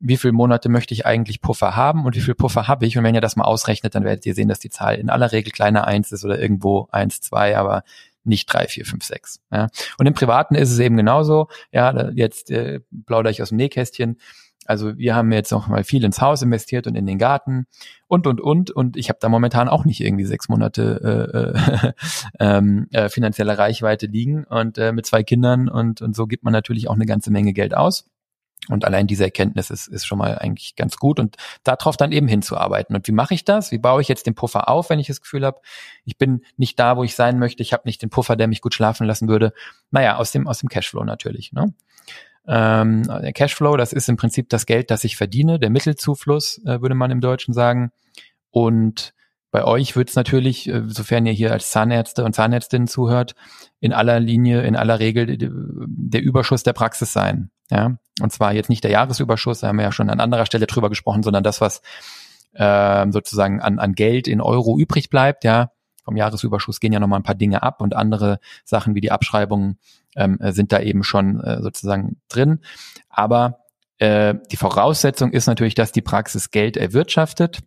Wie 0.00 0.16
viele 0.16 0.32
Monate 0.32 0.68
möchte 0.68 0.92
ich 0.94 1.06
eigentlich 1.06 1.40
Puffer 1.40 1.76
haben 1.76 2.04
und 2.04 2.16
wie 2.16 2.20
viel 2.20 2.34
Puffer 2.34 2.66
habe 2.66 2.86
ich? 2.86 2.98
Und 2.98 3.04
wenn 3.04 3.14
ihr 3.14 3.20
das 3.20 3.36
mal 3.36 3.44
ausrechnet, 3.44 3.94
dann 3.94 4.02
werdet 4.02 4.26
ihr 4.26 4.34
sehen, 4.34 4.48
dass 4.48 4.58
die 4.58 4.70
Zahl 4.70 4.96
in 4.96 5.08
aller 5.08 5.30
Regel 5.30 5.52
kleiner 5.52 5.86
eins 5.86 6.10
ist 6.10 6.24
oder 6.24 6.40
irgendwo 6.40 6.88
eins, 6.90 7.20
zwei, 7.20 7.56
aber 7.56 7.84
nicht 8.24 8.52
drei, 8.52 8.66
vier, 8.66 8.84
fünf, 8.84 9.04
sechs. 9.04 9.40
Ja. 9.52 9.68
Und 9.98 10.06
im 10.06 10.14
Privaten 10.14 10.54
ist 10.54 10.70
es 10.70 10.78
eben 10.78 10.96
genauso. 10.96 11.48
Ja, 11.72 12.10
jetzt 12.10 12.50
äh, 12.50 12.80
plaudere 13.06 13.30
ich 13.30 13.42
aus 13.42 13.50
dem 13.50 13.56
Nähkästchen. 13.56 14.18
Also 14.66 14.96
wir 14.96 15.14
haben 15.14 15.30
jetzt 15.32 15.52
noch 15.52 15.68
mal 15.68 15.84
viel 15.84 16.04
ins 16.04 16.20
Haus 16.20 16.42
investiert 16.42 16.86
und 16.86 16.94
in 16.94 17.06
den 17.06 17.18
Garten 17.18 17.66
und 18.06 18.26
und 18.26 18.40
und 18.40 18.70
und 18.70 18.96
ich 18.96 19.08
habe 19.08 19.18
da 19.20 19.28
momentan 19.28 19.68
auch 19.68 19.84
nicht 19.84 20.00
irgendwie 20.00 20.24
sechs 20.24 20.48
Monate 20.48 21.52
äh, 21.84 21.88
äh, 21.88 21.92
ähm, 22.40 22.86
äh, 22.92 23.08
finanzielle 23.08 23.58
Reichweite 23.58 24.06
liegen 24.06 24.44
und 24.44 24.78
äh, 24.78 24.92
mit 24.92 25.06
zwei 25.06 25.22
Kindern 25.22 25.68
und 25.68 26.00
und 26.00 26.16
so 26.16 26.26
gibt 26.26 26.44
man 26.44 26.52
natürlich 26.52 26.88
auch 26.88 26.94
eine 26.94 27.06
ganze 27.06 27.30
Menge 27.30 27.52
Geld 27.52 27.76
aus. 27.76 28.08
Und 28.68 28.84
allein 28.84 29.06
diese 29.06 29.24
Erkenntnis 29.24 29.70
ist, 29.70 29.88
ist 29.88 30.06
schon 30.06 30.18
mal 30.18 30.38
eigentlich 30.38 30.76
ganz 30.76 30.96
gut 30.96 31.20
und 31.20 31.36
darauf 31.64 31.96
dann 31.96 32.12
eben 32.12 32.28
hinzuarbeiten. 32.28 32.96
Und 32.96 33.06
wie 33.06 33.12
mache 33.12 33.34
ich 33.34 33.44
das? 33.44 33.72
Wie 33.72 33.78
baue 33.78 34.00
ich 34.00 34.08
jetzt 34.08 34.26
den 34.26 34.34
Puffer 34.34 34.68
auf, 34.68 34.90
wenn 34.90 34.98
ich 34.98 35.06
das 35.06 35.20
Gefühl 35.20 35.44
habe, 35.44 35.60
ich 36.04 36.16
bin 36.16 36.42
nicht 36.56 36.78
da, 36.78 36.96
wo 36.96 37.04
ich 37.04 37.14
sein 37.14 37.38
möchte, 37.38 37.62
ich 37.62 37.72
habe 37.72 37.82
nicht 37.86 38.02
den 38.02 38.10
Puffer, 38.10 38.36
der 38.36 38.48
mich 38.48 38.60
gut 38.60 38.74
schlafen 38.74 39.06
lassen 39.06 39.28
würde? 39.28 39.52
Naja, 39.90 40.16
aus 40.16 40.32
dem, 40.32 40.46
aus 40.48 40.60
dem 40.60 40.68
Cashflow 40.68 41.04
natürlich. 41.04 41.52
Ne? 41.52 41.74
Ähm, 42.46 43.02
der 43.04 43.32
Cashflow, 43.32 43.76
das 43.76 43.92
ist 43.92 44.08
im 44.08 44.16
Prinzip 44.16 44.48
das 44.48 44.66
Geld, 44.66 44.90
das 44.90 45.04
ich 45.04 45.16
verdiene, 45.16 45.58
der 45.58 45.70
Mittelzufluss, 45.70 46.60
äh, 46.64 46.80
würde 46.80 46.94
man 46.94 47.10
im 47.10 47.20
Deutschen 47.20 47.54
sagen. 47.54 47.90
Und 48.50 49.14
bei 49.50 49.64
euch 49.64 49.94
wird 49.94 50.08
es 50.08 50.16
natürlich, 50.16 50.68
äh, 50.68 50.82
sofern 50.86 51.26
ihr 51.26 51.32
hier 51.32 51.52
als 51.52 51.70
Zahnärzte 51.70 52.24
und 52.24 52.34
Zahnärztinnen 52.34 52.88
zuhört, 52.88 53.34
in 53.78 53.92
aller 53.92 54.18
Linie, 54.20 54.62
in 54.62 54.74
aller 54.74 54.98
Regel 54.98 55.36
der 55.38 56.22
Überschuss 56.22 56.64
der 56.64 56.72
Praxis 56.72 57.12
sein. 57.12 57.50
Ja, 57.70 57.96
und 58.20 58.32
zwar 58.32 58.52
jetzt 58.52 58.68
nicht 58.68 58.84
der 58.84 58.90
Jahresüberschuss, 58.90 59.60
da 59.60 59.68
haben 59.68 59.76
wir 59.76 59.84
ja 59.84 59.92
schon 59.92 60.10
an 60.10 60.20
anderer 60.20 60.46
Stelle 60.46 60.66
drüber 60.66 60.88
gesprochen, 60.88 61.22
sondern 61.22 61.42
das, 61.42 61.60
was 61.60 61.82
äh, 62.52 63.10
sozusagen 63.10 63.60
an, 63.60 63.78
an 63.78 63.94
Geld 63.94 64.28
in 64.28 64.40
Euro 64.40 64.78
übrig 64.78 65.10
bleibt. 65.10 65.44
Ja, 65.44 65.72
vom 66.04 66.16
Jahresüberschuss 66.16 66.80
gehen 66.80 66.92
ja 66.92 67.00
nochmal 67.00 67.20
ein 67.20 67.24
paar 67.24 67.34
Dinge 67.34 67.62
ab 67.62 67.80
und 67.80 67.94
andere 67.96 68.38
Sachen 68.64 68.94
wie 68.94 69.00
die 69.00 69.10
Abschreibungen 69.10 69.78
ähm, 70.16 70.38
sind 70.40 70.72
da 70.72 70.80
eben 70.80 71.02
schon 71.02 71.40
äh, 71.40 71.62
sozusagen 71.62 72.20
drin. 72.28 72.60
Aber 73.08 73.60
äh, 73.98 74.34
die 74.50 74.56
Voraussetzung 74.56 75.32
ist 75.32 75.46
natürlich, 75.46 75.74
dass 75.74 75.92
die 75.92 76.02
Praxis 76.02 76.50
Geld 76.50 76.76
erwirtschaftet, 76.76 77.60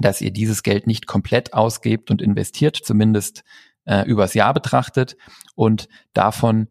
dass 0.00 0.20
ihr 0.20 0.30
dieses 0.30 0.62
Geld 0.62 0.86
nicht 0.86 1.06
komplett 1.06 1.52
ausgebt 1.54 2.10
und 2.10 2.22
investiert, 2.22 2.76
zumindest 2.76 3.42
äh, 3.84 4.06
übers 4.06 4.34
Jahr 4.34 4.54
betrachtet 4.54 5.16
und 5.54 5.88
davon 6.12 6.68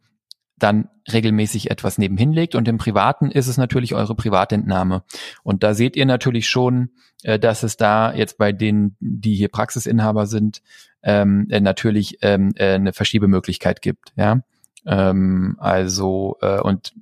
dann 0.61 0.89
regelmäßig 1.11 1.71
etwas 1.71 1.97
nebenhin 1.97 2.31
legt. 2.33 2.55
Und 2.55 2.67
im 2.67 2.77
Privaten 2.77 3.31
ist 3.31 3.47
es 3.47 3.57
natürlich 3.57 3.93
eure 3.93 4.15
Privatentnahme. 4.15 5.03
Und 5.43 5.63
da 5.63 5.73
seht 5.73 5.95
ihr 5.95 6.05
natürlich 6.05 6.47
schon, 6.47 6.91
äh, 7.23 7.39
dass 7.39 7.63
es 7.63 7.77
da 7.77 8.13
jetzt 8.13 8.37
bei 8.37 8.51
denen, 8.51 8.95
die 8.99 9.35
hier 9.35 9.49
Praxisinhaber 9.49 10.27
sind, 10.27 10.61
ähm, 11.03 11.47
äh, 11.49 11.59
natürlich 11.59 12.19
ähm, 12.21 12.51
äh, 12.55 12.73
eine 12.73 12.93
Verschiebemöglichkeit 12.93 13.81
gibt. 13.81 14.13
Ja, 14.15 14.41
ähm, 14.85 15.55
also 15.59 16.37
äh, 16.41 16.59
und 16.59 16.93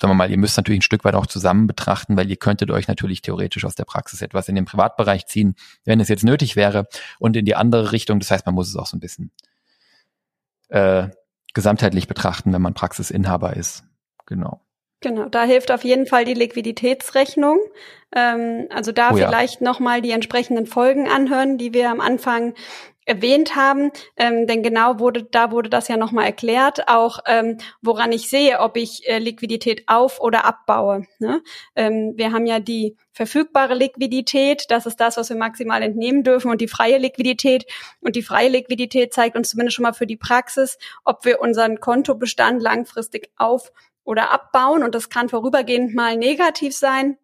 sagen 0.00 0.12
wir 0.12 0.14
mal, 0.14 0.30
ihr 0.30 0.38
müsst 0.38 0.56
natürlich 0.56 0.80
ein 0.80 0.82
Stück 0.82 1.04
weit 1.04 1.14
auch 1.14 1.26
zusammen 1.26 1.66
betrachten, 1.66 2.16
weil 2.16 2.30
ihr 2.30 2.36
könntet 2.36 2.70
euch 2.70 2.88
natürlich 2.88 3.22
theoretisch 3.22 3.64
aus 3.64 3.74
der 3.74 3.84
Praxis 3.84 4.22
etwas 4.22 4.48
in 4.48 4.54
den 4.54 4.64
Privatbereich 4.64 5.26
ziehen, 5.26 5.54
wenn 5.84 6.00
es 6.00 6.08
jetzt 6.08 6.24
nötig 6.24 6.56
wäre 6.56 6.88
und 7.18 7.36
in 7.36 7.44
die 7.44 7.54
andere 7.54 7.92
Richtung. 7.92 8.18
Das 8.20 8.30
heißt, 8.30 8.46
man 8.46 8.54
muss 8.54 8.68
es 8.68 8.76
auch 8.76 8.86
so 8.86 8.96
ein 8.96 9.00
bisschen 9.00 9.30
äh, 10.68 11.08
gesamtheitlich 11.54 12.08
betrachten, 12.08 12.52
wenn 12.52 12.62
man 12.62 12.74
Praxisinhaber 12.74 13.56
ist. 13.56 13.84
Genau. 14.26 14.60
Genau, 15.02 15.28
da 15.28 15.42
hilft 15.42 15.72
auf 15.72 15.82
jeden 15.82 16.06
Fall 16.06 16.24
die 16.24 16.34
Liquiditätsrechnung. 16.34 17.58
Ähm, 18.14 18.68
also 18.70 18.92
da 18.92 19.10
oh 19.12 19.16
ja. 19.16 19.26
vielleicht 19.26 19.60
nochmal 19.60 20.00
die 20.00 20.12
entsprechenden 20.12 20.66
Folgen 20.66 21.08
anhören, 21.08 21.58
die 21.58 21.74
wir 21.74 21.90
am 21.90 22.00
Anfang 22.00 22.54
erwähnt 23.04 23.56
haben, 23.56 23.90
ähm, 24.16 24.46
denn 24.46 24.62
genau 24.62 24.98
wurde 24.98 25.24
da 25.24 25.50
wurde 25.50 25.68
das 25.68 25.88
ja 25.88 25.96
nochmal 25.96 26.26
erklärt, 26.26 26.88
auch 26.88 27.18
ähm, 27.26 27.58
woran 27.80 28.12
ich 28.12 28.28
sehe, 28.28 28.60
ob 28.60 28.76
ich 28.76 29.08
äh, 29.08 29.18
Liquidität 29.18 29.84
auf 29.88 30.20
oder 30.20 30.44
abbaue. 30.44 31.06
Ne? 31.18 31.42
Ähm, 31.74 32.12
wir 32.16 32.32
haben 32.32 32.46
ja 32.46 32.60
die 32.60 32.96
verfügbare 33.12 33.74
Liquidität, 33.74 34.66
das 34.68 34.86
ist 34.86 34.96
das, 34.96 35.16
was 35.16 35.28
wir 35.28 35.36
maximal 35.36 35.82
entnehmen 35.82 36.22
dürfen, 36.22 36.50
und 36.50 36.60
die 36.60 36.68
freie 36.68 36.98
Liquidität. 36.98 37.66
Und 38.00 38.16
die 38.16 38.22
freie 38.22 38.48
Liquidität 38.48 39.12
zeigt 39.12 39.36
uns 39.36 39.50
zumindest 39.50 39.76
schon 39.76 39.82
mal 39.82 39.92
für 39.92 40.06
die 40.06 40.16
Praxis, 40.16 40.78
ob 41.04 41.24
wir 41.24 41.40
unseren 41.40 41.80
Kontobestand 41.80 42.62
langfristig 42.62 43.30
auf 43.36 43.72
oder 44.04 44.30
abbauen. 44.30 44.82
Und 44.82 44.94
das 44.94 45.10
kann 45.10 45.28
vorübergehend 45.28 45.94
mal 45.94 46.16
negativ 46.16 46.74
sein. 46.74 47.18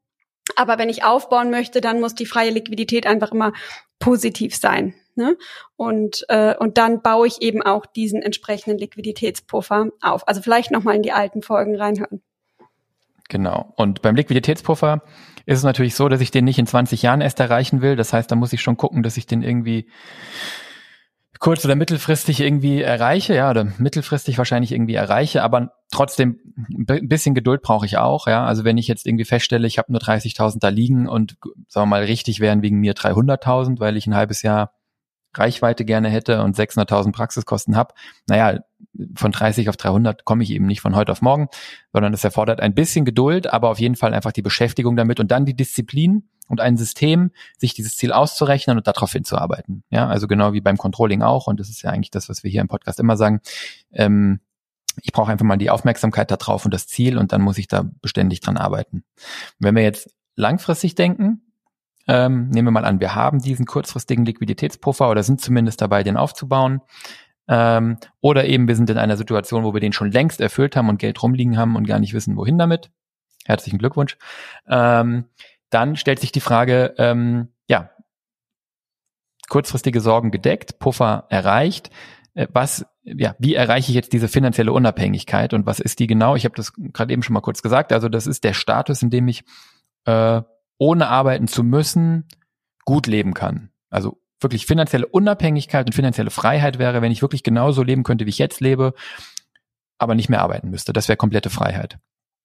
Aber 0.57 0.79
wenn 0.79 0.88
ich 0.88 1.05
aufbauen 1.05 1.51
möchte, 1.51 1.81
dann 1.81 2.01
muss 2.01 2.14
die 2.14 2.27
freie 2.27 2.51
Liquidität 2.51 3.07
einfach 3.07 3.33
immer 3.33 3.53
positiv 3.99 4.57
sein. 4.57 4.95
Ne? 5.18 5.37
Und, 5.76 6.24
äh, 6.28 6.54
und 6.57 6.78
dann 6.78 7.02
baue 7.02 7.26
ich 7.26 7.42
eben 7.42 7.61
auch 7.61 7.85
diesen 7.85 8.22
entsprechenden 8.22 8.78
Liquiditätspuffer 8.78 9.88
auf. 10.00 10.26
Also 10.28 10.40
vielleicht 10.40 10.70
nochmal 10.70 10.94
in 10.94 11.02
die 11.02 11.12
alten 11.12 11.42
Folgen 11.42 11.76
reinhören. 11.76 12.22
Genau. 13.28 13.74
Und 13.76 14.00
beim 14.00 14.14
Liquiditätspuffer 14.14 15.02
ist 15.44 15.59
es 15.59 15.64
natürlich 15.64 15.96
so, 15.96 16.09
dass 16.09 16.20
ich 16.20 16.31
den 16.31 16.44
nicht 16.44 16.59
in 16.59 16.66
20 16.66 17.02
Jahren 17.02 17.20
erst 17.20 17.40
erreichen 17.40 17.83
will. 17.83 17.96
Das 17.96 18.12
heißt, 18.12 18.31
da 18.31 18.37
muss 18.37 18.52
ich 18.52 18.62
schon 18.62 18.76
gucken, 18.76 19.02
dass 19.02 19.16
ich 19.16 19.26
den 19.26 19.42
irgendwie 19.42 19.90
kurz- 21.38 21.64
oder 21.64 21.76
mittelfristig 21.76 22.40
irgendwie 22.40 22.83
erreiche, 22.83 23.35
ja, 23.35 23.50
oder 23.50 23.64
mittelfristig 23.78 24.38
wahrscheinlich 24.38 24.72
irgendwie 24.72 24.94
erreiche, 24.94 25.42
aber 25.42 25.72
trotzdem 25.90 26.40
ein 26.57 27.09
bisschen 27.09 27.35
Geduld 27.35 27.62
brauche 27.62 27.87
ich 27.87 27.96
auch, 27.96 28.26
ja. 28.26 28.44
Also 28.44 28.64
wenn 28.64 28.78
ich 28.78 28.88
jetzt 28.88 29.07
irgendwie 29.07 29.24
feststelle, 29.24 29.66
ich 29.66 29.78
habe 29.78 29.92
nur 29.92 30.00
30.000 30.00 30.59
da 30.61 30.68
liegen 30.68 31.09
und 31.09 31.37
sagen 31.68 31.88
wir 31.88 31.96
mal 31.96 32.04
richtig 32.04 32.40
wären 32.40 32.62
wegen 32.62 32.78
mir 32.81 32.94
300.000, 32.94 33.78
weil 33.78 33.96
ich 33.96 34.07
ein 34.07 34.16
halbes 34.16 34.42
Jahr 34.42 34.72
Reichweite 35.35 35.85
gerne 35.85 36.09
hätte 36.09 36.43
und 36.43 36.57
600.000 36.57 37.12
Praxiskosten 37.12 37.77
habe, 37.77 37.95
naja, 38.27 38.61
von 39.14 39.33
30 39.33 39.69
auf 39.69 39.77
300 39.77 40.25
komme 40.25 40.43
ich 40.43 40.51
eben 40.51 40.67
nicht 40.67 40.81
von 40.81 40.97
heute 40.97 41.12
auf 41.12 41.23
morgen, 41.23 41.49
sondern 41.93 42.12
es 42.14 42.25
erfordert 42.25 42.61
ein 42.61 42.75
bisschen 42.75 43.05
Geduld, 43.05 43.53
aber 43.53 43.71
auf 43.71 43.79
jeden 43.79 43.97
Fall 43.97 44.14
einfach 44.14 44.33
die 44.33 44.43
Beschäftigung 44.43 44.97
damit 44.97 45.21
und 45.21 45.31
dann 45.31 45.45
die 45.45 45.55
Disziplin 45.55 46.29
und 46.49 46.61
ein 46.61 46.77
System, 46.77 47.31
sich 47.59 47.75
dieses 47.75 47.97
Ziel 47.97 48.12
auszurechnen 48.12 48.77
und 48.79 48.87
darauf 48.87 49.12
hinzuarbeiten. 49.12 49.85
Ja, 49.91 50.09
also 50.09 50.27
genau 50.27 50.53
wie 50.53 50.61
beim 50.61 50.79
Controlling 50.79 51.23
auch 51.23 51.47
und 51.47 51.61
das 51.61 51.69
ist 51.69 51.83
ja 51.83 51.91
eigentlich 51.91 52.11
das, 52.11 52.29
was 52.29 52.43
wir 52.43 52.51
hier 52.51 52.61
im 52.61 52.69
Podcast 52.69 52.99
immer 52.99 53.17
sagen. 53.17 53.41
Ähm, 53.93 54.41
ich 55.03 55.12
brauche 55.12 55.31
einfach 55.31 55.47
mal 55.47 55.59
die 55.59 55.71
Aufmerksamkeit 55.71 56.31
darauf 56.31 56.64
und 56.64 56.75
das 56.75 56.87
Ziel 56.87 57.19
und 57.19 57.33
dann 57.33 57.43
muss 57.43 57.59
ich 57.59 57.69
da 57.69 57.85
beständig 58.01 58.41
dran 58.41 58.57
arbeiten. 58.57 59.05
wenn 59.59 59.77
wir 59.77 59.83
jetzt 59.83 60.11
langfristig 60.35 60.95
denken, 60.95 61.47
ähm, 62.09 62.49
nehmen 62.49 62.68
wir 62.68 62.73
mal 62.73 62.87
an, 62.87 63.01
wir 63.01 63.14
haben 63.14 63.40
diesen 63.40 63.66
kurzfristigen 63.66 64.25
Liquiditätspuffer 64.25 65.11
oder 65.11 65.23
sind 65.23 65.40
zumindest 65.40 65.83
dabei, 65.83 66.03
den 66.03 66.16
aufzubauen. 66.16 66.81
Ähm, 67.49 67.99
oder 68.21 68.47
eben 68.47 68.66
wir 68.66 68.77
sind 68.77 68.90
in 68.90 68.99
einer 68.99 69.16
Situation, 69.16 69.64
wo 69.64 69.75
wir 69.75 69.81
den 69.81 69.92
schon 69.92 70.11
längst 70.11 70.40
erfüllt 70.40 70.75
haben 70.75 70.88
und 70.88 70.99
Geld 70.99 71.23
rumliegen 71.23 71.59
haben 71.59 71.77
und 71.77 71.87
gar 71.87 71.99
nicht 71.99 72.14
wissen, 72.14 72.37
wohin 72.37 72.59
damit. 72.59 72.90
Herzlichen 73.44 73.79
Glückwunsch. 73.79 74.16
Ähm, 74.68 75.27
dann 75.71 75.97
stellt 75.97 76.18
sich 76.18 76.33
die 76.33 76.40
Frage, 76.40 76.94
ähm, 76.99 77.49
ja, 77.68 77.90
kurzfristige 79.49 80.01
Sorgen 80.01 80.31
gedeckt, 80.31 80.79
Puffer 80.79 81.27
erreicht. 81.29 81.90
Äh, 82.35 82.49
was, 82.53 82.87
ja, 83.03 83.35
wie 83.38 83.55
erreiche 83.55 83.90
ich 83.90 83.94
jetzt 83.94 84.14
diese 84.14 84.29
finanzielle 84.29 84.73
Unabhängigkeit 84.73 85.53
und 85.53 85.66
was 85.66 85.81
ist 85.81 85.99
die 85.99 86.07
genau? 86.07 86.37
Ich 86.37 86.44
habe 86.44 86.55
das 86.55 86.73
gerade 86.75 87.12
eben 87.12 87.23
schon 87.23 87.35
mal 87.35 87.40
kurz 87.40 87.62
gesagt. 87.62 87.92
Also 87.92 88.09
das 88.09 88.27
ist 88.27 88.44
der 88.44 88.55
Status, 88.55 89.03
in 89.03 89.11
dem 89.11 89.29
ich 89.29 89.44
äh, 90.05 90.42
ohne 90.79 91.09
arbeiten 91.09 91.49
zu 91.49 91.62
müssen, 91.62 92.27
gut 92.85 93.07
leben 93.07 93.35
kann. 93.35 93.71
Also 93.91 94.21
wirklich 94.41 94.67
finanzielle 94.67 95.07
Unabhängigkeit 95.07 95.87
und 95.87 95.93
finanzielle 95.93 96.31
Freiheit 96.31 96.79
wäre, 96.79 97.03
wenn 97.03 97.12
ich 97.12 97.23
wirklich 97.23 97.43
genauso 97.43 97.83
leben 97.83 98.05
könnte, 98.05 98.25
wie 98.27 98.31
ich 98.31 98.38
jetzt 98.38 98.61
lebe, 98.61 98.95
aber 99.99 100.14
nicht 100.14 100.29
mehr 100.29 100.41
arbeiten 100.41 100.71
müsste. 100.71 100.93
Das 100.93 101.09
wäre 101.09 101.17
komplette 101.17 101.51
Freiheit. 101.51 101.99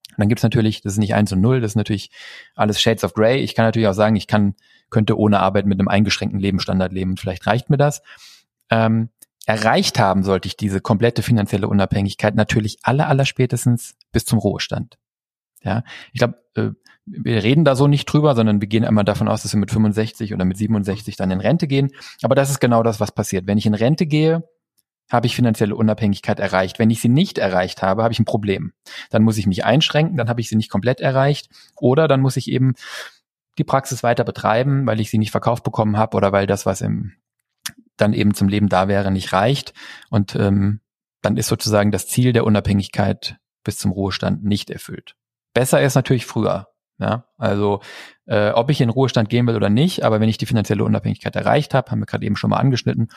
Und 0.10 0.20
dann 0.20 0.30
gibt's 0.30 0.44
natürlich, 0.44 0.82
das 0.82 0.94
ist 0.94 1.00
nicht 1.00 1.16
eins 1.16 1.32
und 1.32 1.42
null, 1.42 1.62
das 1.62 1.72
ist 1.72 1.76
natürlich 1.76 2.12
alles 2.56 2.82
Shades 2.82 3.04
of 3.04 3.14
Grey. 3.14 3.38
Ich 3.38 3.56
kann 3.56 3.66
natürlich 3.66 3.88
auch 3.88 3.94
sagen, 3.94 4.16
ich 4.16 4.28
kann, 4.28 4.56
könnte 4.90 5.18
ohne 5.18 5.40
Arbeit 5.40 5.66
mit 5.66 5.80
einem 5.80 5.88
eingeschränkten 5.88 6.40
Lebensstandard 6.40 6.92
leben. 6.92 7.18
Vielleicht 7.18 7.46
reicht 7.48 7.70
mir 7.70 7.78
das. 7.78 8.02
Ähm, 8.70 9.10
erreicht 9.46 10.00
haben 10.00 10.24
sollte 10.24 10.48
ich 10.48 10.58
diese 10.58 10.82
komplette 10.82 11.22
finanzielle 11.22 11.68
Unabhängigkeit 11.68 12.36
natürlich 12.36 12.80
aller, 12.84 13.08
aller 13.08 13.26
spätestens 13.26 13.96
bis 14.12 14.26
zum 14.26 14.40
Ruhestand. 14.40 14.98
Ja, 15.64 15.84
ich 16.12 16.20
glaube, 16.20 16.36
äh, 16.56 16.70
wir 17.06 17.44
reden 17.44 17.66
da 17.66 17.76
so 17.76 17.88
nicht 17.88 18.06
drüber, 18.06 18.36
sondern 18.36 18.62
wir 18.62 18.68
gehen 18.68 18.86
einmal 18.86 19.04
davon 19.04 19.28
aus, 19.28 19.44
dass 19.44 19.54
wir 19.54 19.60
mit 19.60 19.72
65 19.72 20.34
oder 20.34 20.46
mit 20.46 20.58
67 20.58 21.16
dann 21.18 21.32
in 21.32 21.42
Rente 21.42 21.68
gehen. 21.68 21.92
Aber 22.22 22.36
das 22.36 22.50
ist 22.50 22.60
genau 22.60 22.84
das, 22.84 23.00
was 23.00 23.12
passiert. 23.12 23.46
Wenn 23.46 23.58
ich 23.58 23.66
in 23.66 23.74
Rente 23.74 24.06
gehe, 24.06 24.48
habe 25.12 25.28
ich 25.28 25.36
finanzielle 25.36 25.76
Unabhängigkeit 25.76 26.40
erreicht. 26.40 26.80
Wenn 26.80 26.90
ich 26.90 27.02
sie 27.02 27.10
nicht 27.10 27.38
erreicht 27.38 27.82
habe, 27.82 28.04
habe 28.04 28.14
ich 28.14 28.20
ein 28.20 28.26
Problem. 28.26 28.74
Dann 29.10 29.24
muss 29.24 29.38
ich 29.38 29.48
mich 29.48 29.66
einschränken, 29.66 30.18
dann 30.18 30.30
habe 30.30 30.42
ich 30.42 30.50
sie 30.50 30.56
nicht 30.56 30.70
komplett 30.70 31.02
erreicht. 31.02 31.50
Oder 31.76 32.08
dann 32.08 32.22
muss 32.22 32.38
ich 32.38 32.50
eben 32.50 32.74
die 33.58 33.64
Praxis 33.64 34.02
weiter 34.02 34.24
betreiben, 34.24 34.88
weil 34.88 35.00
ich 35.00 35.10
sie 35.10 35.18
nicht 35.18 35.32
verkauft 35.32 35.64
bekommen 35.64 35.98
habe 35.98 36.18
oder 36.18 36.32
weil 36.32 36.48
das, 36.48 36.66
was 36.66 36.82
im, 36.82 37.14
dann 37.98 38.14
eben 38.14 38.34
zum 38.34 38.48
Leben 38.48 38.70
da 38.70 38.88
wäre, 38.88 39.12
nicht 39.12 39.34
reicht. 39.34 39.74
Und 40.10 40.36
ähm, 40.36 40.80
dann 41.22 41.38
ist 41.38 41.48
sozusagen 41.48 41.92
das 41.92 42.08
Ziel 42.08 42.34
der 42.34 42.46
Unabhängigkeit 42.46 43.38
bis 43.64 43.78
zum 43.78 43.92
Ruhestand 43.92 44.44
nicht 44.44 44.70
erfüllt. 44.70 45.16
Besser 45.54 45.82
ist 45.82 45.96
natürlich 45.96 46.26
früher. 46.26 46.68
Ja, 47.00 47.26
also 47.38 47.82
äh, 48.28 48.52
ob 48.52 48.70
ich 48.70 48.80
in 48.80 48.90
Ruhestand 48.90 49.28
gehen 49.28 49.48
will 49.48 49.56
oder 49.56 49.70
nicht, 49.70 50.04
aber 50.04 50.22
wenn 50.22 50.30
ich 50.30 50.38
die 50.38 50.46
finanzielle 50.46 50.84
Unabhängigkeit 50.84 51.36
erreicht 51.36 51.74
habe, 51.74 51.90
haben 51.90 52.00
wir 52.00 52.06
gerade 52.06 52.26
eben 52.26 52.36
schon 52.36 52.52
mal 52.52 52.58
angeschnitten, 52.58 53.10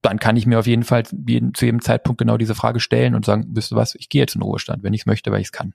dann 0.00 0.18
kann 0.18 0.36
ich 0.36 0.46
mir 0.46 0.58
auf 0.58 0.66
jeden 0.66 0.82
Fall 0.82 1.04
jeden, 1.26 1.54
zu 1.54 1.64
jedem 1.64 1.80
Zeitpunkt 1.80 2.18
genau 2.18 2.36
diese 2.36 2.54
Frage 2.54 2.80
stellen 2.80 3.14
und 3.14 3.24
sagen, 3.24 3.46
wisst 3.50 3.70
du 3.70 3.76
was, 3.76 3.94
ich 3.94 4.08
gehe 4.08 4.22
jetzt 4.22 4.34
in 4.34 4.42
Ruhestand, 4.42 4.82
wenn 4.82 4.94
ich 4.94 5.02
es 5.02 5.06
möchte, 5.06 5.30
weil 5.30 5.40
ich 5.40 5.48
es 5.48 5.52
kann. 5.52 5.74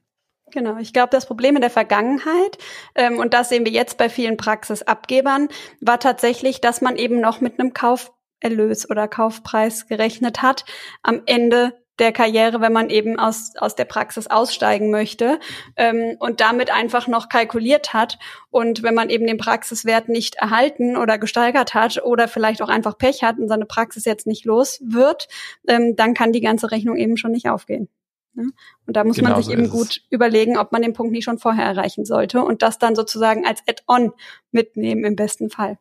Genau, 0.51 0.77
ich 0.77 0.93
glaube, 0.93 1.09
das 1.11 1.25
Problem 1.25 1.55
in 1.55 1.61
der 1.61 1.69
Vergangenheit, 1.69 2.57
ähm, 2.95 3.19
und 3.19 3.33
das 3.33 3.49
sehen 3.49 3.65
wir 3.65 3.71
jetzt 3.71 3.97
bei 3.97 4.09
vielen 4.09 4.37
Praxisabgebern, 4.37 5.49
war 5.81 5.99
tatsächlich, 5.99 6.61
dass 6.61 6.81
man 6.81 6.95
eben 6.95 7.19
noch 7.19 7.41
mit 7.41 7.59
einem 7.59 7.73
Kauferlös 7.73 8.89
oder 8.89 9.07
Kaufpreis 9.07 9.87
gerechnet 9.87 10.41
hat. 10.41 10.65
Am 11.03 11.21
Ende 11.25 11.73
der 11.99 12.11
Karriere, 12.11 12.61
wenn 12.61 12.73
man 12.73 12.89
eben 12.89 13.19
aus, 13.19 13.53
aus 13.57 13.75
der 13.75 13.85
Praxis 13.85 14.27
aussteigen 14.27 14.91
möchte 14.91 15.39
ähm, 15.75 16.15
und 16.19 16.41
damit 16.41 16.71
einfach 16.71 17.07
noch 17.07 17.29
kalkuliert 17.29 17.93
hat. 17.93 18.19
Und 18.49 18.83
wenn 18.83 18.93
man 18.93 19.09
eben 19.09 19.27
den 19.27 19.37
Praxiswert 19.37 20.09
nicht 20.09 20.35
erhalten 20.35 20.97
oder 20.97 21.17
gesteigert 21.17 21.73
hat 21.73 22.03
oder 22.03 22.27
vielleicht 22.27 22.61
auch 22.61 22.69
einfach 22.69 22.97
Pech 22.97 23.23
hat 23.23 23.39
und 23.39 23.47
seine 23.47 23.65
Praxis 23.65 24.05
jetzt 24.05 24.27
nicht 24.27 24.45
los 24.45 24.79
wird, 24.83 25.27
ähm, 25.67 25.95
dann 25.95 26.13
kann 26.13 26.31
die 26.31 26.41
ganze 26.41 26.71
Rechnung 26.71 26.95
eben 26.95 27.17
schon 27.17 27.31
nicht 27.31 27.49
aufgehen. 27.49 27.89
Ne? 28.37 28.51
Und 28.85 28.95
da 28.95 29.03
muss 29.03 29.17
genau 29.17 29.31
man 29.31 29.37
sich 29.37 29.47
so 29.47 29.51
eben 29.51 29.69
gut 29.69 30.01
überlegen, 30.11 30.57
ob 30.57 30.71
man 30.71 30.83
den 30.83 30.93
Punkt 30.93 31.11
nicht 31.11 31.25
schon 31.25 31.39
vorher 31.39 31.65
erreichen 31.65 32.05
sollte 32.05 32.43
und 32.43 32.61
das 32.61 32.77
dann 32.77 32.95
sozusagen 32.95 33.45
als 33.45 33.61
Add-on 33.67 34.13
mitnehmen 34.51 35.03
im 35.03 35.15
besten 35.15 35.49
Fall. 35.49 35.79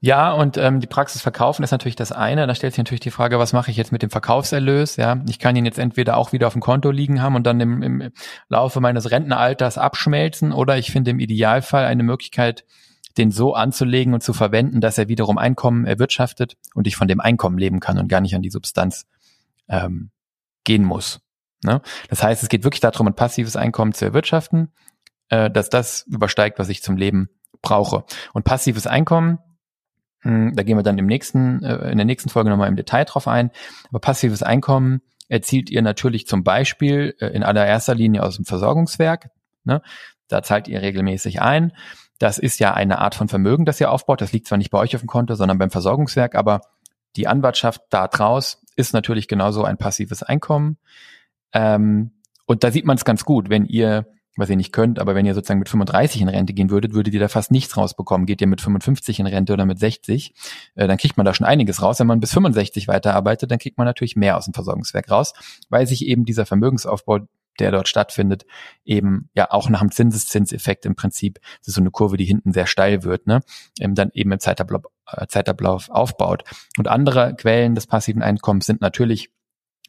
Ja, 0.00 0.30
und 0.30 0.56
ähm, 0.56 0.78
die 0.78 0.86
Praxis 0.86 1.22
verkaufen 1.22 1.64
ist 1.64 1.72
natürlich 1.72 1.96
das 1.96 2.12
eine. 2.12 2.46
Da 2.46 2.54
stellt 2.54 2.72
sich 2.72 2.78
natürlich 2.78 3.00
die 3.00 3.10
Frage, 3.10 3.38
was 3.40 3.52
mache 3.52 3.70
ich 3.70 3.76
jetzt 3.76 3.90
mit 3.90 4.02
dem 4.02 4.10
Verkaufserlös? 4.10 4.96
Ja, 4.96 5.20
ich 5.28 5.40
kann 5.40 5.56
ihn 5.56 5.64
jetzt 5.64 5.78
entweder 5.78 6.16
auch 6.16 6.32
wieder 6.32 6.46
auf 6.46 6.52
dem 6.52 6.62
Konto 6.62 6.90
liegen 6.92 7.20
haben 7.20 7.34
und 7.34 7.44
dann 7.44 7.58
im, 7.58 7.82
im 7.82 8.10
Laufe 8.48 8.80
meines 8.80 9.10
Rentenalters 9.10 9.76
abschmelzen, 9.76 10.52
oder 10.52 10.78
ich 10.78 10.92
finde 10.92 11.10
im 11.10 11.18
Idealfall 11.18 11.84
eine 11.84 12.04
Möglichkeit, 12.04 12.64
den 13.16 13.32
so 13.32 13.54
anzulegen 13.54 14.14
und 14.14 14.22
zu 14.22 14.32
verwenden, 14.32 14.80
dass 14.80 14.98
er 14.98 15.08
wiederum 15.08 15.36
Einkommen 15.36 15.84
erwirtschaftet 15.84 16.56
und 16.74 16.86
ich 16.86 16.94
von 16.94 17.08
dem 17.08 17.20
Einkommen 17.20 17.58
leben 17.58 17.80
kann 17.80 17.98
und 17.98 18.08
gar 18.08 18.20
nicht 18.20 18.36
an 18.36 18.42
die 18.42 18.50
Substanz 18.50 19.06
ähm, 19.68 20.10
gehen 20.62 20.84
muss. 20.84 21.20
Ne? 21.64 21.82
Das 22.08 22.22
heißt, 22.22 22.44
es 22.44 22.48
geht 22.48 22.62
wirklich 22.62 22.80
darum, 22.80 23.08
ein 23.08 23.16
passives 23.16 23.56
Einkommen 23.56 23.92
zu 23.92 24.04
erwirtschaften, 24.04 24.72
äh, 25.28 25.50
dass 25.50 25.68
das 25.70 26.04
übersteigt, 26.06 26.60
was 26.60 26.68
ich 26.68 26.82
zum 26.82 26.96
Leben 26.96 27.28
brauche. 27.62 28.04
Und 28.32 28.44
passives 28.44 28.86
Einkommen 28.86 29.40
da 30.28 30.62
gehen 30.62 30.76
wir 30.76 30.82
dann 30.82 30.98
im 30.98 31.06
nächsten, 31.06 31.62
äh, 31.62 31.90
in 31.90 31.96
der 31.96 32.04
nächsten 32.04 32.28
Folge 32.28 32.50
nochmal 32.50 32.68
im 32.68 32.76
Detail 32.76 33.04
drauf 33.04 33.28
ein. 33.28 33.50
Aber 33.88 33.98
passives 33.98 34.42
Einkommen 34.42 35.00
erzielt 35.28 35.70
ihr 35.70 35.82
natürlich 35.82 36.26
zum 36.26 36.44
Beispiel 36.44 37.14
äh, 37.20 37.26
in 37.28 37.42
allererster 37.42 37.94
Linie 37.94 38.22
aus 38.22 38.36
dem 38.36 38.44
Versorgungswerk. 38.44 39.30
Ne? 39.64 39.82
Da 40.28 40.42
zahlt 40.42 40.68
ihr 40.68 40.82
regelmäßig 40.82 41.40
ein. 41.40 41.72
Das 42.18 42.38
ist 42.38 42.58
ja 42.58 42.74
eine 42.74 42.98
Art 42.98 43.14
von 43.14 43.28
Vermögen, 43.28 43.64
das 43.64 43.80
ihr 43.80 43.90
aufbaut. 43.90 44.20
Das 44.20 44.32
liegt 44.32 44.46
zwar 44.46 44.58
nicht 44.58 44.70
bei 44.70 44.78
euch 44.78 44.94
auf 44.94 45.02
dem 45.02 45.08
Konto, 45.08 45.34
sondern 45.34 45.58
beim 45.58 45.70
Versorgungswerk, 45.70 46.34
aber 46.34 46.60
die 47.16 47.26
Anwartschaft 47.26 47.82
da 47.90 48.08
draus 48.08 48.62
ist 48.76 48.92
natürlich 48.92 49.28
genauso 49.28 49.64
ein 49.64 49.78
passives 49.78 50.22
Einkommen. 50.22 50.78
Ähm, 51.52 52.12
und 52.46 52.64
da 52.64 52.70
sieht 52.70 52.84
man 52.84 52.96
es 52.96 53.04
ganz 53.04 53.24
gut, 53.24 53.50
wenn 53.50 53.66
ihr 53.66 54.06
was 54.38 54.48
ihr 54.48 54.56
nicht 54.56 54.72
könnt, 54.72 54.98
aber 54.98 55.14
wenn 55.14 55.26
ihr 55.26 55.34
sozusagen 55.34 55.58
mit 55.58 55.68
35 55.68 56.22
in 56.22 56.28
Rente 56.28 56.54
gehen 56.54 56.70
würdet, 56.70 56.94
würdet 56.94 57.12
ihr 57.12 57.20
da 57.20 57.28
fast 57.28 57.50
nichts 57.50 57.76
rausbekommen. 57.76 58.26
Geht 58.26 58.40
ihr 58.40 58.46
mit 58.46 58.60
55 58.60 59.20
in 59.20 59.26
Rente 59.26 59.52
oder 59.52 59.66
mit 59.66 59.78
60, 59.78 60.32
äh, 60.76 60.86
dann 60.86 60.96
kriegt 60.96 61.16
man 61.16 61.26
da 61.26 61.34
schon 61.34 61.46
einiges 61.46 61.82
raus. 61.82 61.98
Wenn 62.00 62.06
man 62.06 62.20
bis 62.20 62.32
65 62.32 62.88
weiterarbeitet, 62.88 63.50
dann 63.50 63.58
kriegt 63.58 63.78
man 63.78 63.86
natürlich 63.86 64.16
mehr 64.16 64.36
aus 64.36 64.44
dem 64.44 64.54
Versorgungswerk 64.54 65.10
raus, 65.10 65.34
weil 65.68 65.86
sich 65.86 66.06
eben 66.06 66.24
dieser 66.24 66.46
Vermögensaufbau 66.46 67.20
der 67.58 67.72
dort 67.72 67.88
stattfindet, 67.88 68.46
eben 68.84 69.30
ja 69.34 69.50
auch 69.50 69.68
nach 69.68 69.80
dem 69.80 69.90
Zinseszinseffekt 69.90 70.86
im 70.86 70.94
Prinzip, 70.94 71.40
das 71.58 71.68
ist 71.68 71.74
so 71.74 71.80
eine 71.80 71.90
Kurve, 71.90 72.16
die 72.16 72.24
hinten 72.24 72.52
sehr 72.52 72.66
steil 72.66 73.02
wird, 73.02 73.26
ne, 73.26 73.40
ähm, 73.80 73.96
dann 73.96 74.10
eben 74.14 74.30
im 74.30 74.38
Zeitablauf, 74.38 74.84
äh, 75.08 75.26
Zeitablauf 75.26 75.90
aufbaut. 75.90 76.44
Und 76.78 76.86
andere 76.86 77.34
Quellen 77.34 77.74
des 77.74 77.88
passiven 77.88 78.22
Einkommens 78.22 78.66
sind 78.66 78.80
natürlich 78.80 79.30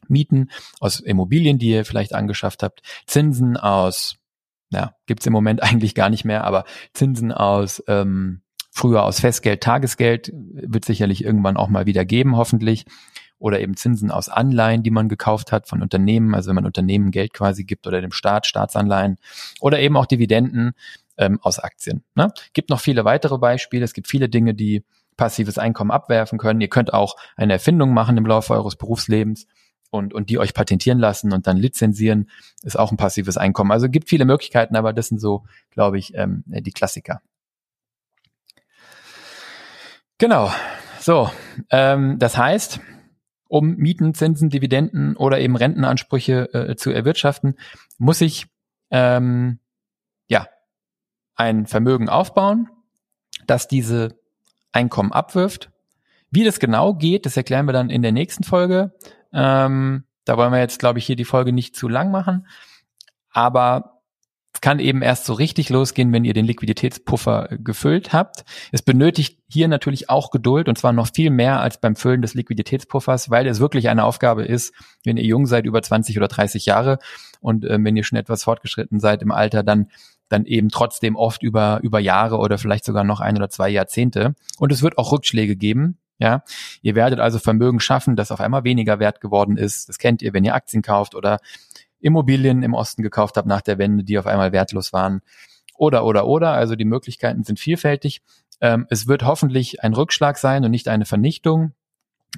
Mieten 0.08 0.50
aus 0.80 0.98
Immobilien, 0.98 1.58
die 1.58 1.70
ihr 1.70 1.84
vielleicht 1.84 2.14
angeschafft 2.14 2.64
habt, 2.64 2.82
Zinsen 3.06 3.56
aus 3.56 4.19
ja, 4.70 4.94
gibt's 5.06 5.26
im 5.26 5.32
Moment 5.32 5.62
eigentlich 5.62 5.94
gar 5.94 6.10
nicht 6.10 6.24
mehr, 6.24 6.44
aber 6.44 6.64
Zinsen 6.94 7.32
aus 7.32 7.82
ähm, 7.86 8.42
früher 8.70 9.02
aus 9.02 9.20
Festgeld, 9.20 9.62
Tagesgeld 9.62 10.32
wird 10.32 10.84
sicherlich 10.84 11.24
irgendwann 11.24 11.56
auch 11.56 11.68
mal 11.68 11.86
wieder 11.86 12.04
geben, 12.04 12.36
hoffentlich. 12.36 12.84
Oder 13.38 13.60
eben 13.60 13.74
Zinsen 13.74 14.10
aus 14.10 14.28
Anleihen, 14.28 14.82
die 14.82 14.90
man 14.90 15.08
gekauft 15.08 15.50
hat 15.50 15.66
von 15.66 15.80
Unternehmen, 15.80 16.34
also 16.34 16.48
wenn 16.48 16.56
man 16.56 16.66
Unternehmen 16.66 17.10
Geld 17.10 17.32
quasi 17.32 17.64
gibt 17.64 17.86
oder 17.86 18.02
dem 18.02 18.12
Staat 18.12 18.46
Staatsanleihen. 18.46 19.16
Oder 19.60 19.80
eben 19.80 19.96
auch 19.96 20.04
Dividenden 20.04 20.72
ähm, 21.16 21.40
aus 21.42 21.58
Aktien. 21.58 22.04
Ne? 22.14 22.28
Gibt 22.52 22.68
noch 22.68 22.80
viele 22.80 23.06
weitere 23.06 23.38
Beispiele. 23.38 23.82
Es 23.82 23.94
gibt 23.94 24.08
viele 24.08 24.28
Dinge, 24.28 24.52
die 24.54 24.84
passives 25.16 25.56
Einkommen 25.56 25.90
abwerfen 25.90 26.38
können. 26.38 26.60
Ihr 26.60 26.68
könnt 26.68 26.92
auch 26.92 27.16
eine 27.34 27.54
Erfindung 27.54 27.94
machen 27.94 28.18
im 28.18 28.26
Laufe 28.26 28.52
eures 28.52 28.76
Berufslebens 28.76 29.46
und, 29.90 30.14
und 30.14 30.30
die 30.30 30.38
euch 30.38 30.54
patentieren 30.54 30.98
lassen 30.98 31.32
und 31.32 31.46
dann 31.46 31.56
lizenzieren, 31.56 32.30
ist 32.62 32.78
auch 32.78 32.90
ein 32.90 32.96
passives 32.96 33.36
Einkommen. 33.36 33.72
Also 33.72 33.88
gibt 33.88 34.08
viele 34.08 34.24
Möglichkeiten, 34.24 34.76
aber 34.76 34.92
das 34.92 35.08
sind 35.08 35.20
so, 35.20 35.44
glaube 35.70 35.98
ich, 35.98 36.14
ähm, 36.14 36.44
die 36.46 36.72
Klassiker. 36.72 37.20
Genau. 40.18 40.52
So, 41.00 41.30
ähm, 41.70 42.18
das 42.18 42.36
heißt, 42.36 42.80
um 43.48 43.74
Mieten, 43.76 44.14
Zinsen, 44.14 44.50
Dividenden 44.50 45.16
oder 45.16 45.40
eben 45.40 45.56
Rentenansprüche 45.56 46.52
äh, 46.54 46.76
zu 46.76 46.90
erwirtschaften, 46.90 47.56
muss 47.98 48.20
ich 48.20 48.46
ähm, 48.90 49.58
ja 50.28 50.46
ein 51.34 51.66
Vermögen 51.66 52.08
aufbauen, 52.08 52.68
das 53.46 53.66
diese 53.66 54.20
Einkommen 54.72 55.10
abwirft. 55.10 55.70
Wie 56.30 56.44
das 56.44 56.60
genau 56.60 56.94
geht, 56.94 57.26
das 57.26 57.36
erklären 57.36 57.66
wir 57.66 57.72
dann 57.72 57.90
in 57.90 58.02
der 58.02 58.12
nächsten 58.12 58.44
Folge. 58.44 58.92
Ähm, 59.32 60.04
da 60.24 60.36
wollen 60.36 60.52
wir 60.52 60.60
jetzt, 60.60 60.78
glaube 60.78 60.98
ich, 60.98 61.06
hier 61.06 61.16
die 61.16 61.24
Folge 61.24 61.52
nicht 61.52 61.76
zu 61.76 61.88
lang 61.88 62.10
machen. 62.10 62.46
Aber 63.32 64.00
es 64.52 64.60
kann 64.60 64.80
eben 64.80 65.00
erst 65.00 65.24
so 65.24 65.32
richtig 65.32 65.70
losgehen, 65.70 66.12
wenn 66.12 66.24
ihr 66.24 66.34
den 66.34 66.44
Liquiditätspuffer 66.44 67.48
gefüllt 67.58 68.12
habt. 68.12 68.44
Es 68.72 68.82
benötigt 68.82 69.38
hier 69.48 69.68
natürlich 69.68 70.10
auch 70.10 70.30
Geduld 70.30 70.68
und 70.68 70.76
zwar 70.76 70.92
noch 70.92 71.08
viel 71.14 71.30
mehr 71.30 71.60
als 71.60 71.80
beim 71.80 71.94
Füllen 71.94 72.20
des 72.20 72.34
Liquiditätspuffers, 72.34 73.30
weil 73.30 73.46
es 73.46 73.60
wirklich 73.60 73.88
eine 73.88 74.04
Aufgabe 74.04 74.44
ist, 74.44 74.74
wenn 75.04 75.16
ihr 75.16 75.24
jung 75.24 75.46
seid, 75.46 75.66
über 75.66 75.80
20 75.80 76.16
oder 76.18 76.28
30 76.28 76.66
Jahre 76.66 76.98
und 77.40 77.64
äh, 77.64 77.78
wenn 77.80 77.96
ihr 77.96 78.04
schon 78.04 78.18
etwas 78.18 78.44
fortgeschritten 78.44 78.98
seid 78.98 79.22
im 79.22 79.30
Alter, 79.30 79.62
dann 79.62 79.88
dann 80.30 80.46
eben 80.46 80.68
trotzdem 80.68 81.16
oft 81.16 81.42
über, 81.42 81.80
über 81.82 81.98
Jahre 81.98 82.38
oder 82.38 82.56
vielleicht 82.56 82.84
sogar 82.84 83.04
noch 83.04 83.20
ein 83.20 83.36
oder 83.36 83.50
zwei 83.50 83.68
Jahrzehnte. 83.68 84.34
Und 84.58 84.72
es 84.72 84.80
wird 84.80 84.96
auch 84.96 85.12
Rückschläge 85.12 85.56
geben. 85.56 85.98
Ja, 86.20 86.44
ihr 86.82 86.94
werdet 86.94 87.18
also 87.18 87.38
Vermögen 87.38 87.80
schaffen, 87.80 88.14
das 88.14 88.30
auf 88.30 88.40
einmal 88.40 88.62
weniger 88.62 88.98
wert 88.98 89.22
geworden 89.22 89.56
ist. 89.56 89.88
Das 89.88 89.98
kennt 89.98 90.20
ihr, 90.20 90.34
wenn 90.34 90.44
ihr 90.44 90.54
Aktien 90.54 90.82
kauft 90.82 91.14
oder 91.14 91.38
Immobilien 91.98 92.62
im 92.62 92.74
Osten 92.74 93.02
gekauft 93.02 93.38
habt 93.38 93.48
nach 93.48 93.62
der 93.62 93.78
Wende, 93.78 94.04
die 94.04 94.18
auf 94.18 94.26
einmal 94.26 94.52
wertlos 94.52 94.92
waren. 94.92 95.22
Oder, 95.76 96.04
oder, 96.04 96.26
oder. 96.26 96.52
Also 96.52 96.76
die 96.76 96.84
Möglichkeiten 96.84 97.42
sind 97.42 97.58
vielfältig. 97.58 98.20
Ähm, 98.60 98.86
es 98.90 99.06
wird 99.06 99.24
hoffentlich 99.24 99.82
ein 99.82 99.94
Rückschlag 99.94 100.36
sein 100.36 100.62
und 100.62 100.70
nicht 100.70 100.88
eine 100.88 101.06
Vernichtung. 101.06 101.72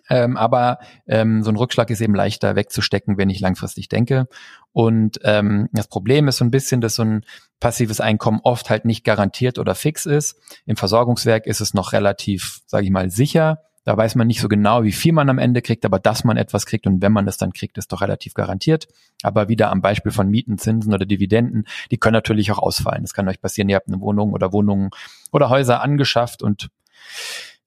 Ähm, 0.08 0.36
aber 0.36 0.78
ähm, 1.06 1.42
so 1.42 1.50
ein 1.50 1.56
Rückschlag 1.56 1.90
ist 1.90 2.00
eben 2.00 2.14
leichter 2.14 2.56
wegzustecken, 2.56 3.18
wenn 3.18 3.30
ich 3.30 3.40
langfristig 3.40 3.88
denke. 3.88 4.26
Und 4.72 5.18
ähm, 5.24 5.68
das 5.72 5.88
Problem 5.88 6.28
ist 6.28 6.38
so 6.38 6.44
ein 6.44 6.50
bisschen, 6.50 6.80
dass 6.80 6.94
so 6.94 7.02
ein 7.02 7.24
passives 7.60 8.00
Einkommen 8.00 8.40
oft 8.42 8.70
halt 8.70 8.84
nicht 8.84 9.04
garantiert 9.04 9.58
oder 9.58 9.74
fix 9.74 10.06
ist. 10.06 10.36
Im 10.66 10.76
Versorgungswerk 10.76 11.46
ist 11.46 11.60
es 11.60 11.74
noch 11.74 11.92
relativ, 11.92 12.60
sage 12.66 12.84
ich 12.84 12.90
mal, 12.90 13.10
sicher. 13.10 13.62
Da 13.84 13.96
weiß 13.96 14.14
man 14.14 14.28
nicht 14.28 14.40
so 14.40 14.48
genau, 14.48 14.84
wie 14.84 14.92
viel 14.92 15.12
man 15.12 15.28
am 15.28 15.38
Ende 15.38 15.60
kriegt, 15.60 15.84
aber 15.84 15.98
dass 15.98 16.22
man 16.22 16.36
etwas 16.36 16.66
kriegt 16.66 16.86
und 16.86 17.02
wenn 17.02 17.12
man 17.12 17.26
es 17.26 17.36
dann 17.36 17.52
kriegt, 17.52 17.78
ist 17.78 17.92
doch 17.92 18.00
relativ 18.00 18.34
garantiert. 18.34 18.86
Aber 19.22 19.48
wieder 19.48 19.70
am 19.70 19.82
Beispiel 19.82 20.12
von 20.12 20.28
Mieten, 20.28 20.58
Zinsen 20.58 20.94
oder 20.94 21.04
Dividenden, 21.04 21.64
die 21.90 21.96
können 21.96 22.14
natürlich 22.14 22.52
auch 22.52 22.58
ausfallen. 22.58 23.02
Das 23.02 23.12
kann 23.12 23.28
euch 23.28 23.40
passieren, 23.40 23.68
ihr 23.68 23.76
habt 23.76 23.88
eine 23.88 24.00
Wohnung 24.00 24.32
oder 24.32 24.52
Wohnungen 24.52 24.90
oder 25.32 25.50
Häuser 25.50 25.82
angeschafft 25.82 26.42
und 26.42 26.68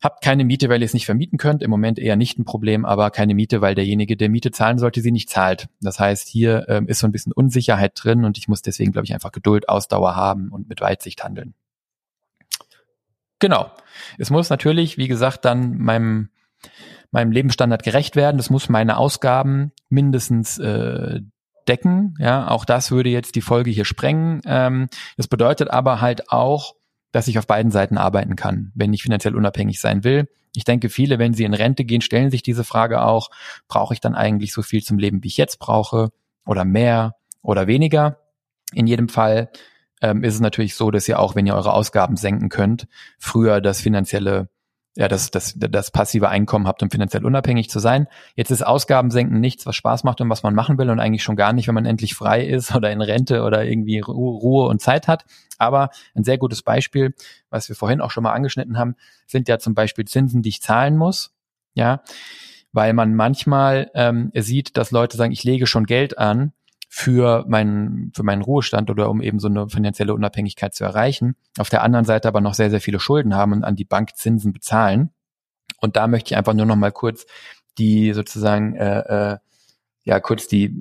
habt 0.02 0.24
keine 0.24 0.46
Miete, 0.46 0.70
weil 0.70 0.82
ihr 0.82 0.86
es 0.86 0.94
nicht 0.94 1.06
vermieten 1.06 1.38
könnt. 1.38 1.64
Im 1.64 1.72
Moment 1.72 2.00
eher 2.00 2.16
nicht 2.16 2.40
ein 2.40 2.46
Problem, 2.46 2.86
aber 2.86 3.12
keine 3.12 3.34
Miete, 3.34 3.60
weil 3.62 3.76
derjenige, 3.76 4.16
der 4.16 4.30
Miete 4.30 4.52
zahlen 4.52 4.78
sollte, 4.78 5.02
sie 5.02 5.12
nicht 5.12 5.30
zahlt. 5.30 5.68
Das 5.82 6.00
heißt, 6.00 6.28
hier 6.28 6.66
ähm, 6.70 6.88
ist 6.88 7.00
so 7.00 7.08
ein 7.08 7.12
bisschen 7.12 7.34
Unsicherheit 7.34 7.94
drin 7.96 8.24
und 8.24 8.38
ich 8.38 8.48
muss 8.48 8.62
deswegen, 8.62 8.92
glaube 8.92 9.06
ich, 9.06 9.14
einfach 9.14 9.32
Geduld, 9.32 9.68
Ausdauer 9.68 10.16
haben 10.16 10.50
und 10.50 10.70
mit 10.70 10.80
Weitsicht 10.80 11.24
handeln. 11.24 11.56
Genau. 13.40 13.72
Es 14.18 14.30
muss 14.30 14.50
natürlich, 14.50 14.98
wie 14.98 15.08
gesagt, 15.08 15.46
dann 15.46 15.78
meinem, 15.78 16.30
meinem 17.12 17.32
Lebensstandard 17.32 17.84
gerecht 17.84 18.16
werden. 18.16 18.38
Das 18.38 18.50
muss 18.50 18.70
meine 18.70 18.98
Ausgaben 18.98 19.72
mindestens 19.90 20.58
äh, 20.58 21.22
decken. 21.68 22.16
Ja, 22.20 22.50
auch 22.50 22.66
das 22.66 22.92
würde 22.92 23.10
jetzt 23.10 23.36
die 23.36 23.42
Folge 23.42 23.72
hier 23.72 23.86
sprengen. 23.86 24.42
Ähm, 24.46 24.88
das 25.18 25.28
bedeutet 25.28 25.70
aber 25.70 26.02
halt 26.02 26.32
auch, 26.32 26.76
dass 27.12 27.28
ich 27.28 27.40
auf 27.40 27.48
beiden 27.48 27.72
Seiten 27.72 27.98
arbeiten 27.98 28.36
kann, 28.36 28.72
wenn 28.76 28.94
ich 28.94 29.04
finanziell 29.04 29.36
unabhängig 29.36 29.80
sein 29.80 30.04
will. 30.04 30.28
Ich 30.56 30.64
denke, 30.64 30.90
viele, 30.90 31.20
wenn 31.20 31.34
sie 31.34 31.44
in 31.44 31.54
Rente 31.54 31.86
gehen, 31.86 32.02
stellen 32.02 32.32
sich 32.32 32.44
diese 32.44 32.64
Frage 32.64 33.02
auch, 33.02 33.30
brauche 33.68 33.94
ich 33.94 34.02
dann 34.02 34.16
eigentlich 34.16 34.54
so 34.54 34.62
viel 34.62 34.84
zum 34.84 34.98
Leben, 34.98 35.24
wie 35.24 35.28
ich 35.28 35.38
jetzt 35.38 35.60
brauche 35.60 36.10
oder 36.46 36.66
mehr 36.66 37.16
oder 37.42 37.68
weniger? 37.68 38.20
In 38.74 38.88
jedem 38.88 39.10
Fall 39.10 39.50
ähm, 40.06 40.24
ist 40.24 40.36
es 40.36 40.40
natürlich 40.40 40.76
so, 40.76 40.92
dass 40.92 41.08
ihr 41.08 41.20
auch, 41.20 41.34
wenn 41.34 41.48
ihr 41.48 41.56
eure 41.56 41.74
Ausgaben 41.74 42.16
senken 42.16 42.50
könnt, 42.50 42.88
früher 43.18 43.60
das 43.60 43.82
finanzielle, 43.82 44.50
ja, 44.96 45.08
das, 45.08 45.32
das, 45.32 45.56
das 45.58 45.90
passive 45.90 46.30
Einkommen 46.30 46.68
habt, 46.68 46.84
um 46.84 46.92
finanziell 46.92 47.26
unabhängig 47.26 47.72
zu 47.72 47.80
sein. 47.80 48.08
Jetzt 48.36 48.52
ist 48.52 48.64
Ausgaben 48.64 49.10
senken 49.10 49.40
nichts, 49.40 49.66
was 49.66 49.76
Spaß 49.76 50.04
macht 50.04 50.22
und 50.22 50.30
was 50.30 50.44
man 50.44 50.54
machen 50.54 50.78
will 50.78 50.92
und 50.92 51.00
eigentlich 51.00 51.24
schon 51.24 51.36
gar 51.36 51.54
nicht, 51.54 51.68
wenn 51.68 51.74
man 51.74 51.88
endlich 51.88 52.14
frei 52.14 52.46
ist 52.46 52.76
oder 52.76 52.92
in 52.92 53.02
Rente 53.02 53.42
oder 53.42 53.66
irgendwie 53.66 54.00
Ruhe 54.00 54.68
und 54.68 54.80
Zeit 54.80 55.08
hat. 55.08 55.26
Aber 55.58 55.90
ein 56.14 56.24
sehr 56.24 56.38
gutes 56.38 56.62
Beispiel, 56.62 57.16
was 57.50 57.68
wir 57.68 57.76
vorhin 57.76 58.00
auch 58.00 58.12
schon 58.12 58.24
mal 58.24 58.34
angeschnitten 58.34 58.78
haben, 58.78 58.96
sind 59.26 59.48
ja 59.48 59.58
zum 59.58 59.74
Beispiel 59.74 60.06
Zinsen, 60.06 60.44
die 60.44 60.50
ich 60.50 60.62
zahlen 60.62 60.98
muss. 60.98 61.32
Ja, 61.74 62.04
weil 62.72 62.94
man 62.94 63.16
manchmal 63.16 63.90
ähm, 63.96 64.32
sieht, 64.36 64.78
dass 64.78 64.92
Leute 64.92 65.18
sagen, 65.18 65.34
ich 65.34 65.44
lege 65.44 65.66
schon 65.66 65.86
Geld 65.86 66.18
an 66.20 66.54
für 66.88 67.46
meinen, 67.48 68.12
für 68.16 68.24
meinen 68.24 68.42
Ruhestand 68.42 68.90
oder 68.90 69.10
um 69.10 69.22
eben 69.22 69.40
so 69.40 69.48
eine 69.48 69.70
finanzielle 69.70 70.14
Unabhängigkeit 70.14 70.74
zu 70.74 70.84
erreichen. 70.84 71.36
Auf 71.58 71.70
der 71.70 71.84
anderen 71.84 72.06
Seite 72.06 72.28
aber 72.28 72.42
noch 72.42 72.54
sehr, 72.54 72.70
sehr 72.70 72.82
viele 72.82 73.00
Schulden 73.00 73.36
haben 73.36 73.54
und 73.54 73.64
an 73.64 73.76
die 73.76 73.86
Bank 73.86 74.16
Zinsen 74.16 74.54
bezahlen. 74.54 75.12
Und 75.82 75.96
da 75.96 76.08
möchte 76.08 76.34
ich 76.34 76.38
einfach 76.38 76.54
nur 76.54 76.66
noch 76.66 76.76
mal 76.76 76.92
kurz 76.92 77.26
die 77.78 78.14
sozusagen, 78.14 78.76
äh, 78.76 79.34
äh, 79.34 79.38
ja, 80.04 80.20
kurz 80.20 80.48
die 80.48 80.74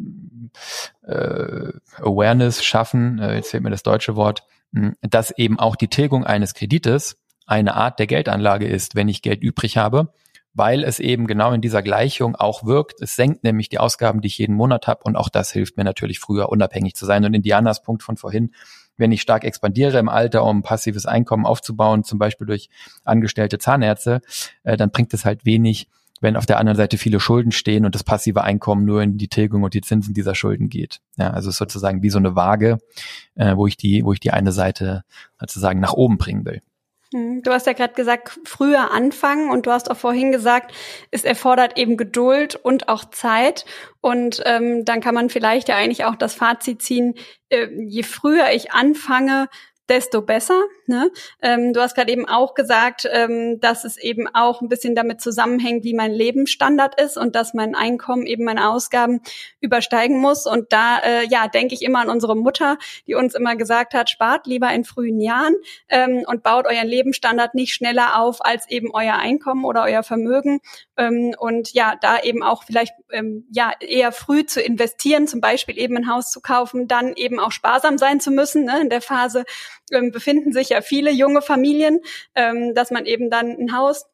äh, 1.03 1.73
Awareness 1.99 2.63
schaffen, 2.63 3.19
äh, 3.19 3.35
jetzt 3.35 3.51
fehlt 3.51 3.63
mir 3.63 3.71
das 3.71 3.83
deutsche 3.83 4.17
Wort, 4.17 4.47
dass 5.03 5.31
eben 5.31 5.59
auch 5.59 5.77
die 5.77 5.89
Tilgung 5.89 6.25
eines 6.25 6.55
Kredites 6.55 7.17
eine 7.47 7.75
Art 7.75 7.99
der 7.99 8.07
Geldanlage 8.07 8.67
ist, 8.67 8.95
wenn 8.95 9.09
ich 9.09 9.23
Geld 9.23 9.43
übrig 9.43 9.77
habe, 9.77 10.13
weil 10.55 10.85
es 10.85 11.01
eben 11.01 11.27
genau 11.27 11.53
in 11.53 11.61
dieser 11.61 11.83
Gleichung 11.83 12.37
auch 12.37 12.65
wirkt. 12.65 13.03
Es 13.03 13.17
senkt 13.17 13.45
nämlich 13.45 13.69
die 13.69 13.79
Ausgaben, 13.79 14.21
die 14.21 14.29
ich 14.29 14.39
jeden 14.39 14.55
Monat 14.55 14.87
habe 14.87 15.03
und 15.05 15.17
auch 15.17 15.29
das 15.29 15.51
hilft 15.51 15.77
mir 15.77 15.85
natürlich 15.85 16.21
früher 16.21 16.49
unabhängig 16.49 16.95
zu 16.95 17.05
sein. 17.05 17.25
Und 17.25 17.35
Indianas 17.35 17.83
Punkt 17.83 18.03
von 18.03 18.17
vorhin, 18.17 18.53
wenn 18.97 19.13
ich 19.13 19.21
stark 19.21 19.45
expandiere 19.45 19.99
im 19.99 20.09
Alter, 20.09 20.45
um 20.45 20.63
passives 20.63 21.07
Einkommen 21.07 21.47
aufzubauen, 21.47 22.05
zum 22.05 22.19
Beispiel 22.19 22.47
durch 22.47 22.69
angestellte 23.05 23.59
Zahnärzte, 23.59 24.21
äh, 24.63 24.77
dann 24.77 24.91
bringt 24.91 25.13
es 25.13 25.25
halt 25.25 25.45
wenig, 25.45 25.89
wenn 26.21 26.37
auf 26.37 26.47
der 26.47 26.59
anderen 26.59 26.77
Seite 26.77 26.97
viele 26.97 27.19
Schulden 27.19 27.51
stehen 27.51 27.85
und 27.85 27.97
das 27.97 28.05
passive 28.05 28.43
Einkommen 28.43 28.85
nur 28.85 29.03
in 29.03 29.19
die 29.19 29.29
Tilgung 29.29 29.65
und 29.65 29.75
die 29.75 29.81
Zinsen 29.81 30.15
dieser 30.15 30.37
Schulden 30.37 30.69
geht. 30.69 31.01
Ja, 31.17 31.31
also 31.31 31.51
sozusagen 31.51 32.03
wie 32.03 32.11
so 32.11 32.19
eine 32.19 32.37
Waage, 32.37 32.79
äh, 33.35 33.57
wo 33.57 33.67
ich 33.67 33.77
die, 33.77 34.05
wo 34.05 34.13
ich 34.13 34.21
die 34.21 34.31
eine 34.31 34.53
Seite 34.53 35.03
sozusagen 35.41 35.81
nach 35.81 35.93
oben 35.93 36.17
bringen 36.17 36.45
will. 36.45 36.63
Hm, 37.13 37.43
du 37.43 37.53
hast 37.53 37.67
ja 37.67 37.73
gerade 37.73 37.95
gesagt, 37.95 38.41
früher 38.45 38.91
anfangen 38.91 39.51
und 39.51 39.67
du 39.67 39.71
hast 39.71 39.91
auch 39.91 39.97
vorhin 39.97 40.33
gesagt, 40.33 40.73
es 41.11 41.25
erfordert 41.25 41.79
eben 41.79 41.97
Geduld 41.97 42.57
und 42.57 42.89
auch 42.89 43.05
Zeit. 43.11 43.65
Und 44.01 44.43
ähm, 44.45 44.85
dann 44.85 45.01
kann 45.01 45.15
man 45.15 45.31
vielleicht 45.31 45.69
ja 45.69 45.77
eigentlich 45.77 46.05
auch 46.05 46.17
das 46.17 46.35
Fazit 46.35 46.83
ziehen, 46.83 47.15
äh, 47.51 47.69
je 47.87 48.03
früher 48.03 48.51
ich 48.53 48.73
anfange, 48.73 49.49
desto 49.89 50.23
besser. 50.23 50.63
Ne? 50.87 51.11
Ähm, 51.43 51.73
du 51.73 51.81
hast 51.81 51.95
gerade 51.95 52.11
eben 52.11 52.27
auch 52.29 52.55
gesagt, 52.55 53.07
ähm, 53.11 53.61
dass 53.61 53.85
es 53.85 53.99
eben 53.99 54.29
auch 54.35 54.63
ein 54.63 54.69
bisschen 54.69 54.95
damit 54.95 55.21
zusammenhängt, 55.21 55.85
wie 55.85 55.95
mein 55.95 56.13
Lebensstandard 56.13 57.01
ist 57.01 57.19
und 57.19 57.37
dass 57.37 57.55
mein 57.55 57.75
Einkommen 57.75 58.27
eben 58.27 58.45
meine 58.45 58.71
Ausgaben 58.71 59.21
übersteigen 59.61 60.19
muss. 60.19 60.47
Und 60.47 60.73
da 60.73 60.99
äh, 60.99 61.27
ja 61.27 61.49
denke 61.49 61.75
ich 61.75 61.83
immer 61.83 62.01
an 62.01 62.09
unsere 62.09 62.37
Mutter, 62.37 62.79
die 63.07 63.15
uns 63.15 63.35
immer 63.35 63.57
gesagt 63.57 63.95
hat, 63.95 64.09
spart 64.09 64.47
lieber 64.47 64.71
in 64.73 64.85
frühen 64.85 65.21
Jahren 65.21 65.55
ähm, 65.89 66.25
und 66.27 66.43
baut 66.43 66.67
euren 66.67 66.89
Lebensstandard 66.89 67.55
nicht 67.55 67.75
schneller 67.75 68.19
auf 68.19 68.45
als 68.45 68.69
eben 68.71 68.91
euer 68.93 69.17
Einkommen 69.17 69.65
oder 69.65 69.83
euer 69.83 70.03
Vermögen. 70.03 70.61
Ähm, 70.97 71.35
und 71.39 71.73
ja, 71.73 71.95
da 72.01 72.21
eben 72.21 72.43
auch 72.43 72.65
vielleicht 72.65 72.95
ähm, 73.11 73.47
ja 73.53 73.73
eher 73.81 74.13
früh 74.13 74.47
zu 74.47 74.63
investieren, 74.63 75.27
zum 75.27 75.41
Beispiel 75.41 75.79
eben 75.79 75.97
ein 75.97 76.09
Haus 76.09 76.31
zu 76.31 76.41
kaufen, 76.41 76.89
dann 76.89 77.15
eben 77.17 77.39
auch 77.39 77.53
sparsam 77.53 77.99
sein 77.99 78.21
zu 78.21 78.31
müssen 78.31 78.65
ne, 78.65 78.81
in 78.81 78.89
der 78.91 79.03
Phase 79.03 79.45
ähm, 79.93 80.11
befinden 80.11 80.53
sich 80.53 80.71
ja 80.71 80.81
viele 80.81 81.11
junge 81.11 81.43
Familien, 81.43 82.01
ähm, 82.35 82.75
dass 82.75 82.91
man 82.91 83.07
eben 83.07 83.31
dann 83.31 83.51
ein 83.51 83.77
Haus 83.77 84.07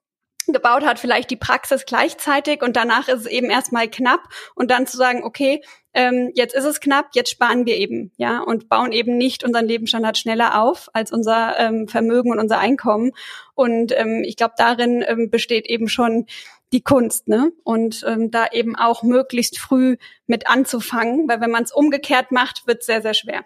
gebaut 0.47 0.85
hat, 0.85 0.99
vielleicht 0.99 1.31
die 1.31 1.37
Praxis 1.37 1.85
gleichzeitig 1.87 2.63
und 2.63 2.77
danach 2.77 3.09
ist 3.09 3.21
es 3.21 3.27
eben 3.27 3.51
erstmal 3.51 3.89
knapp 3.89 4.21
und 4.55 4.71
dann 4.71 4.87
zu 4.87 4.97
sagen, 4.97 5.23
okay, 5.23 5.63
ähm, 5.93 6.31
jetzt 6.35 6.55
ist 6.55 6.65
es 6.65 6.81
knapp, 6.81 7.11
jetzt 7.15 7.31
sparen 7.31 7.67
wir 7.67 7.77
eben, 7.77 8.13
ja, 8.17 8.41
und 8.41 8.69
bauen 8.69 8.93
eben 8.93 9.17
nicht 9.17 9.45
unseren 9.45 9.67
Lebensstandard 9.67 10.17
schneller 10.19 10.61
auf 10.63 10.89
als 10.93 11.13
unser 11.13 11.59
ähm, 11.59 11.89
Vermögen 11.89 12.31
und 12.31 12.39
unser 12.39 12.59
Einkommen. 12.59 13.13
Und 13.55 13.93
ähm, 13.97 14.23
ich 14.25 14.37
glaube, 14.37 14.55
darin 14.57 15.05
ähm, 15.07 15.31
besteht 15.31 15.67
eben 15.67 15.89
schon 15.89 16.27
die 16.73 16.83
Kunst, 16.83 17.27
ne? 17.27 17.53
Und 17.65 18.05
ähm, 18.07 18.31
da 18.31 18.47
eben 18.53 18.77
auch 18.77 19.03
möglichst 19.03 19.59
früh 19.59 19.97
mit 20.27 20.49
anzufangen, 20.49 21.29
weil 21.29 21.41
wenn 21.41 21.51
man 21.51 21.65
es 21.65 21.73
umgekehrt 21.73 22.31
macht, 22.31 22.69
wird 22.69 22.81
es 22.81 22.87
sehr, 22.87 23.03
sehr 23.03 23.15
schwer. 23.15 23.45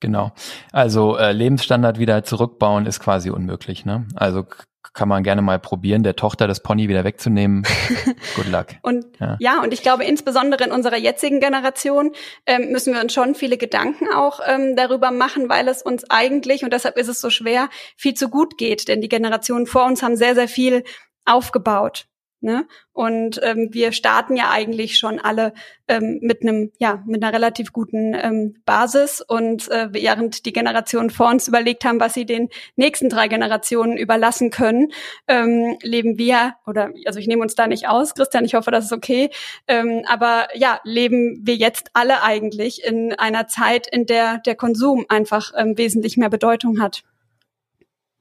Genau. 0.00 0.32
Also 0.72 1.16
äh, 1.16 1.32
Lebensstandard 1.32 1.98
wieder 1.98 2.24
zurückbauen 2.24 2.86
ist 2.86 3.00
quasi 3.00 3.30
unmöglich. 3.30 3.84
Ne? 3.84 4.06
Also 4.14 4.46
kann 4.92 5.08
man 5.08 5.22
gerne 5.22 5.42
mal 5.42 5.58
probieren, 5.58 6.02
der 6.02 6.16
Tochter 6.16 6.48
das 6.48 6.62
Pony 6.62 6.88
wieder 6.88 7.04
wegzunehmen. 7.04 7.64
Good 8.36 8.48
luck. 8.48 8.66
Und 8.82 9.06
ja. 9.20 9.36
ja. 9.38 9.62
und 9.62 9.72
ich 9.72 9.82
glaube, 9.82 10.04
insbesondere 10.04 10.64
in 10.64 10.72
unserer 10.72 10.96
jetzigen 10.96 11.38
Generation 11.38 12.12
ähm, 12.46 12.72
müssen 12.72 12.94
wir 12.94 13.00
uns 13.00 13.12
schon 13.12 13.34
viele 13.34 13.56
Gedanken 13.56 14.08
auch 14.12 14.40
ähm, 14.44 14.74
darüber 14.76 15.10
machen, 15.10 15.48
weil 15.48 15.68
es 15.68 15.82
uns 15.82 16.04
eigentlich, 16.10 16.64
und 16.64 16.72
deshalb 16.72 16.96
ist 16.96 17.08
es 17.08 17.20
so 17.20 17.30
schwer, 17.30 17.68
viel 17.96 18.14
zu 18.14 18.28
gut 18.28 18.58
geht. 18.58 18.88
Denn 18.88 19.00
die 19.00 19.08
Generationen 19.08 19.66
vor 19.66 19.84
uns 19.84 20.02
haben 20.02 20.16
sehr, 20.16 20.34
sehr 20.34 20.48
viel 20.48 20.82
aufgebaut. 21.24 22.06
Ne? 22.42 22.66
Und 22.92 23.40
ähm, 23.42 23.68
wir 23.72 23.92
starten 23.92 24.36
ja 24.36 24.50
eigentlich 24.50 24.98
schon 24.98 25.18
alle 25.18 25.52
ähm, 25.88 26.18
mit 26.22 26.42
einem, 26.42 26.72
ja, 26.78 27.02
mit 27.06 27.22
einer 27.22 27.32
relativ 27.32 27.72
guten 27.72 28.14
ähm, 28.14 28.56
Basis. 28.64 29.20
Und 29.20 29.70
äh, 29.70 29.88
während 29.92 30.46
die 30.46 30.52
Generationen 30.52 31.10
vor 31.10 31.28
uns 31.28 31.48
überlegt 31.48 31.84
haben, 31.84 32.00
was 32.00 32.14
sie 32.14 32.24
den 32.24 32.48
nächsten 32.76 33.08
drei 33.08 33.28
Generationen 33.28 33.96
überlassen 33.96 34.50
können, 34.50 34.92
ähm, 35.28 35.76
leben 35.82 36.18
wir, 36.18 36.54
oder 36.66 36.90
also 37.06 37.18
ich 37.18 37.26
nehme 37.26 37.42
uns 37.42 37.54
da 37.54 37.66
nicht 37.66 37.88
aus, 37.88 38.14
Christian, 38.14 38.44
ich 38.44 38.54
hoffe, 38.54 38.70
das 38.70 38.86
ist 38.86 38.92
okay. 38.92 39.30
Ähm, 39.68 40.02
aber 40.06 40.48
ja, 40.54 40.80
leben 40.84 41.40
wir 41.42 41.56
jetzt 41.56 41.90
alle 41.92 42.22
eigentlich 42.22 42.84
in 42.84 43.12
einer 43.12 43.46
Zeit, 43.48 43.86
in 43.86 44.06
der 44.06 44.38
der 44.38 44.54
Konsum 44.54 45.04
einfach 45.08 45.52
ähm, 45.56 45.76
wesentlich 45.76 46.16
mehr 46.16 46.30
Bedeutung 46.30 46.80
hat. 46.80 47.02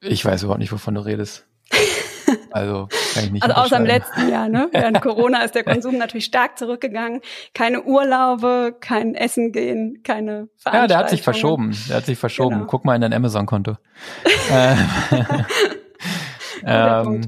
Ich 0.01 0.24
weiß 0.24 0.43
überhaupt 0.43 0.59
nicht, 0.59 0.72
wovon 0.72 0.95
du 0.95 1.01
redest. 1.01 1.49
Also 2.52 2.88
kann 3.14 3.26
ich 3.26 3.32
nicht 3.32 3.43
Also 3.43 3.56
außer 3.56 3.78
im 3.78 3.86
letzten 3.86 4.30
Jahr, 4.30 4.50
ne? 4.50 4.70
Während 4.74 5.02
Corona 5.02 5.43
ist 5.43 5.56
der 5.56 5.64
Konsum 5.64 5.97
natürlich 5.97 6.26
stark 6.26 6.58
zurückgegangen. 6.58 7.22
Keine 7.54 7.84
Urlaube, 7.84 8.76
kein 8.80 9.16
Essen 9.16 9.52
gehen, 9.52 10.02
keine 10.04 10.50
Veranstaltungen. 10.58 10.82
Ja, 10.82 10.88
der 10.88 10.97
hat 10.97 11.10
sich 11.10 11.22
verschoben. 11.22 11.76
Der 11.89 11.97
hat 11.97 12.06
sich 12.06 12.18
verschoben. 12.18 12.56
Genau. 12.56 12.68
Guck 12.68 12.86
mal 12.86 12.95
in 12.95 13.02
dein 13.02 13.14
Amazon-Konto. 13.14 13.78
ähm, 16.66 17.22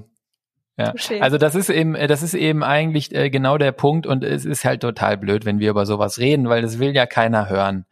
ja. 0.77 0.93
Also 1.19 1.37
das 1.37 1.55
ist 1.55 1.69
eben, 1.69 1.93
das 1.93 2.23
ist 2.23 2.33
eben 2.33 2.63
eigentlich 2.63 3.13
äh, 3.13 3.29
genau 3.29 3.57
der 3.57 3.71
Punkt 3.71 4.07
und 4.07 4.23
es 4.23 4.45
ist 4.45 4.65
halt 4.65 4.81
total 4.81 5.17
blöd, 5.17 5.45
wenn 5.45 5.59
wir 5.59 5.69
über 5.69 5.85
sowas 5.85 6.17
reden, 6.17 6.49
weil 6.49 6.61
das 6.61 6.79
will 6.79 6.95
ja 6.95 7.05
keiner 7.05 7.49
hören. 7.49 7.85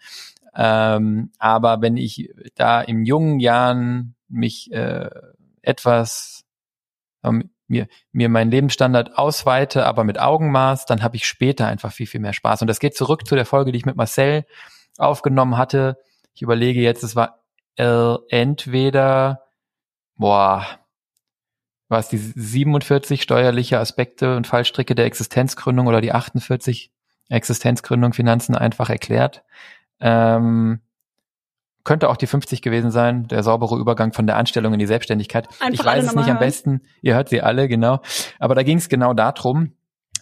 Ähm, 0.56 1.32
aber 1.38 1.82
wenn 1.82 1.98
ich 1.98 2.32
da 2.56 2.82
in 2.82 3.06
jungen 3.06 3.40
Jahren 3.40 4.16
mich 4.28 4.72
äh, 4.72 5.10
etwas 5.62 6.39
mir, 7.68 7.88
mir 8.12 8.30
meinen 8.30 8.52
Lebensstandard 8.52 9.18
ausweite, 9.18 9.86
aber 9.86 10.04
mit 10.04 10.20
Augenmaß, 10.20 10.86
dann 10.86 11.04
habe 11.04 11.16
ich 11.16 11.26
später 11.26 11.68
einfach 11.68 11.92
viel, 11.92 12.08
viel 12.08 12.20
mehr 12.20 12.34
Spaß. 12.34 12.62
Und 12.62 12.68
das 12.68 12.80
geht 12.80 12.96
zurück 12.96 13.28
zu 13.28 13.36
der 13.36 13.46
Folge, 13.46 13.72
die 13.72 13.78
ich 13.78 13.86
mit 13.86 13.96
Marcel 13.96 14.46
aufgenommen 14.98 15.58
hatte. 15.58 15.98
Ich 16.34 16.42
überlege 16.42 16.82
jetzt, 16.82 17.04
es 17.04 17.16
war 17.16 17.44
äh, 17.78 18.16
entweder, 18.30 19.44
boah, 20.16 20.66
war 21.88 22.00
es 22.00 22.10
die 22.10 22.18
47 22.18 23.22
steuerliche 23.22 23.80
Aspekte 23.80 24.36
und 24.36 24.48
Fallstricke 24.48 24.96
der 24.96 25.06
Existenzgründung 25.06 25.88
oder 25.88 26.02
die 26.02 26.12
48 26.12 26.92
Existenzgründung 27.30 28.14
Finanzen 28.14 28.56
einfach 28.56 28.90
erklärt. 28.90 29.44
Ähm, 30.00 30.82
könnte 31.90 32.08
auch 32.08 32.18
die 32.18 32.28
50 32.28 32.62
gewesen 32.62 32.92
sein, 32.92 33.28
der 33.30 33.42
saubere 33.42 33.76
Übergang 33.76 34.14
von 34.14 34.28
der 34.28 34.38
Anstellung 34.38 34.74
in 34.74 34.80
die 34.80 34.86
Selbstständigkeit. 34.86 35.48
Einfach 35.60 35.70
ich 35.72 35.84
weiß 35.84 36.06
es 36.06 36.14
nicht 36.14 36.28
hören. 36.28 36.38
am 36.38 36.40
besten, 36.40 36.82
ihr 37.02 37.16
hört 37.16 37.30
sie 37.30 37.42
alle, 37.42 37.68
genau. 37.68 38.02
Aber 38.38 38.54
da 38.54 38.62
ging 38.62 38.78
es 38.78 38.90
genau 38.90 39.16
darum, 39.16 39.72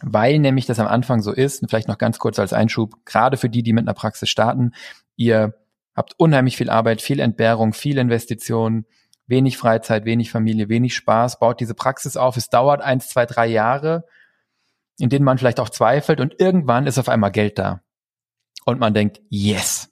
weil 0.02 0.40
nämlich 0.40 0.66
das 0.66 0.80
am 0.80 0.88
Anfang 0.88 1.22
so 1.22 1.34
ist, 1.34 1.62
und 1.62 1.68
vielleicht 1.68 1.90
noch 1.90 1.98
ganz 1.98 2.20
kurz 2.20 2.40
als 2.40 2.54
Einschub, 2.54 2.94
gerade 3.04 3.36
für 3.36 3.50
die, 3.50 3.64
die 3.64 3.74
mit 3.74 3.84
einer 3.84 3.94
Praxis 3.94 4.30
starten, 4.30 4.72
ihr 5.18 5.56
habt 5.94 6.14
unheimlich 6.18 6.56
viel 6.56 6.70
Arbeit, 6.70 7.02
viel 7.02 7.20
Entbehrung, 7.20 7.74
viel 7.74 7.98
Investition, 7.98 8.86
wenig 9.26 9.58
Freizeit, 9.58 10.06
wenig 10.06 10.32
Familie, 10.32 10.70
wenig 10.70 10.96
Spaß, 10.96 11.38
baut 11.40 11.60
diese 11.60 11.74
Praxis 11.74 12.16
auf. 12.16 12.38
Es 12.38 12.48
dauert 12.48 12.80
eins, 12.80 13.10
zwei, 13.10 13.26
drei 13.26 13.46
Jahre, 13.48 14.06
in 15.00 15.10
denen 15.10 15.26
man 15.26 15.38
vielleicht 15.38 15.60
auch 15.60 15.68
zweifelt 15.68 16.22
und 16.22 16.40
irgendwann 16.40 16.88
ist 16.88 16.98
auf 16.98 17.10
einmal 17.10 17.32
Geld 17.32 17.60
da. 17.60 17.82
Und 18.64 18.80
man 18.80 18.94
denkt, 18.94 19.20
yes. 19.28 19.92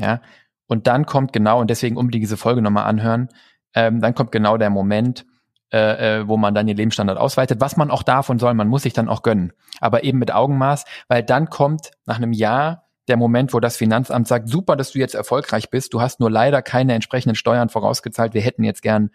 Ja, 0.00 0.20
und 0.72 0.86
dann 0.86 1.04
kommt 1.04 1.34
genau, 1.34 1.60
und 1.60 1.68
deswegen 1.68 1.98
unbedingt 1.98 2.22
diese 2.22 2.38
Folge 2.38 2.62
nochmal 2.62 2.86
anhören, 2.86 3.28
ähm, 3.74 4.00
dann 4.00 4.14
kommt 4.14 4.32
genau 4.32 4.56
der 4.56 4.70
Moment, 4.70 5.26
äh, 5.70 6.20
äh, 6.20 6.28
wo 6.28 6.38
man 6.38 6.54
dann 6.54 6.66
den 6.66 6.78
Lebensstandard 6.78 7.18
ausweitet, 7.18 7.60
was 7.60 7.76
man 7.76 7.90
auch 7.90 8.04
und 8.30 8.38
soll, 8.38 8.54
man 8.54 8.68
muss 8.68 8.84
sich 8.84 8.94
dann 8.94 9.10
auch 9.10 9.22
gönnen. 9.22 9.52
Aber 9.80 10.02
eben 10.02 10.18
mit 10.18 10.32
Augenmaß, 10.32 10.86
weil 11.08 11.22
dann 11.22 11.50
kommt 11.50 11.90
nach 12.06 12.16
einem 12.16 12.32
Jahr 12.32 12.88
der 13.06 13.18
Moment, 13.18 13.52
wo 13.52 13.60
das 13.60 13.76
Finanzamt 13.76 14.26
sagt, 14.26 14.48
super, 14.48 14.74
dass 14.74 14.92
du 14.92 14.98
jetzt 14.98 15.14
erfolgreich 15.14 15.68
bist, 15.68 15.92
du 15.92 16.00
hast 16.00 16.20
nur 16.20 16.30
leider 16.30 16.62
keine 16.62 16.94
entsprechenden 16.94 17.34
Steuern 17.34 17.68
vorausgezahlt, 17.68 18.32
wir 18.32 18.40
hätten 18.40 18.64
jetzt 18.64 18.80
gern 18.80 19.10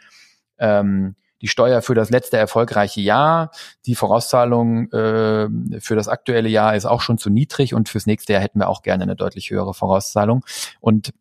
ähm, 0.59 1.15
die 1.41 1.47
Steuer 1.47 1.81
für 1.81 1.95
das 1.95 2.11
letzte 2.11 2.37
erfolgreiche 2.37 3.01
Jahr, 3.01 3.49
die 3.87 3.95
Vorauszahlung 3.95 4.91
äh, 4.91 5.47
für 5.79 5.95
das 5.95 6.07
aktuelle 6.07 6.49
Jahr 6.49 6.75
ist 6.75 6.85
auch 6.85 7.01
schon 7.01 7.17
zu 7.17 7.31
niedrig 7.31 7.73
und 7.73 7.89
fürs 7.89 8.05
nächste 8.05 8.33
Jahr 8.33 8.43
hätten 8.43 8.59
wir 8.59 8.69
auch 8.69 8.83
gerne 8.83 9.03
eine 9.03 9.15
deutlich 9.15 9.49
höhere 9.49 9.73
Vorauszahlung. 9.73 10.45
Und 10.79 11.13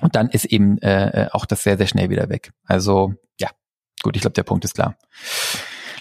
und 0.00 0.16
dann 0.16 0.28
ist 0.28 0.44
eben 0.44 0.78
äh, 0.78 1.24
äh, 1.24 1.28
auch 1.30 1.46
das 1.46 1.62
sehr, 1.62 1.76
sehr 1.76 1.86
schnell 1.86 2.10
wieder 2.10 2.28
weg. 2.28 2.52
Also 2.64 3.14
ja, 3.38 3.48
gut, 4.02 4.16
ich 4.16 4.22
glaube, 4.22 4.34
der 4.34 4.42
Punkt 4.42 4.64
ist 4.64 4.74
klar. 4.74 4.96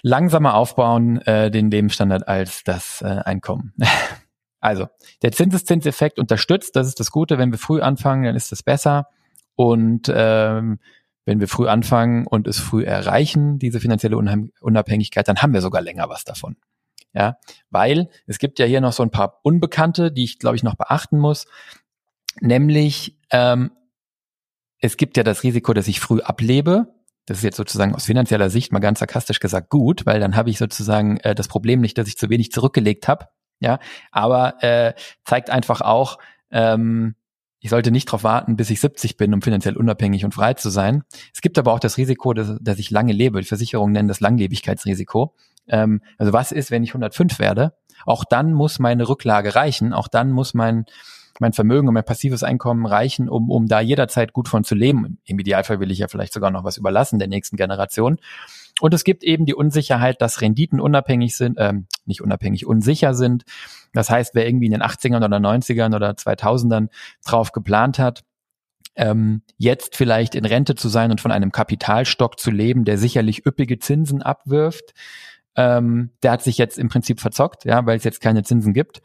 Langsamer 0.02 0.56
aufbauen 0.56 1.22
äh, 1.22 1.50
den 1.50 1.72
Lebensstandard 1.72 2.28
als 2.28 2.64
das 2.64 3.02
äh, 3.02 3.22
Einkommen. 3.24 3.74
also, 4.60 4.88
der 5.22 5.32
Zinseszinseffekt 5.32 6.20
unterstützt, 6.20 6.76
das 6.76 6.88
ist 6.88 7.00
das 7.00 7.12
Gute. 7.12 7.38
Wenn 7.38 7.52
wir 7.52 7.60
früh 7.60 7.82
anfangen, 7.82 8.24
dann 8.24 8.36
ist 8.36 8.52
das 8.52 8.64
besser. 8.64 9.08
Und 9.56 10.12
ähm, 10.14 10.80
wenn 11.26 11.40
wir 11.40 11.48
früh 11.48 11.68
anfangen 11.68 12.28
und 12.28 12.48
es 12.48 12.60
früh 12.60 12.84
erreichen, 12.84 13.60
diese 13.60 13.80
finanzielle 13.80 14.18
Unabhängigkeit, 14.18 15.28
dann 15.28 15.38
haben 15.38 15.54
wir 15.54 15.62
sogar 15.62 15.82
länger 15.82 16.10
was 16.10 16.26
davon. 16.26 16.58
Ja, 17.14 17.38
weil 17.70 18.10
es 18.26 18.40
gibt 18.40 18.58
ja 18.58 18.66
hier 18.66 18.82
noch 18.82 18.92
so 18.92 19.04
ein 19.04 19.12
paar 19.12 19.40
Unbekannte, 19.44 20.12
die 20.12 20.24
ich 20.24 20.40
glaube 20.40 20.56
ich 20.56 20.64
noch 20.64 20.76
beachten 20.76 21.20
muss, 21.20 21.46
nämlich 22.42 23.18
ähm, 23.30 23.72
es 24.84 24.98
gibt 24.98 25.18
ja 25.18 25.24
das 25.24 25.44
Risiko, 25.44 25.74
dass 25.74 25.88
ich 25.88 26.00
früh 26.00 26.22
ablebe 26.22 26.88
das 27.26 27.38
ist 27.38 27.44
jetzt 27.44 27.58
sozusagen 27.58 27.96
aus 27.96 28.06
finanzieller 28.06 28.50
Sicht 28.50 28.72
mal 28.72 28.80
ganz 28.80 29.00
sarkastisch 29.00 29.40
gesagt 29.40 29.70
gut, 29.70 30.06
weil 30.06 30.20
dann 30.20 30.36
habe 30.36 30.50
ich 30.50 30.58
sozusagen 30.58 31.18
äh, 31.18 31.36
das 31.36 31.48
Problem 31.48 31.80
nicht, 31.80 31.98
dass 31.98 32.08
ich 32.08 32.18
zu 32.18 32.30
wenig 32.30 32.52
zurückgelegt 32.52 33.08
habe. 33.08 33.28
Ja, 33.60 33.80
aber 34.12 34.62
äh, 34.62 34.94
zeigt 35.24 35.50
einfach 35.50 35.80
auch, 35.80 36.18
ähm, 36.52 37.16
ich 37.60 37.70
sollte 37.70 37.92
nicht 37.92 38.10
darauf 38.10 38.26
warten, 38.26 38.58
bis 38.58 38.70
ich 38.70 38.82
70 38.82 39.16
bin, 39.16 39.34
um 39.34 39.42
finanziell 39.42 39.78
unabhängig 39.78 40.26
und 40.26 40.34
frei 40.34 40.54
zu 40.54 40.70
sein. 40.70 41.04
Es 41.34 41.40
gibt 41.40 41.58
aber 41.58 41.72
auch 41.72 41.80
das 41.80 41.96
Risiko, 41.96 42.34
dass, 42.34 42.58
dass 42.60 42.78
ich 42.78 42.92
lange 42.92 43.14
lebe. 43.14 43.40
Die 43.40 43.48
Versicherungen 43.48 43.94
nennen 43.94 44.10
das 44.10 44.20
Langlebigkeitsrisiko. 44.20 45.34
Ähm, 45.70 46.02
also 46.18 46.34
was 46.34 46.52
ist, 46.52 46.72
wenn 46.72 46.84
ich 46.84 46.90
105 46.90 47.40
werde? 47.40 47.74
Auch 48.06 48.26
dann 48.26 48.52
muss 48.52 48.80
meine 48.80 49.08
Rücklage 49.08 49.56
reichen. 49.56 49.94
Auch 49.94 50.10
dann 50.10 50.32
muss 50.32 50.54
mein 50.54 50.84
mein 51.40 51.54
Vermögen 51.54 51.88
und 51.88 51.94
mein 51.94 52.06
passives 52.06 52.44
Einkommen 52.44 52.86
reichen, 52.86 53.30
um, 53.30 53.50
um 53.50 53.68
da 53.68 53.80
jederzeit 53.80 54.34
gut 54.34 54.48
von 54.48 54.64
zu 54.64 54.76
leben. 54.76 55.20
Im 55.26 55.40
Idealfall 55.40 55.80
will 55.80 55.92
ich 55.92 56.00
ja 56.00 56.08
vielleicht 56.08 56.34
sogar 56.34 56.52
noch 56.52 56.64
was 56.64 56.78
überlassen 56.78 57.20
der 57.20 57.28
nächsten 57.28 57.58
Generation. 57.58 58.20
Und 58.82 58.94
es 58.94 59.04
gibt 59.04 59.24
eben 59.24 59.46
die 59.46 59.54
Unsicherheit, 59.54 60.22
dass 60.22 60.42
Renditen 60.42 60.80
unabhängig 60.80 61.36
sind, 61.36 61.58
ähm, 61.60 61.88
nicht 62.06 62.22
unabhängig, 62.22 62.66
unsicher 62.66 63.14
sind. 63.14 63.44
Das 63.94 64.10
heißt, 64.10 64.36
wer 64.36 64.48
irgendwie 64.48 64.66
in 64.66 64.72
den 64.72 64.82
80ern 64.82 65.24
oder 65.24 65.38
90ern 65.38 65.96
oder 65.96 66.12
2000ern 66.12 66.90
drauf 67.24 67.52
geplant 67.52 68.00
hat, 68.00 68.24
ähm, 68.96 69.42
jetzt 69.58 69.96
vielleicht 69.96 70.36
in 70.36 70.46
Rente 70.46 70.76
zu 70.76 70.88
sein 70.90 71.12
und 71.12 71.22
von 71.22 71.32
einem 71.32 71.52
Kapitalstock 71.52 72.40
zu 72.40 72.52
leben, 72.52 72.86
der 72.86 72.98
sicherlich 72.98 73.46
üppige 73.46 73.80
Zinsen 73.80 74.22
abwirft, 74.22 74.94
ähm, 75.56 76.12
der 76.24 76.32
hat 76.32 76.42
sich 76.42 76.58
jetzt 76.58 76.80
im 76.80 76.90
Prinzip 76.90 77.20
verzockt, 77.20 77.66
ja, 77.66 77.86
weil 77.86 77.98
es 77.98 78.04
jetzt 78.04 78.22
keine 78.22 78.44
Zinsen 78.44 78.74
gibt. 78.74 79.02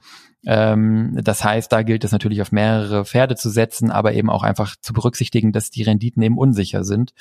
Ähm, 0.46 1.18
das 1.22 1.44
heißt, 1.44 1.70
da 1.70 1.82
gilt 1.82 2.05
es 2.05 2.12
natürlich 2.12 2.40
auf 2.40 2.53
mehrere 2.53 3.05
Pferde 3.05 3.36
zu 3.36 3.51
setzen, 3.51 3.90
aber 3.90 4.14
eben 4.14 4.30
auch 4.30 4.42
einfach 4.42 4.76
zu 4.80 4.92
berücksichtigen, 4.92 5.53
dass 5.53 5.70
die 5.70 5.82
Renditen 5.82 6.22
eben 6.22 6.38
unsicher 6.38 6.84
sind 6.84 7.12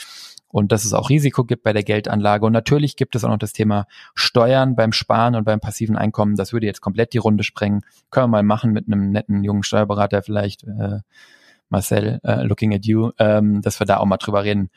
und 0.49 0.71
dass 0.71 0.85
es 0.85 0.93
auch 0.93 1.09
Risiko 1.09 1.43
gibt 1.43 1.63
bei 1.63 1.73
der 1.73 1.83
Geldanlage. 1.83 2.45
Und 2.45 2.53
natürlich 2.53 2.95
gibt 2.95 3.15
es 3.15 3.23
auch 3.23 3.29
noch 3.29 3.37
das 3.37 3.53
Thema 3.53 3.85
Steuern 4.15 4.75
beim 4.75 4.93
Sparen 4.93 5.35
und 5.35 5.43
beim 5.43 5.59
passiven 5.59 5.97
Einkommen. 5.97 6.35
Das 6.35 6.53
würde 6.53 6.65
jetzt 6.65 6.81
komplett 6.81 7.13
die 7.13 7.17
Runde 7.17 7.43
sprengen. 7.43 7.81
Können 8.11 8.25
wir 8.25 8.29
mal 8.29 8.43
machen 8.43 8.71
mit 8.71 8.87
einem 8.87 9.11
netten 9.11 9.43
jungen 9.43 9.63
Steuerberater 9.63 10.21
vielleicht, 10.21 10.63
äh, 10.63 10.99
Marcel, 11.69 12.19
äh, 12.23 12.43
looking 12.43 12.73
at 12.73 12.85
you, 12.85 13.11
ähm, 13.19 13.61
dass 13.61 13.79
wir 13.81 13.85
da 13.85 13.97
auch 13.97 14.05
mal 14.05 14.17
drüber 14.17 14.43
reden. 14.43 14.69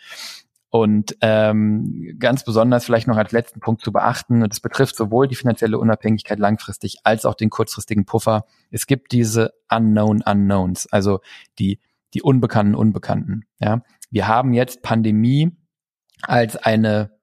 Und 0.70 1.16
ähm, 1.20 2.16
ganz 2.20 2.44
besonders 2.44 2.84
vielleicht 2.84 3.08
noch 3.08 3.16
als 3.16 3.32
letzten 3.32 3.58
Punkt 3.58 3.82
zu 3.82 3.92
beachten, 3.92 4.42
und 4.42 4.52
das 4.52 4.60
betrifft 4.60 4.96
sowohl 4.96 5.26
die 5.26 5.34
finanzielle 5.34 5.78
Unabhängigkeit 5.78 6.38
langfristig 6.38 6.98
als 7.02 7.24
auch 7.24 7.34
den 7.34 7.50
kurzfristigen 7.50 8.04
Puffer. 8.04 8.44
Es 8.70 8.86
gibt 8.86 9.10
diese 9.10 9.52
Unknown 9.68 10.22
Unknowns, 10.22 10.86
also 10.92 11.20
die, 11.58 11.80
die 12.14 12.22
unbekannten 12.22 12.76
Unbekannten. 12.76 13.46
Ja? 13.58 13.82
Wir 14.10 14.28
haben 14.28 14.52
jetzt 14.52 14.82
Pandemie 14.82 15.50
als 16.22 16.56
eine, 16.56 17.18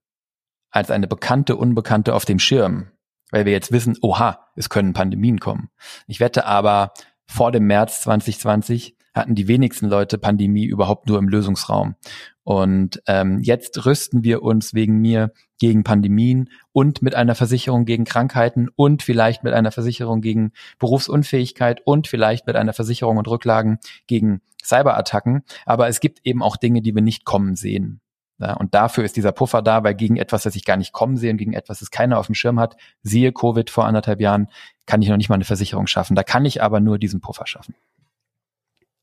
als 0.70 0.92
eine 0.92 1.08
bekannte 1.08 1.56
Unbekannte 1.56 2.16
auf 2.16 2.26
dem 2.26 2.40
Schirm, 2.40 2.92
weil 3.32 3.46
wir 3.46 3.54
jetzt 3.54 3.72
wissen, 3.72 3.98
oha, 4.02 4.50
es 4.56 4.70
können 4.70 4.92
Pandemien 4.92 5.40
kommen. 5.40 5.70
Ich 6.06 6.20
wette 6.20 6.46
aber, 6.46 6.92
vor 7.28 7.52
dem 7.52 7.68
März 7.68 8.02
2020 8.02 8.97
hatten 9.18 9.36
die 9.36 9.48
wenigsten 9.48 9.88
Leute 9.88 10.18
Pandemie 10.18 10.66
überhaupt 10.66 11.08
nur 11.08 11.20
im 11.20 11.28
Lösungsraum. 11.28 11.96
Und 12.44 13.02
ähm, 13.08 13.40
jetzt 13.42 13.86
rüsten 13.86 14.24
wir 14.24 14.42
uns 14.42 14.74
wegen 14.74 15.00
mir 15.00 15.34
gegen 15.60 15.84
Pandemien 15.84 16.50
und 16.72 17.02
mit 17.02 17.14
einer 17.16 17.36
Versicherung 17.36 17.84
gegen 17.86 18.06
Krankheiten 18.06 18.70
und 18.76 19.04
vielleicht 19.04 19.44
mit 19.44 19.54
einer 19.54 19.72
Versicherung 19.72 20.22
gegen 20.22 20.54
Berufsunfähigkeit 20.80 21.82
und 21.86 22.08
vielleicht 22.08 22.48
mit 22.48 22.56
einer 22.56 22.74
Versicherung 22.74 23.18
und 23.18 23.28
Rücklagen 23.28 23.80
gegen 24.08 24.42
Cyberattacken. 24.64 25.44
Aber 25.66 25.88
es 25.88 26.00
gibt 26.00 26.20
eben 26.24 26.42
auch 26.42 26.56
Dinge, 26.58 26.82
die 26.82 26.96
wir 26.96 27.02
nicht 27.02 27.26
kommen 27.26 27.56
sehen. 27.56 28.00
Ja, 28.40 28.54
und 28.54 28.76
dafür 28.76 29.04
ist 29.04 29.18
dieser 29.18 29.32
Puffer 29.32 29.64
da, 29.64 29.84
weil 29.84 29.96
gegen 29.96 30.16
etwas, 30.16 30.44
das 30.44 30.56
ich 30.56 30.64
gar 30.64 30.78
nicht 30.78 30.94
kommen 30.94 31.18
sehe 31.18 31.32
und 31.32 31.38
gegen 31.38 31.54
etwas, 31.54 31.80
das 31.80 31.90
keiner 31.90 32.20
auf 32.20 32.28
dem 32.28 32.36
Schirm 32.36 32.60
hat, 32.60 32.78
siehe 33.02 33.32
Covid 33.34 33.70
vor 33.70 33.86
anderthalb 33.86 34.22
Jahren, 34.22 34.48
kann 34.86 35.02
ich 35.02 35.10
noch 35.10 35.18
nicht 35.18 35.30
mal 35.30 35.36
eine 35.36 35.44
Versicherung 35.44 35.88
schaffen. 35.88 36.16
Da 36.16 36.24
kann 36.24 36.46
ich 36.46 36.62
aber 36.62 36.80
nur 36.80 37.00
diesen 37.00 37.20
Puffer 37.20 37.48
schaffen. 37.48 37.74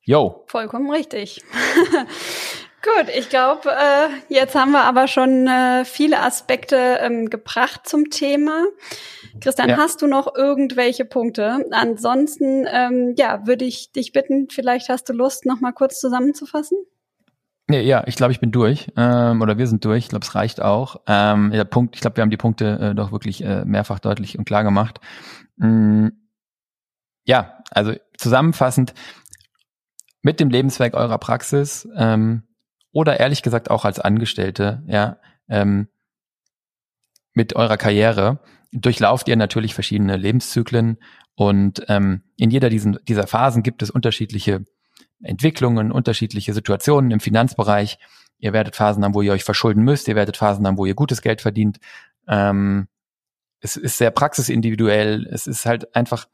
Jo. 0.04 0.44
Vollkommen 0.46 0.90
richtig. 0.90 1.42
Gut, 2.82 3.08
ich 3.16 3.30
glaube, 3.30 3.70
äh, 3.70 4.08
jetzt 4.28 4.54
haben 4.54 4.72
wir 4.72 4.84
aber 4.84 5.08
schon 5.08 5.46
äh, 5.46 5.86
viele 5.86 6.20
Aspekte 6.20 6.98
ähm, 7.00 7.30
gebracht 7.30 7.88
zum 7.88 8.10
Thema. 8.10 8.64
Christian, 9.40 9.70
ja. 9.70 9.78
hast 9.78 10.02
du 10.02 10.06
noch 10.06 10.34
irgendwelche 10.36 11.06
Punkte? 11.06 11.64
Ansonsten, 11.70 12.66
ähm, 12.70 13.14
ja, 13.16 13.46
würde 13.46 13.64
ich 13.64 13.92
dich 13.92 14.12
bitten, 14.12 14.48
vielleicht 14.50 14.90
hast 14.90 15.08
du 15.08 15.14
Lust, 15.14 15.46
noch 15.46 15.60
mal 15.60 15.72
kurz 15.72 15.98
zusammenzufassen? 15.98 16.76
Ja, 17.70 17.78
ja 17.78 18.04
ich 18.06 18.16
glaube, 18.16 18.32
ich 18.32 18.40
bin 18.40 18.52
durch. 18.52 18.88
Ähm, 18.98 19.40
oder 19.40 19.56
wir 19.56 19.66
sind 19.66 19.82
durch. 19.86 20.04
Ich 20.04 20.08
glaube, 20.10 20.26
es 20.26 20.34
reicht 20.34 20.60
auch. 20.60 21.00
Ähm, 21.06 21.52
der 21.52 21.64
Punkt, 21.64 21.94
ich 21.94 22.02
glaube, 22.02 22.18
wir 22.18 22.22
haben 22.22 22.30
die 22.30 22.36
Punkte 22.36 22.78
äh, 22.90 22.94
doch 22.94 23.12
wirklich 23.12 23.42
äh, 23.42 23.64
mehrfach 23.64 23.98
deutlich 23.98 24.38
und 24.38 24.44
klar 24.44 24.62
gemacht. 24.62 25.00
Mm, 25.56 26.08
ja, 27.24 27.58
also 27.70 27.94
zusammenfassend, 28.18 28.92
mit 30.24 30.40
dem 30.40 30.48
Lebenswerk 30.48 30.94
eurer 30.94 31.18
Praxis 31.18 31.86
ähm, 31.96 32.42
oder 32.92 33.20
ehrlich 33.20 33.42
gesagt 33.42 33.70
auch 33.70 33.84
als 33.84 34.00
Angestellte, 34.00 34.82
ja, 34.86 35.18
ähm, 35.48 35.88
mit 37.34 37.54
eurer 37.54 37.76
Karriere 37.76 38.40
durchlauft 38.72 39.28
ihr 39.28 39.36
natürlich 39.36 39.74
verschiedene 39.74 40.16
Lebenszyklen 40.16 40.98
und 41.36 41.84
ähm, 41.88 42.22
in 42.36 42.50
jeder 42.50 42.70
diesen, 42.70 42.98
dieser 43.06 43.26
Phasen 43.26 43.62
gibt 43.62 43.82
es 43.82 43.90
unterschiedliche 43.90 44.64
Entwicklungen, 45.22 45.92
unterschiedliche 45.92 46.54
Situationen 46.54 47.10
im 47.10 47.20
Finanzbereich. 47.20 47.98
Ihr 48.38 48.52
werdet 48.52 48.76
Phasen 48.76 49.04
haben, 49.04 49.14
wo 49.14 49.22
ihr 49.22 49.32
euch 49.32 49.44
verschulden 49.44 49.82
müsst, 49.82 50.08
ihr 50.08 50.16
werdet 50.16 50.36
Phasen 50.36 50.66
haben, 50.66 50.78
wo 50.78 50.86
ihr 50.86 50.94
gutes 50.94 51.20
Geld 51.20 51.42
verdient. 51.42 51.78
Ähm, 52.26 52.88
es 53.60 53.76
ist 53.76 53.98
sehr 53.98 54.10
praxisindividuell, 54.10 55.26
es 55.30 55.46
ist 55.46 55.66
halt 55.66 55.94
einfach 55.94 56.28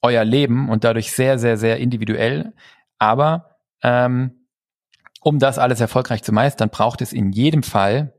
euer 0.00 0.24
Leben 0.24 0.70
und 0.70 0.84
dadurch 0.84 1.12
sehr, 1.12 1.38
sehr, 1.38 1.56
sehr 1.58 1.78
individuell. 1.78 2.54
Aber 3.00 3.56
ähm, 3.82 4.46
um 5.20 5.40
das 5.40 5.58
alles 5.58 5.80
erfolgreich 5.80 6.22
zu 6.22 6.32
meistern, 6.32 6.70
braucht 6.70 7.02
es 7.02 7.12
in 7.12 7.32
jedem 7.32 7.64
Fall 7.64 8.14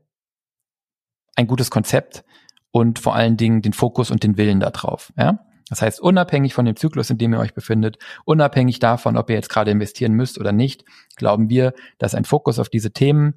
ein 1.34 1.46
gutes 1.46 1.70
Konzept 1.70 2.24
und 2.70 2.98
vor 2.98 3.14
allen 3.14 3.38
Dingen 3.38 3.62
den 3.62 3.72
Fokus 3.72 4.10
und 4.10 4.22
den 4.22 4.36
Willen 4.36 4.60
darauf. 4.60 5.12
Ja? 5.16 5.46
Das 5.68 5.80
heißt, 5.80 6.00
unabhängig 6.00 6.52
von 6.52 6.64
dem 6.64 6.76
Zyklus, 6.76 7.10
in 7.10 7.18
dem 7.18 7.32
ihr 7.32 7.38
euch 7.38 7.54
befindet, 7.54 7.98
unabhängig 8.24 8.78
davon, 8.78 9.16
ob 9.16 9.30
ihr 9.30 9.36
jetzt 9.36 9.48
gerade 9.48 9.70
investieren 9.70 10.12
müsst 10.12 10.38
oder 10.38 10.52
nicht, 10.52 10.84
glauben 11.16 11.48
wir, 11.48 11.72
dass 11.98 12.14
ein 12.14 12.24
Fokus 12.24 12.58
auf 12.58 12.68
diese 12.68 12.92
Themen 12.92 13.34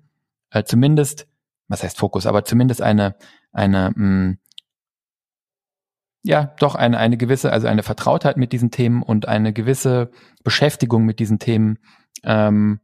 äh, 0.50 0.64
zumindest, 0.64 1.28
was 1.68 1.84
heißt 1.84 1.98
Fokus, 1.98 2.26
aber 2.26 2.43
zumindest 2.43 2.82
eine, 2.82 3.16
eine 3.54 3.91
mh, 3.96 4.06
mm, 4.06 4.39
ja, 6.26 6.55
doch 6.57 6.73
eine, 6.73 6.97
eine 6.97 7.17
gewisse, 7.17 7.51
also 7.51 7.67
eine 7.67 7.84
Vertrautheit 7.84 8.36
mit 8.36 8.51
diesen 8.51 8.71
Themen 8.71 9.03
und 9.03 9.28
eine 9.28 9.53
gewisse 9.53 10.09
Beschäftigung 10.43 11.05
mit 11.05 11.19
diesen 11.19 11.38
Themen 11.38 11.78
ähm, 12.23 12.80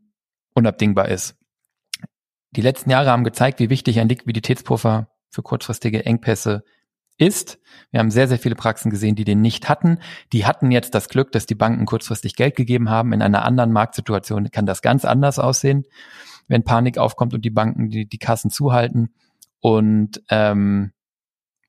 unabdingbar 0.54 1.10
ist. 1.10 1.36
Die 2.52 2.62
letzten 2.62 2.92
Jahre 2.92 3.10
haben 3.10 3.24
gezeigt, 3.24 3.60
wie 3.60 3.72
wichtig 3.72 4.00
ein 4.00 4.10
Liquiditätspuffer 4.10 5.08
für 5.32 5.42
kurzfristige 5.42 6.06
Engpässe 6.06 6.64
ist. 7.18 7.58
Wir 7.90 8.00
haben 8.00 8.12
sehr, 8.12 8.28
sehr 8.28 8.38
viele 8.38 8.54
Praxen 8.54 8.92
gesehen, 8.92 9.16
die 9.16 9.24
den 9.24 9.42
nicht 9.42 9.70
hatten. 9.70 9.98
Die 10.34 10.46
hatten 10.46 10.70
jetzt 10.70 10.94
das 10.94 11.10
Glück, 11.10 11.32
dass 11.32 11.48
die 11.48 11.56
Banken 11.56 11.88
kurzfristig 11.88 12.36
Geld 12.36 12.56
gegeben 12.56 12.92
haben. 12.92 13.12
In 13.12 13.24
einer 13.24 13.44
anderen 13.44 13.72
Marktsituation 13.72 14.52
kann 14.52 14.68
das 14.68 14.84
ganz 14.84 15.04
anders 15.04 15.40
aussehen, 15.40 15.86
wenn 16.48 16.64
Panik 16.64 17.00
aufkommt 17.00 17.34
und 17.34 17.44
die 17.44 17.50
Banken 17.50 17.90
die, 17.90 18.08
die 18.08 18.20
Kassen 18.20 18.52
zuhalten. 18.52 19.16
Und 19.62 20.22
ähm, 20.30 20.92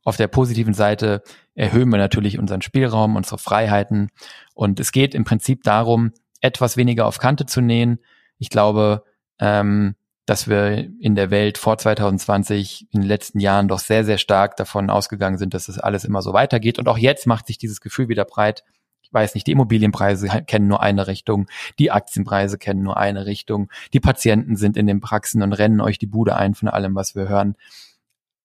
auf 0.04 0.16
der 0.16 0.28
positiven 0.28 0.74
Seite 0.74 1.22
erhöhen 1.54 1.88
wir 1.90 1.98
natürlich 1.98 2.38
unseren 2.38 2.62
Spielraum, 2.62 3.16
unsere 3.16 3.38
Freiheiten. 3.38 4.10
Und 4.54 4.80
es 4.80 4.92
geht 4.92 5.14
im 5.14 5.24
Prinzip 5.24 5.62
darum, 5.62 6.12
etwas 6.40 6.76
weniger 6.76 7.06
auf 7.06 7.18
Kante 7.18 7.46
zu 7.46 7.60
nähen, 7.60 7.98
ich 8.38 8.50
glaube, 8.50 9.04
ähm, 9.38 9.94
dass 10.26 10.48
wir 10.48 10.88
in 11.00 11.14
der 11.14 11.30
Welt 11.30 11.58
vor 11.58 11.78
2020 11.78 12.88
in 12.90 13.00
den 13.00 13.08
letzten 13.08 13.40
Jahren 13.40 13.68
doch 13.68 13.78
sehr, 13.78 14.04
sehr 14.04 14.18
stark 14.18 14.56
davon 14.56 14.90
ausgegangen 14.90 15.38
sind, 15.38 15.54
dass 15.54 15.66
das 15.66 15.78
alles 15.78 16.04
immer 16.04 16.22
so 16.22 16.32
weitergeht. 16.32 16.78
Und 16.78 16.88
auch 16.88 16.98
jetzt 16.98 17.26
macht 17.26 17.46
sich 17.46 17.58
dieses 17.58 17.80
Gefühl 17.80 18.08
wieder 18.08 18.24
breit. 18.24 18.64
Ich 19.02 19.12
weiß 19.12 19.34
nicht, 19.34 19.46
die 19.46 19.52
Immobilienpreise 19.52 20.28
kennen 20.46 20.68
nur 20.68 20.82
eine 20.82 21.06
Richtung, 21.06 21.46
die 21.78 21.90
Aktienpreise 21.90 22.58
kennen 22.58 22.82
nur 22.82 22.96
eine 22.96 23.26
Richtung, 23.26 23.68
die 23.92 24.00
Patienten 24.00 24.56
sind 24.56 24.76
in 24.76 24.86
den 24.86 25.00
Praxen 25.00 25.42
und 25.42 25.52
rennen 25.52 25.80
euch 25.80 25.98
die 25.98 26.06
Bude 26.06 26.36
ein 26.36 26.54
von 26.54 26.68
allem, 26.68 26.94
was 26.94 27.14
wir 27.14 27.28
hören. 27.28 27.56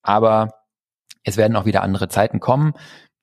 Aber 0.01 0.56
es 1.27 1.37
werden 1.37 1.57
auch 1.57 1.65
wieder 1.65 1.83
andere 1.83 2.07
Zeiten 2.07 2.39
kommen 2.39 2.73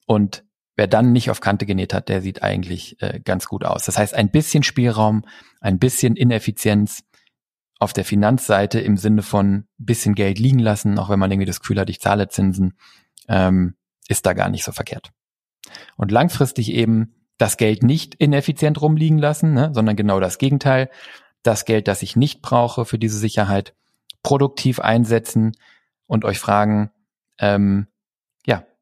und 0.07 0.45
wer 0.77 0.87
dann 0.87 1.13
nicht 1.13 1.31
auf 1.31 1.41
Kante 1.41 1.67
genäht 1.67 1.95
hat, 1.95 2.09
der 2.09 2.21
sieht 2.21 2.43
eigentlich 2.43 3.01
äh, 3.01 3.21
ganz 3.21 3.47
gut 3.47 3.65
aus. 3.65 3.87
Das 3.87 3.97
heißt, 3.97 4.15
ein 4.15 4.31
bisschen 4.31 4.63
Spielraum, 4.63 5.25
ein 5.61 5.79
bisschen 5.79 6.15
Ineffizienz 6.15 7.05
auf 7.79 7.93
der 7.93 8.05
Finanzseite 8.05 8.79
im 8.79 8.97
Sinne 8.97 9.23
von 9.23 9.67
bisschen 9.79 10.15
Geld 10.15 10.39
liegen 10.39 10.59
lassen, 10.59 10.99
auch 10.99 11.09
wenn 11.09 11.19
man 11.19 11.31
irgendwie 11.31 11.47
das 11.47 11.61
Gefühl 11.61 11.81
hat, 11.81 11.89
ich 11.91 12.01
zahle 12.01 12.29
Zinsen, 12.29 12.77
ähm, 13.29 13.75
ist 14.09 14.27
da 14.27 14.35
gar 14.35 14.51
nicht 14.51 14.65
so 14.65 14.73
verkehrt. 14.73 15.11
Und 15.97 16.11
langfristig 16.11 16.73
eben 16.73 17.15
das 17.39 17.57
Geld 17.57 17.83
nicht 17.83 18.15
ineffizient 18.15 18.81
rumliegen 18.81 19.19
lassen, 19.19 19.55
ne, 19.55 19.71
sondern 19.73 19.97
genau 19.97 20.21
das 20.21 20.39
Gegenteil. 20.39 20.91
Das 21.43 21.65
Geld, 21.65 21.89
das 21.89 22.03
ich 22.03 22.17
nicht 22.17 22.43
brauche 22.43 22.85
für 22.85 22.99
diese 22.99 23.19
Sicherheit, 23.19 23.75
produktiv 24.23 24.79
einsetzen 24.81 25.53
und 26.07 26.25
euch 26.25 26.39
fragen, 26.39 26.91
ähm, 27.39 27.87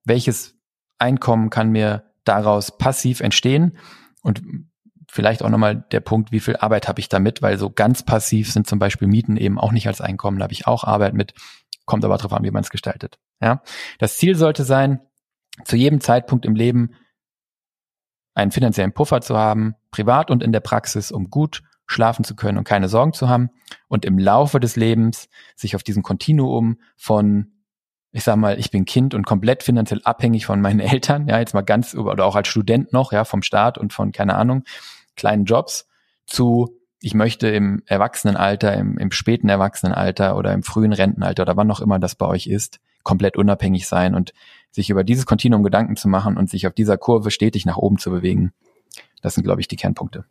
welches 0.05 0.57
Einkommen 0.99 1.51
kann 1.51 1.71
mir 1.71 2.05
daraus 2.25 2.77
passiv 2.79 3.21
entstehen? 3.21 3.77
Und 4.23 4.43
vielleicht 5.09 5.43
auch 5.43 5.51
nochmal 5.51 5.85
der 5.93 6.01
Punkt, 6.01 6.33
wie 6.33 6.41
viel 6.41 6.57
Arbeit 6.57 6.89
habe 6.89 7.01
ich 7.01 7.09
damit, 7.09 7.43
weil 7.43 7.59
so 7.59 7.71
ganz 7.71 8.03
passiv 8.03 8.51
sind 8.51 8.67
zum 8.67 8.79
Beispiel 8.79 9.09
Mieten 9.09 9.37
eben 9.37 9.59
auch 9.59 9.73
nicht 9.73 9.87
als 9.87 10.01
Einkommen, 10.01 10.39
da 10.39 10.45
habe 10.45 10.55
ich 10.55 10.67
auch 10.67 10.85
Arbeit 10.85 11.13
mit, 11.13 11.35
kommt 11.85 12.05
aber 12.05 12.17
darauf 12.17 12.33
an, 12.33 12.45
wie 12.45 12.51
man 12.51 12.63
es 12.63 12.71
gestaltet. 12.71 13.19
Ja, 13.41 13.63
Das 13.99 14.17
Ziel 14.17 14.37
sollte 14.37 14.65
sein, 14.65 15.01
zu 15.65 15.77
jedem 15.77 16.01
Zeitpunkt 16.01 16.47
im 16.47 16.55
Leben 16.55 16.95
einen 18.35 18.53
finanziellen 18.53 18.95
Puffer 18.95 19.21
zu 19.21 19.37
haben, 19.37 19.75
privat 19.91 20.31
und 20.31 20.43
in 20.43 20.53
der 20.53 20.61
Praxis, 20.61 21.13
um 21.13 21.29
gut 21.29 21.63
schlafen 21.87 22.25
zu 22.25 22.35
können 22.35 22.57
und 22.57 22.65
keine 22.65 22.89
Sorgen 22.89 23.13
zu 23.13 23.29
haben 23.29 23.51
und 23.89 24.07
im 24.07 24.19
Laufe 24.19 24.61
des 24.61 24.77
Lebens 24.77 25.29
sich 25.57 25.77
auf 25.77 25.83
diesem 25.83 26.03
Kontinuum 26.03 26.79
von 26.97 27.52
ich 28.13 28.25
sag 28.25 28.37
mal, 28.37 28.59
ich 28.59 28.71
bin 28.71 28.85
Kind 28.85 29.15
und 29.15 29.27
komplett 29.27 29.63
finanziell 29.63 30.01
abhängig 30.05 30.47
von 30.47 30.61
meinen 30.61 30.81
Eltern, 30.81 31.27
ja, 31.29 31.39
jetzt 31.39 31.55
mal 31.55 31.63
ganz 31.63 31.95
oder 31.95 32.25
auch 32.25 32.37
als 32.37 32.49
Student 32.49 32.93
noch, 32.93 33.13
ja, 33.13 33.25
vom 33.25 33.43
Staat 33.43 33.79
und 33.79 33.93
von, 33.93 34.13
keine 34.13 34.37
Ahnung, 34.37 34.65
kleinen 35.17 35.45
Jobs 35.45 35.89
zu, 36.27 36.79
ich 37.01 37.15
möchte 37.15 37.49
im 37.49 37.83
Erwachsenenalter, 37.87 38.75
im, 38.75 38.99
im 38.99 39.11
späten 39.11 39.49
Erwachsenenalter 39.49 40.37
oder 40.37 40.53
im 40.53 40.63
frühen 40.63 40.93
Rentenalter 40.93 41.43
oder 41.43 41.57
wann 41.57 41.67
noch 41.67 41.81
immer 41.81 41.99
das 41.99 42.15
bei 42.15 42.27
euch 42.27 42.47
ist, 42.47 42.79
komplett 43.03 43.37
unabhängig 43.37 43.89
sein 43.89 44.15
und 44.15 44.33
sich 44.71 44.89
über 44.89 45.05
dieses 45.05 45.27
Kontinuum 45.27 45.63
Gedanken 45.63 45.97
zu 45.97 46.09
machen 46.09 46.37
und 46.37 46.49
sich 46.49 46.67
auf 46.67 46.75
dieser 46.75 46.97
Kurve 46.97 47.31
stetig 47.31 47.67
nach 47.67 47.77
oben 47.77 47.99
zu 47.99 48.11
bewegen. 48.11 48.53
Das 49.21 49.35
sind, 49.35 49.45
glaube 49.45 49.61
ich, 49.61 49.69
die 49.69 49.77
Kernpunkte. 49.77 50.25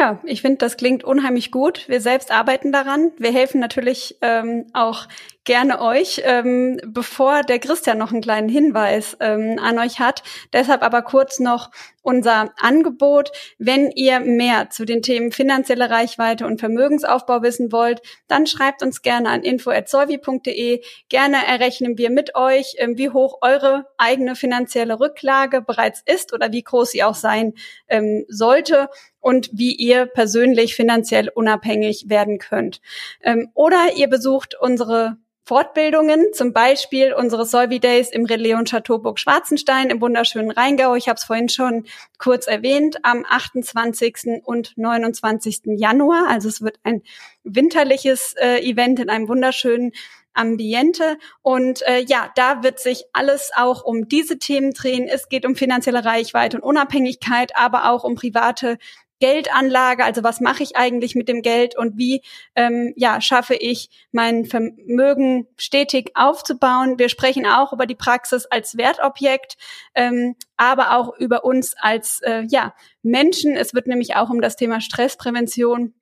Ja, 0.00 0.20
ich 0.22 0.42
finde, 0.42 0.58
das 0.58 0.76
klingt 0.76 1.02
unheimlich 1.02 1.50
gut. 1.50 1.88
Wir 1.88 2.00
selbst 2.00 2.30
arbeiten 2.30 2.70
daran. 2.70 3.10
Wir 3.18 3.32
helfen 3.32 3.60
natürlich 3.60 4.16
ähm, 4.22 4.66
auch 4.72 5.08
gerne 5.42 5.80
euch, 5.80 6.22
ähm, 6.24 6.78
bevor 6.86 7.42
der 7.42 7.58
Christian 7.58 7.98
noch 7.98 8.12
einen 8.12 8.20
kleinen 8.20 8.48
Hinweis 8.48 9.16
ähm, 9.18 9.58
an 9.58 9.78
euch 9.78 9.98
hat. 9.98 10.22
Deshalb 10.52 10.82
aber 10.82 11.02
kurz 11.02 11.40
noch 11.40 11.70
unser 12.02 12.52
Angebot. 12.60 13.32
Wenn 13.58 13.90
ihr 13.90 14.20
mehr 14.20 14.70
zu 14.70 14.84
den 14.84 15.02
Themen 15.02 15.32
finanzielle 15.32 15.90
Reichweite 15.90 16.46
und 16.46 16.60
Vermögensaufbau 16.60 17.42
wissen 17.42 17.72
wollt, 17.72 18.00
dann 18.28 18.46
schreibt 18.46 18.82
uns 18.84 19.02
gerne 19.02 19.30
an 19.30 19.42
info@solvi.de. 19.42 20.82
Gerne 21.08 21.46
errechnen 21.46 21.98
wir 21.98 22.10
mit 22.10 22.36
euch, 22.36 22.74
ähm, 22.76 22.98
wie 22.98 23.10
hoch 23.10 23.38
eure 23.40 23.86
eigene 23.96 24.36
finanzielle 24.36 25.00
Rücklage 25.00 25.60
bereits 25.60 26.02
ist 26.06 26.32
oder 26.32 26.52
wie 26.52 26.62
groß 26.62 26.90
sie 26.92 27.02
auch 27.02 27.16
sein 27.16 27.54
ähm, 27.88 28.24
sollte 28.28 28.90
und 29.20 29.50
wie 29.52 29.74
ihr 29.74 30.06
persönlich 30.06 30.74
finanziell 30.74 31.28
unabhängig 31.28 32.08
werden 32.08 32.38
könnt. 32.38 32.80
Ähm, 33.22 33.50
oder 33.54 33.96
ihr 33.96 34.08
besucht 34.08 34.54
unsere 34.60 35.18
Fortbildungen, 35.48 36.34
zum 36.34 36.52
Beispiel 36.52 37.14
unsere 37.14 37.46
Solvi 37.46 37.80
Days 37.80 38.10
im 38.10 38.24
und 38.24 38.68
Chateauburg 38.68 39.18
Schwarzenstein 39.18 39.88
im 39.88 40.02
wunderschönen 40.02 40.50
Rheingau. 40.50 40.94
Ich 40.94 41.08
habe 41.08 41.16
es 41.16 41.24
vorhin 41.24 41.48
schon 41.48 41.86
kurz 42.18 42.46
erwähnt, 42.46 42.98
am 43.02 43.24
28. 43.26 44.42
und 44.44 44.76
29. 44.76 45.60
Januar. 45.78 46.26
Also 46.28 46.48
es 46.48 46.60
wird 46.60 46.78
ein 46.82 47.02
winterliches 47.44 48.34
äh, 48.38 48.58
Event 48.58 49.00
in 49.00 49.08
einem 49.08 49.26
wunderschönen 49.26 49.92
Ambiente. 50.34 51.16
Und 51.40 51.80
äh, 51.88 52.00
ja, 52.06 52.30
da 52.36 52.62
wird 52.62 52.78
sich 52.78 53.04
alles 53.14 53.50
auch 53.56 53.82
um 53.82 54.06
diese 54.06 54.38
Themen 54.38 54.72
drehen. 54.72 55.08
Es 55.08 55.30
geht 55.30 55.46
um 55.46 55.56
finanzielle 55.56 56.04
Reichweite 56.04 56.58
und 56.58 56.62
Unabhängigkeit, 56.62 57.52
aber 57.56 57.90
auch 57.90 58.04
um 58.04 58.16
private 58.16 58.76
Geldanlage, 59.20 60.04
also 60.04 60.22
was 60.22 60.40
mache 60.40 60.62
ich 60.62 60.76
eigentlich 60.76 61.14
mit 61.14 61.28
dem 61.28 61.42
Geld 61.42 61.76
und 61.76 61.98
wie 61.98 62.22
ähm, 62.54 62.92
ja, 62.96 63.20
schaffe 63.20 63.54
ich 63.54 63.90
mein 64.12 64.44
Vermögen 64.44 65.46
stetig 65.56 66.12
aufzubauen. 66.14 66.98
Wir 66.98 67.08
sprechen 67.08 67.46
auch 67.46 67.72
über 67.72 67.86
die 67.86 67.94
Praxis 67.94 68.46
als 68.46 68.76
Wertobjekt, 68.76 69.56
ähm, 69.94 70.36
aber 70.56 70.96
auch 70.96 71.16
über 71.18 71.44
uns 71.44 71.74
als 71.78 72.20
äh, 72.22 72.44
ja, 72.48 72.74
Menschen. 73.02 73.56
Es 73.56 73.74
wird 73.74 73.86
nämlich 73.86 74.16
auch 74.16 74.30
um 74.30 74.40
das 74.40 74.56
Thema 74.56 74.80
Stressprävention 74.80 75.94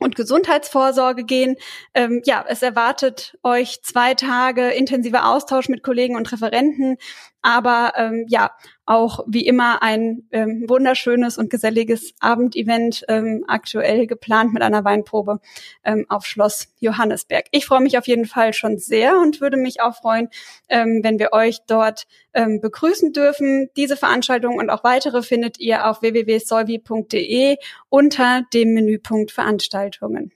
und 0.00 0.16
Gesundheitsvorsorge 0.16 1.24
gehen. 1.24 1.56
Ähm, 1.94 2.22
ja, 2.24 2.44
es 2.48 2.62
erwartet 2.62 3.38
euch 3.42 3.82
zwei 3.82 4.14
Tage 4.14 4.70
intensiver 4.70 5.28
Austausch 5.28 5.68
mit 5.68 5.82
Kollegen 5.82 6.16
und 6.16 6.30
Referenten, 6.32 6.96
aber 7.44 7.92
ähm, 7.96 8.24
ja, 8.28 8.52
auch 8.86 9.20
wie 9.26 9.46
immer 9.46 9.82
ein 9.82 10.26
ähm, 10.32 10.64
wunderschönes 10.66 11.36
und 11.36 11.50
geselliges 11.50 12.14
Abendevent 12.18 13.04
ähm, 13.08 13.44
aktuell 13.46 14.06
geplant 14.06 14.54
mit 14.54 14.62
einer 14.62 14.82
Weinprobe 14.84 15.40
ähm, 15.84 16.06
auf 16.08 16.24
Schloss 16.24 16.72
Johannesberg. 16.80 17.44
Ich 17.50 17.66
freue 17.66 17.82
mich 17.82 17.98
auf 17.98 18.06
jeden 18.06 18.24
Fall 18.24 18.54
schon 18.54 18.78
sehr 18.78 19.18
und 19.20 19.42
würde 19.42 19.58
mich 19.58 19.82
auch 19.82 19.94
freuen, 19.94 20.30
ähm, 20.70 21.00
wenn 21.02 21.18
wir 21.18 21.34
euch 21.34 21.58
dort 21.66 22.06
ähm, 22.32 22.62
begrüßen 22.62 23.12
dürfen. 23.12 23.68
Diese 23.76 23.98
Veranstaltung 23.98 24.56
und 24.56 24.70
auch 24.70 24.82
weitere 24.82 25.22
findet 25.22 25.60
ihr 25.60 25.86
auf 25.86 26.00
www.solvi.de 26.00 27.56
unter 27.90 28.42
dem 28.54 28.72
Menüpunkt 28.72 29.32
Veranstaltungen. 29.32 30.32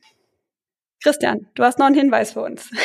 Christian, 1.02 1.46
du 1.54 1.62
hast 1.62 1.78
noch 1.78 1.86
einen 1.86 1.94
Hinweis 1.94 2.32
für 2.32 2.42
uns. 2.42 2.70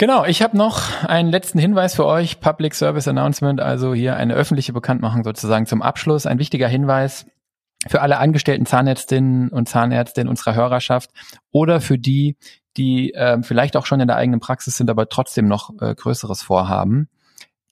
Genau, 0.00 0.24
ich 0.24 0.42
habe 0.42 0.56
noch 0.56 1.02
einen 1.02 1.28
letzten 1.28 1.58
Hinweis 1.58 1.96
für 1.96 2.06
euch, 2.06 2.38
Public 2.38 2.72
Service 2.72 3.08
Announcement, 3.08 3.60
also 3.60 3.94
hier 3.94 4.14
eine 4.14 4.34
öffentliche 4.34 4.72
Bekanntmachung 4.72 5.24
sozusagen 5.24 5.66
zum 5.66 5.82
Abschluss. 5.82 6.24
Ein 6.24 6.38
wichtiger 6.38 6.68
Hinweis 6.68 7.26
für 7.88 8.00
alle 8.00 8.18
angestellten 8.18 8.64
Zahnärztinnen 8.64 9.48
und 9.48 9.68
Zahnärzte 9.68 10.20
in 10.20 10.28
unserer 10.28 10.54
Hörerschaft 10.54 11.10
oder 11.50 11.80
für 11.80 11.98
die, 11.98 12.36
die 12.76 13.12
äh, 13.14 13.42
vielleicht 13.42 13.76
auch 13.76 13.86
schon 13.86 13.98
in 13.98 14.06
der 14.06 14.16
eigenen 14.16 14.38
Praxis 14.38 14.76
sind, 14.76 14.88
aber 14.88 15.08
trotzdem 15.08 15.48
noch 15.48 15.70
äh, 15.80 15.96
Größeres 15.96 16.42
vorhaben. 16.42 17.08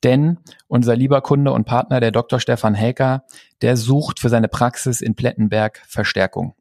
Denn 0.02 0.38
unser 0.66 0.96
lieber 0.96 1.20
Kunde 1.20 1.52
und 1.52 1.64
Partner, 1.64 2.00
der 2.00 2.10
Dr. 2.10 2.40
Stefan 2.40 2.74
Helker, 2.74 3.22
der 3.62 3.76
sucht 3.76 4.18
für 4.18 4.30
seine 4.30 4.48
Praxis 4.48 5.00
in 5.00 5.14
Plettenberg 5.14 5.80
Verstärkung. 5.86 6.56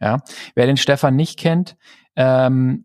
Ja, 0.00 0.18
wer 0.54 0.66
den 0.66 0.76
Stefan 0.76 1.16
nicht 1.16 1.36
kennt, 1.36 1.76
ähm, 2.14 2.84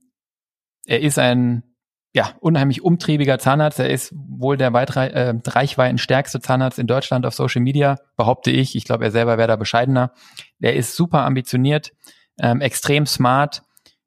er 0.88 1.02
ist 1.02 1.20
ein 1.20 1.69
ja, 2.14 2.32
unheimlich 2.40 2.84
umtriebiger 2.84 3.38
Zahnarzt. 3.38 3.80
Er 3.80 3.90
ist 3.90 4.14
wohl 4.16 4.58
der 4.58 4.74
weit 4.74 4.96
äh, 4.96 5.34
reichweitenstärkste 5.46 6.40
Zahnarzt 6.40 6.80
in 6.80 6.88
Deutschland 6.88 7.26
auf 7.26 7.36
Social 7.36 7.62
Media, 7.62 7.98
behaupte 8.18 8.52
ich. 8.52 8.76
Ich 8.76 8.86
glaube, 8.86 9.06
er 9.06 9.12
selber 9.12 9.38
wäre 9.38 9.48
da 9.48 9.56
bescheidener. 9.56 10.12
Er 10.60 10.76
ist 10.76 10.96
super 10.96 11.20
ambitioniert, 11.20 11.92
ähm, 12.40 12.62
extrem 12.62 13.06
smart, 13.06 13.62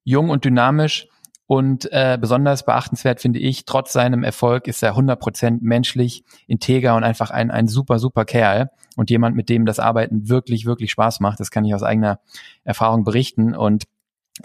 jung 0.05 0.31
und 0.31 0.45
dynamisch 0.45 1.07
und 1.47 1.93
äh, 1.93 2.17
besonders 2.21 2.65
beachtenswert 2.65 3.21
finde 3.21 3.39
ich, 3.39 3.67
trotz 3.67 3.93
seinem 3.93 4.25
Erfolg 4.25 4.67
ist 4.69 4.83
er 4.83 4.97
100% 4.97 5.59
menschlich, 5.61 6.25
integer 6.47 6.97
und 6.97 7.05
einfach 7.05 7.31
ein, 7.31 7.51
ein 7.51 7.69
super, 7.69 7.99
super 7.99 8.25
Kerl 8.25 8.71
und 8.97 9.11
jemand, 9.11 9.37
mit 9.37 9.49
dem 9.49 9.67
das 9.67 9.79
Arbeiten 9.79 10.29
wirklich, 10.29 10.65
wirklich 10.65 10.91
Spaß 10.91 11.21
macht. 11.21 11.41
Das 11.41 11.51
kann 11.51 11.65
ich 11.65 11.75
aus 11.75 11.83
eigener 11.83 12.21
Erfahrung 12.65 13.05
berichten 13.05 13.55
und 13.55 13.85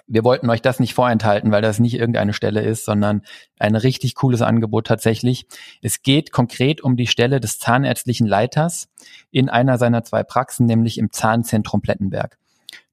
wir 0.06 0.24
wollten 0.24 0.50
euch 0.50 0.62
das 0.62 0.80
nicht 0.80 0.94
vorenthalten, 0.94 1.52
weil 1.52 1.62
das 1.62 1.80
nicht 1.80 1.96
irgendeine 1.96 2.34
Stelle 2.34 2.62
ist, 2.62 2.86
sondern 2.86 3.22
ein 3.58 3.76
richtig 3.76 4.16
cooles 4.16 4.42
Angebot 4.42 4.88
tatsächlich. 4.88 5.48
Es 5.82 6.02
geht 6.02 6.32
konkret 6.32 6.82
um 6.82 6.98
die 6.98 7.08
Stelle 7.08 7.40
des 7.40 7.58
zahnärztlichen 7.60 8.28
Leiters 8.28 8.90
in 9.32 9.50
einer 9.50 9.78
seiner 9.78 10.04
zwei 10.04 10.24
Praxen, 10.24 10.66
nämlich 10.66 10.98
im 10.98 11.12
Zahnzentrum 11.12 11.82
Plettenberg. 11.82 12.38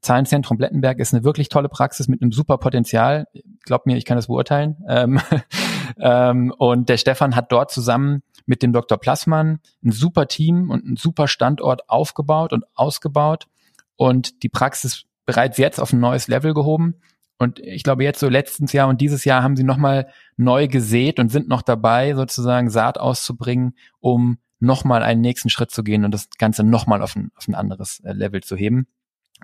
Zahnzentrum 0.00 0.58
Plettenberg 0.58 0.98
ist 0.98 1.14
eine 1.14 1.24
wirklich 1.24 1.48
tolle 1.48 1.68
Praxis 1.68 2.08
mit 2.08 2.22
einem 2.22 2.30
super 2.30 2.58
Potenzial. 2.58 3.26
Glaubt 3.64 3.86
mir, 3.86 3.96
ich 3.96 4.04
kann 4.04 4.16
das 4.16 4.28
beurteilen. 4.28 4.76
Ähm, 4.88 5.20
ähm, 5.98 6.54
und 6.56 6.88
der 6.88 6.98
Stefan 6.98 7.34
hat 7.34 7.50
dort 7.50 7.72
zusammen 7.72 8.22
mit 8.46 8.62
dem 8.62 8.72
Dr. 8.72 8.98
Plassmann 8.98 9.60
ein 9.82 9.90
super 9.90 10.28
Team 10.28 10.70
und 10.70 10.84
einen 10.84 10.96
super 10.96 11.26
Standort 11.26 11.88
aufgebaut 11.88 12.52
und 12.52 12.64
ausgebaut. 12.74 13.46
Und 13.96 14.42
die 14.42 14.48
Praxis 14.48 15.06
bereits 15.26 15.58
jetzt 15.58 15.80
auf 15.80 15.92
ein 15.92 16.00
neues 16.00 16.28
Level 16.28 16.54
gehoben. 16.54 16.96
Und 17.38 17.58
ich 17.60 17.82
glaube, 17.82 18.04
jetzt 18.04 18.20
so 18.20 18.28
letztes 18.28 18.72
Jahr 18.72 18.88
und 18.88 19.00
dieses 19.00 19.24
Jahr 19.24 19.42
haben 19.42 19.56
sie 19.56 19.64
nochmal 19.64 20.08
neu 20.36 20.68
gesät 20.68 21.18
und 21.18 21.30
sind 21.30 21.48
noch 21.48 21.62
dabei, 21.62 22.14
sozusagen 22.14 22.70
Saat 22.70 22.98
auszubringen, 22.98 23.76
um 24.00 24.38
nochmal 24.60 25.02
einen 25.02 25.20
nächsten 25.20 25.50
Schritt 25.50 25.70
zu 25.70 25.82
gehen 25.82 26.04
und 26.04 26.12
das 26.12 26.28
Ganze 26.38 26.62
nochmal 26.62 27.02
auf 27.02 27.16
ein, 27.16 27.30
auf 27.36 27.48
ein 27.48 27.54
anderes 27.54 28.00
äh, 28.00 28.12
Level 28.12 28.42
zu 28.42 28.56
heben. 28.56 28.86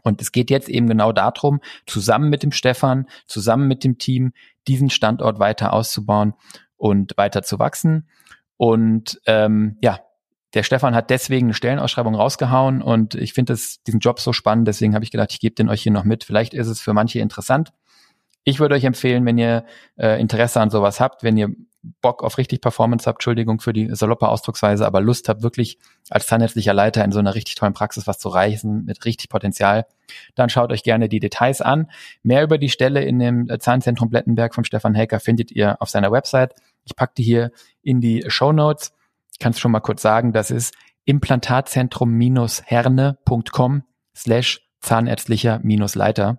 Und 0.03 0.23
es 0.23 0.33
geht 0.33 0.51
jetzt 0.51 0.69
eben 0.69 0.87
genau 0.87 1.13
darum, 1.13 1.61
zusammen 1.87 2.31
mit 2.31 2.43
dem 2.43 2.53
Stefan, 2.53 3.07
zusammen 3.27 3.69
mit 3.69 3.85
dem 3.85 3.99
Team, 3.99 4.33
diesen 4.69 4.89
Standort 4.89 5.39
weiter 5.39 5.73
auszubauen 5.73 6.35
und 6.77 7.17
weiter 7.17 7.43
zu 7.43 7.59
wachsen. 7.59 8.09
Und 8.57 9.21
ähm, 9.27 9.77
ja, 9.83 10.01
der 10.55 10.63
Stefan 10.63 10.95
hat 10.95 11.11
deswegen 11.11 11.47
eine 11.47 11.55
Stellenausschreibung 11.55 12.15
rausgehauen 12.15 12.83
und 12.83 13.15
ich 13.15 13.33
finde 13.33 13.57
diesen 13.87 14.01
Job 14.01 14.21
so 14.21 14.33
spannend, 14.33 14.67
deswegen 14.67 14.95
habe 14.95 15.05
ich 15.05 15.11
gedacht, 15.11 15.33
ich 15.33 15.41
gebe 15.41 15.55
den 15.55 15.69
euch 15.69 15.83
hier 15.83 15.93
noch 15.93 16.05
mit. 16.05 16.25
Vielleicht 16.25 16.55
ist 16.55 16.67
es 16.67 16.81
für 16.81 16.93
manche 16.93 17.21
interessant. 17.21 17.73
Ich 18.45 18.59
würde 18.59 18.75
euch 18.75 18.85
empfehlen, 18.85 19.25
wenn 19.27 19.39
ihr 19.39 19.65
äh, 19.97 20.21
Interesse 20.21 20.61
an 20.61 20.71
sowas 20.71 20.99
habt, 20.99 21.23
wenn 21.23 21.37
ihr 21.37 21.55
Bock 21.83 22.23
auf 22.23 22.37
richtig 22.37 22.61
Performance 22.61 23.07
habt, 23.07 23.17
Entschuldigung 23.17 23.61
für 23.61 23.73
die 23.73 23.89
saloppe 23.95 24.29
Ausdrucksweise, 24.29 24.87
aber 24.87 25.01
Lust 25.01 25.29
habt, 25.29 25.43
wirklich 25.43 25.79
als 26.11 26.27
zahnärztlicher 26.27 26.75
Leiter 26.75 27.05
in 27.05 27.13
so 27.13 27.19
einer 27.19 27.35
richtig 27.35 27.55
tollen 27.55 27.73
Praxis 27.73 28.07
was 28.07 28.19
zu 28.19 28.29
reißen, 28.29 28.85
mit 28.85 29.05
richtig 29.05 29.29
Potenzial, 29.29 29.87
dann 30.35 30.51
schaut 30.51 30.73
euch 30.73 30.83
gerne 30.83 31.09
die 31.09 31.21
Details 31.21 31.63
an. 31.63 31.91
Mehr 32.23 32.43
über 32.43 32.59
die 32.59 32.69
Stelle 32.69 33.03
in 33.03 33.19
dem 33.19 33.49
Zahnzentrum 33.59 34.11
Blettenberg 34.11 34.55
von 34.55 34.65
Stefan 34.65 34.95
Helker 34.95 35.21
findet 35.21 35.51
ihr 35.51 35.81
auf 35.81 35.89
seiner 35.89 36.13
Website. 36.13 36.55
Ich 36.85 36.97
packe 36.97 37.15
die 37.17 37.23
hier 37.23 37.51
in 37.83 38.01
die 38.01 38.25
Show 38.29 38.53
Notes. 38.53 38.93
Ich 39.41 39.43
kann 39.43 39.53
es 39.53 39.59
schon 39.59 39.73
mal 39.73 39.81
kurz 39.81 40.03
sagen, 40.03 40.35
das 40.35 40.51
ist 40.51 40.75
implantatzentrum-herne.com 41.07 43.83
slash 44.15 44.61
zahnärztlicher-leiter 44.81 46.39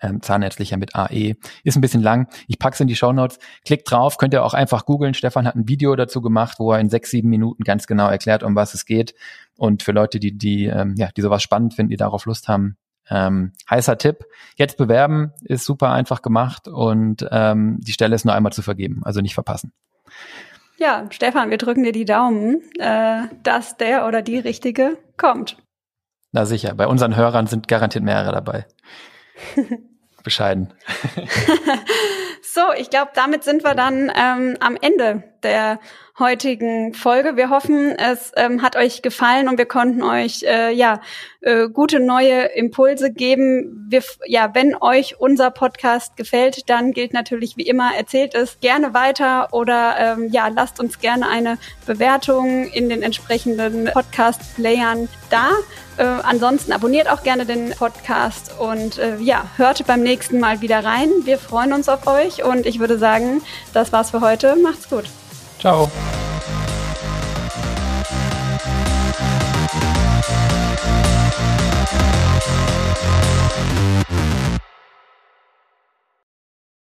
ähm, 0.00 0.22
zahnärztlicher 0.22 0.78
mit 0.78 0.94
AE. 0.94 1.34
Ist 1.62 1.76
ein 1.76 1.82
bisschen 1.82 2.00
lang. 2.00 2.28
Ich 2.48 2.58
pack's 2.58 2.80
in 2.80 2.86
die 2.86 2.96
Show 2.96 3.12
Notes. 3.12 3.38
Klickt 3.66 3.90
drauf, 3.90 4.16
könnt 4.16 4.32
ihr 4.32 4.46
auch 4.46 4.54
einfach 4.54 4.86
googeln. 4.86 5.12
Stefan 5.12 5.46
hat 5.46 5.56
ein 5.56 5.68
Video 5.68 5.94
dazu 5.94 6.22
gemacht, 6.22 6.58
wo 6.58 6.72
er 6.72 6.80
in 6.80 6.88
sechs, 6.88 7.10
sieben 7.10 7.28
Minuten 7.28 7.64
ganz 7.64 7.86
genau 7.86 8.08
erklärt, 8.08 8.42
um 8.42 8.56
was 8.56 8.72
es 8.72 8.86
geht. 8.86 9.14
Und 9.58 9.82
für 9.82 9.92
Leute, 9.92 10.18
die, 10.18 10.38
die, 10.38 10.68
ähm, 10.68 10.94
ja, 10.96 11.10
die 11.14 11.20
sowas 11.20 11.42
spannend 11.42 11.74
finden, 11.74 11.90
die 11.90 11.98
darauf 11.98 12.24
Lust 12.24 12.48
haben, 12.48 12.78
ähm, 13.10 13.52
heißer 13.68 13.98
Tipp. 13.98 14.24
Jetzt 14.56 14.78
bewerben, 14.78 15.32
ist 15.42 15.66
super 15.66 15.90
einfach 15.90 16.22
gemacht 16.22 16.66
und 16.66 17.28
ähm, 17.30 17.78
die 17.82 17.92
Stelle 17.92 18.14
ist 18.14 18.24
nur 18.24 18.32
einmal 18.32 18.54
zu 18.54 18.62
vergeben, 18.62 19.02
also 19.04 19.20
nicht 19.20 19.34
verpassen. 19.34 19.74
Ja, 20.82 21.06
Stefan, 21.10 21.48
wir 21.48 21.58
drücken 21.58 21.84
dir 21.84 21.92
die 21.92 22.04
Daumen, 22.04 22.60
äh, 22.80 23.28
dass 23.44 23.76
der 23.76 24.04
oder 24.04 24.20
die 24.20 24.40
Richtige 24.40 24.98
kommt. 25.16 25.56
Na 26.32 26.44
sicher, 26.44 26.74
bei 26.74 26.88
unseren 26.88 27.14
Hörern 27.14 27.46
sind 27.46 27.68
garantiert 27.68 28.02
mehrere 28.02 28.32
dabei. 28.32 28.66
Bescheiden. 30.24 30.74
so, 32.52 32.60
ich 32.76 32.90
glaube, 32.90 33.12
damit 33.14 33.44
sind 33.44 33.64
wir 33.64 33.74
dann 33.74 34.12
ähm, 34.14 34.56
am 34.60 34.76
Ende 34.80 35.22
der 35.42 35.80
heutigen 36.18 36.92
Folge. 36.92 37.36
Wir 37.36 37.48
hoffen, 37.48 37.96
es 37.98 38.32
ähm, 38.36 38.60
hat 38.60 38.76
euch 38.76 39.00
gefallen 39.00 39.48
und 39.48 39.56
wir 39.56 39.64
konnten 39.64 40.02
euch 40.02 40.42
äh, 40.42 40.70
ja 40.70 41.00
äh, 41.40 41.68
gute 41.68 41.98
neue 41.98 42.44
Impulse 42.54 43.10
geben. 43.10 43.86
Wir, 43.88 44.02
ja, 44.26 44.54
wenn 44.54 44.76
euch 44.76 45.18
unser 45.18 45.50
Podcast 45.50 46.16
gefällt, 46.16 46.68
dann 46.68 46.92
gilt 46.92 47.14
natürlich 47.14 47.56
wie 47.56 47.66
immer, 47.66 47.92
erzählt 47.96 48.34
es 48.34 48.60
gerne 48.60 48.92
weiter 48.92 49.48
oder 49.52 49.96
ähm, 49.98 50.28
ja, 50.30 50.48
lasst 50.48 50.78
uns 50.78 50.98
gerne 50.98 51.28
eine 51.28 51.56
Bewertung 51.86 52.66
in 52.68 52.90
den 52.90 53.02
entsprechenden 53.02 53.86
Podcast-Playern 53.86 55.08
da. 55.30 55.48
Äh, 55.96 56.04
ansonsten 56.04 56.72
abonniert 56.72 57.08
auch 57.08 57.22
gerne 57.22 57.44
den 57.44 57.70
Podcast 57.70 58.52
und 58.58 58.98
äh, 58.98 59.16
ja, 59.18 59.44
hört 59.56 59.86
beim 59.86 60.02
nächsten 60.02 60.40
Mal 60.40 60.60
wieder 60.60 60.84
rein. 60.84 61.10
Wir 61.24 61.38
freuen 61.38 61.72
uns 61.72 61.88
auf 61.88 62.06
euch 62.06 62.44
und 62.44 62.66
ich 62.66 62.78
würde 62.78 62.98
sagen, 62.98 63.42
das 63.72 63.92
war's 63.92 64.10
für 64.10 64.20
heute. 64.20 64.56
Macht's 64.56 64.88
gut. 64.88 65.04
Ciao. 65.58 65.90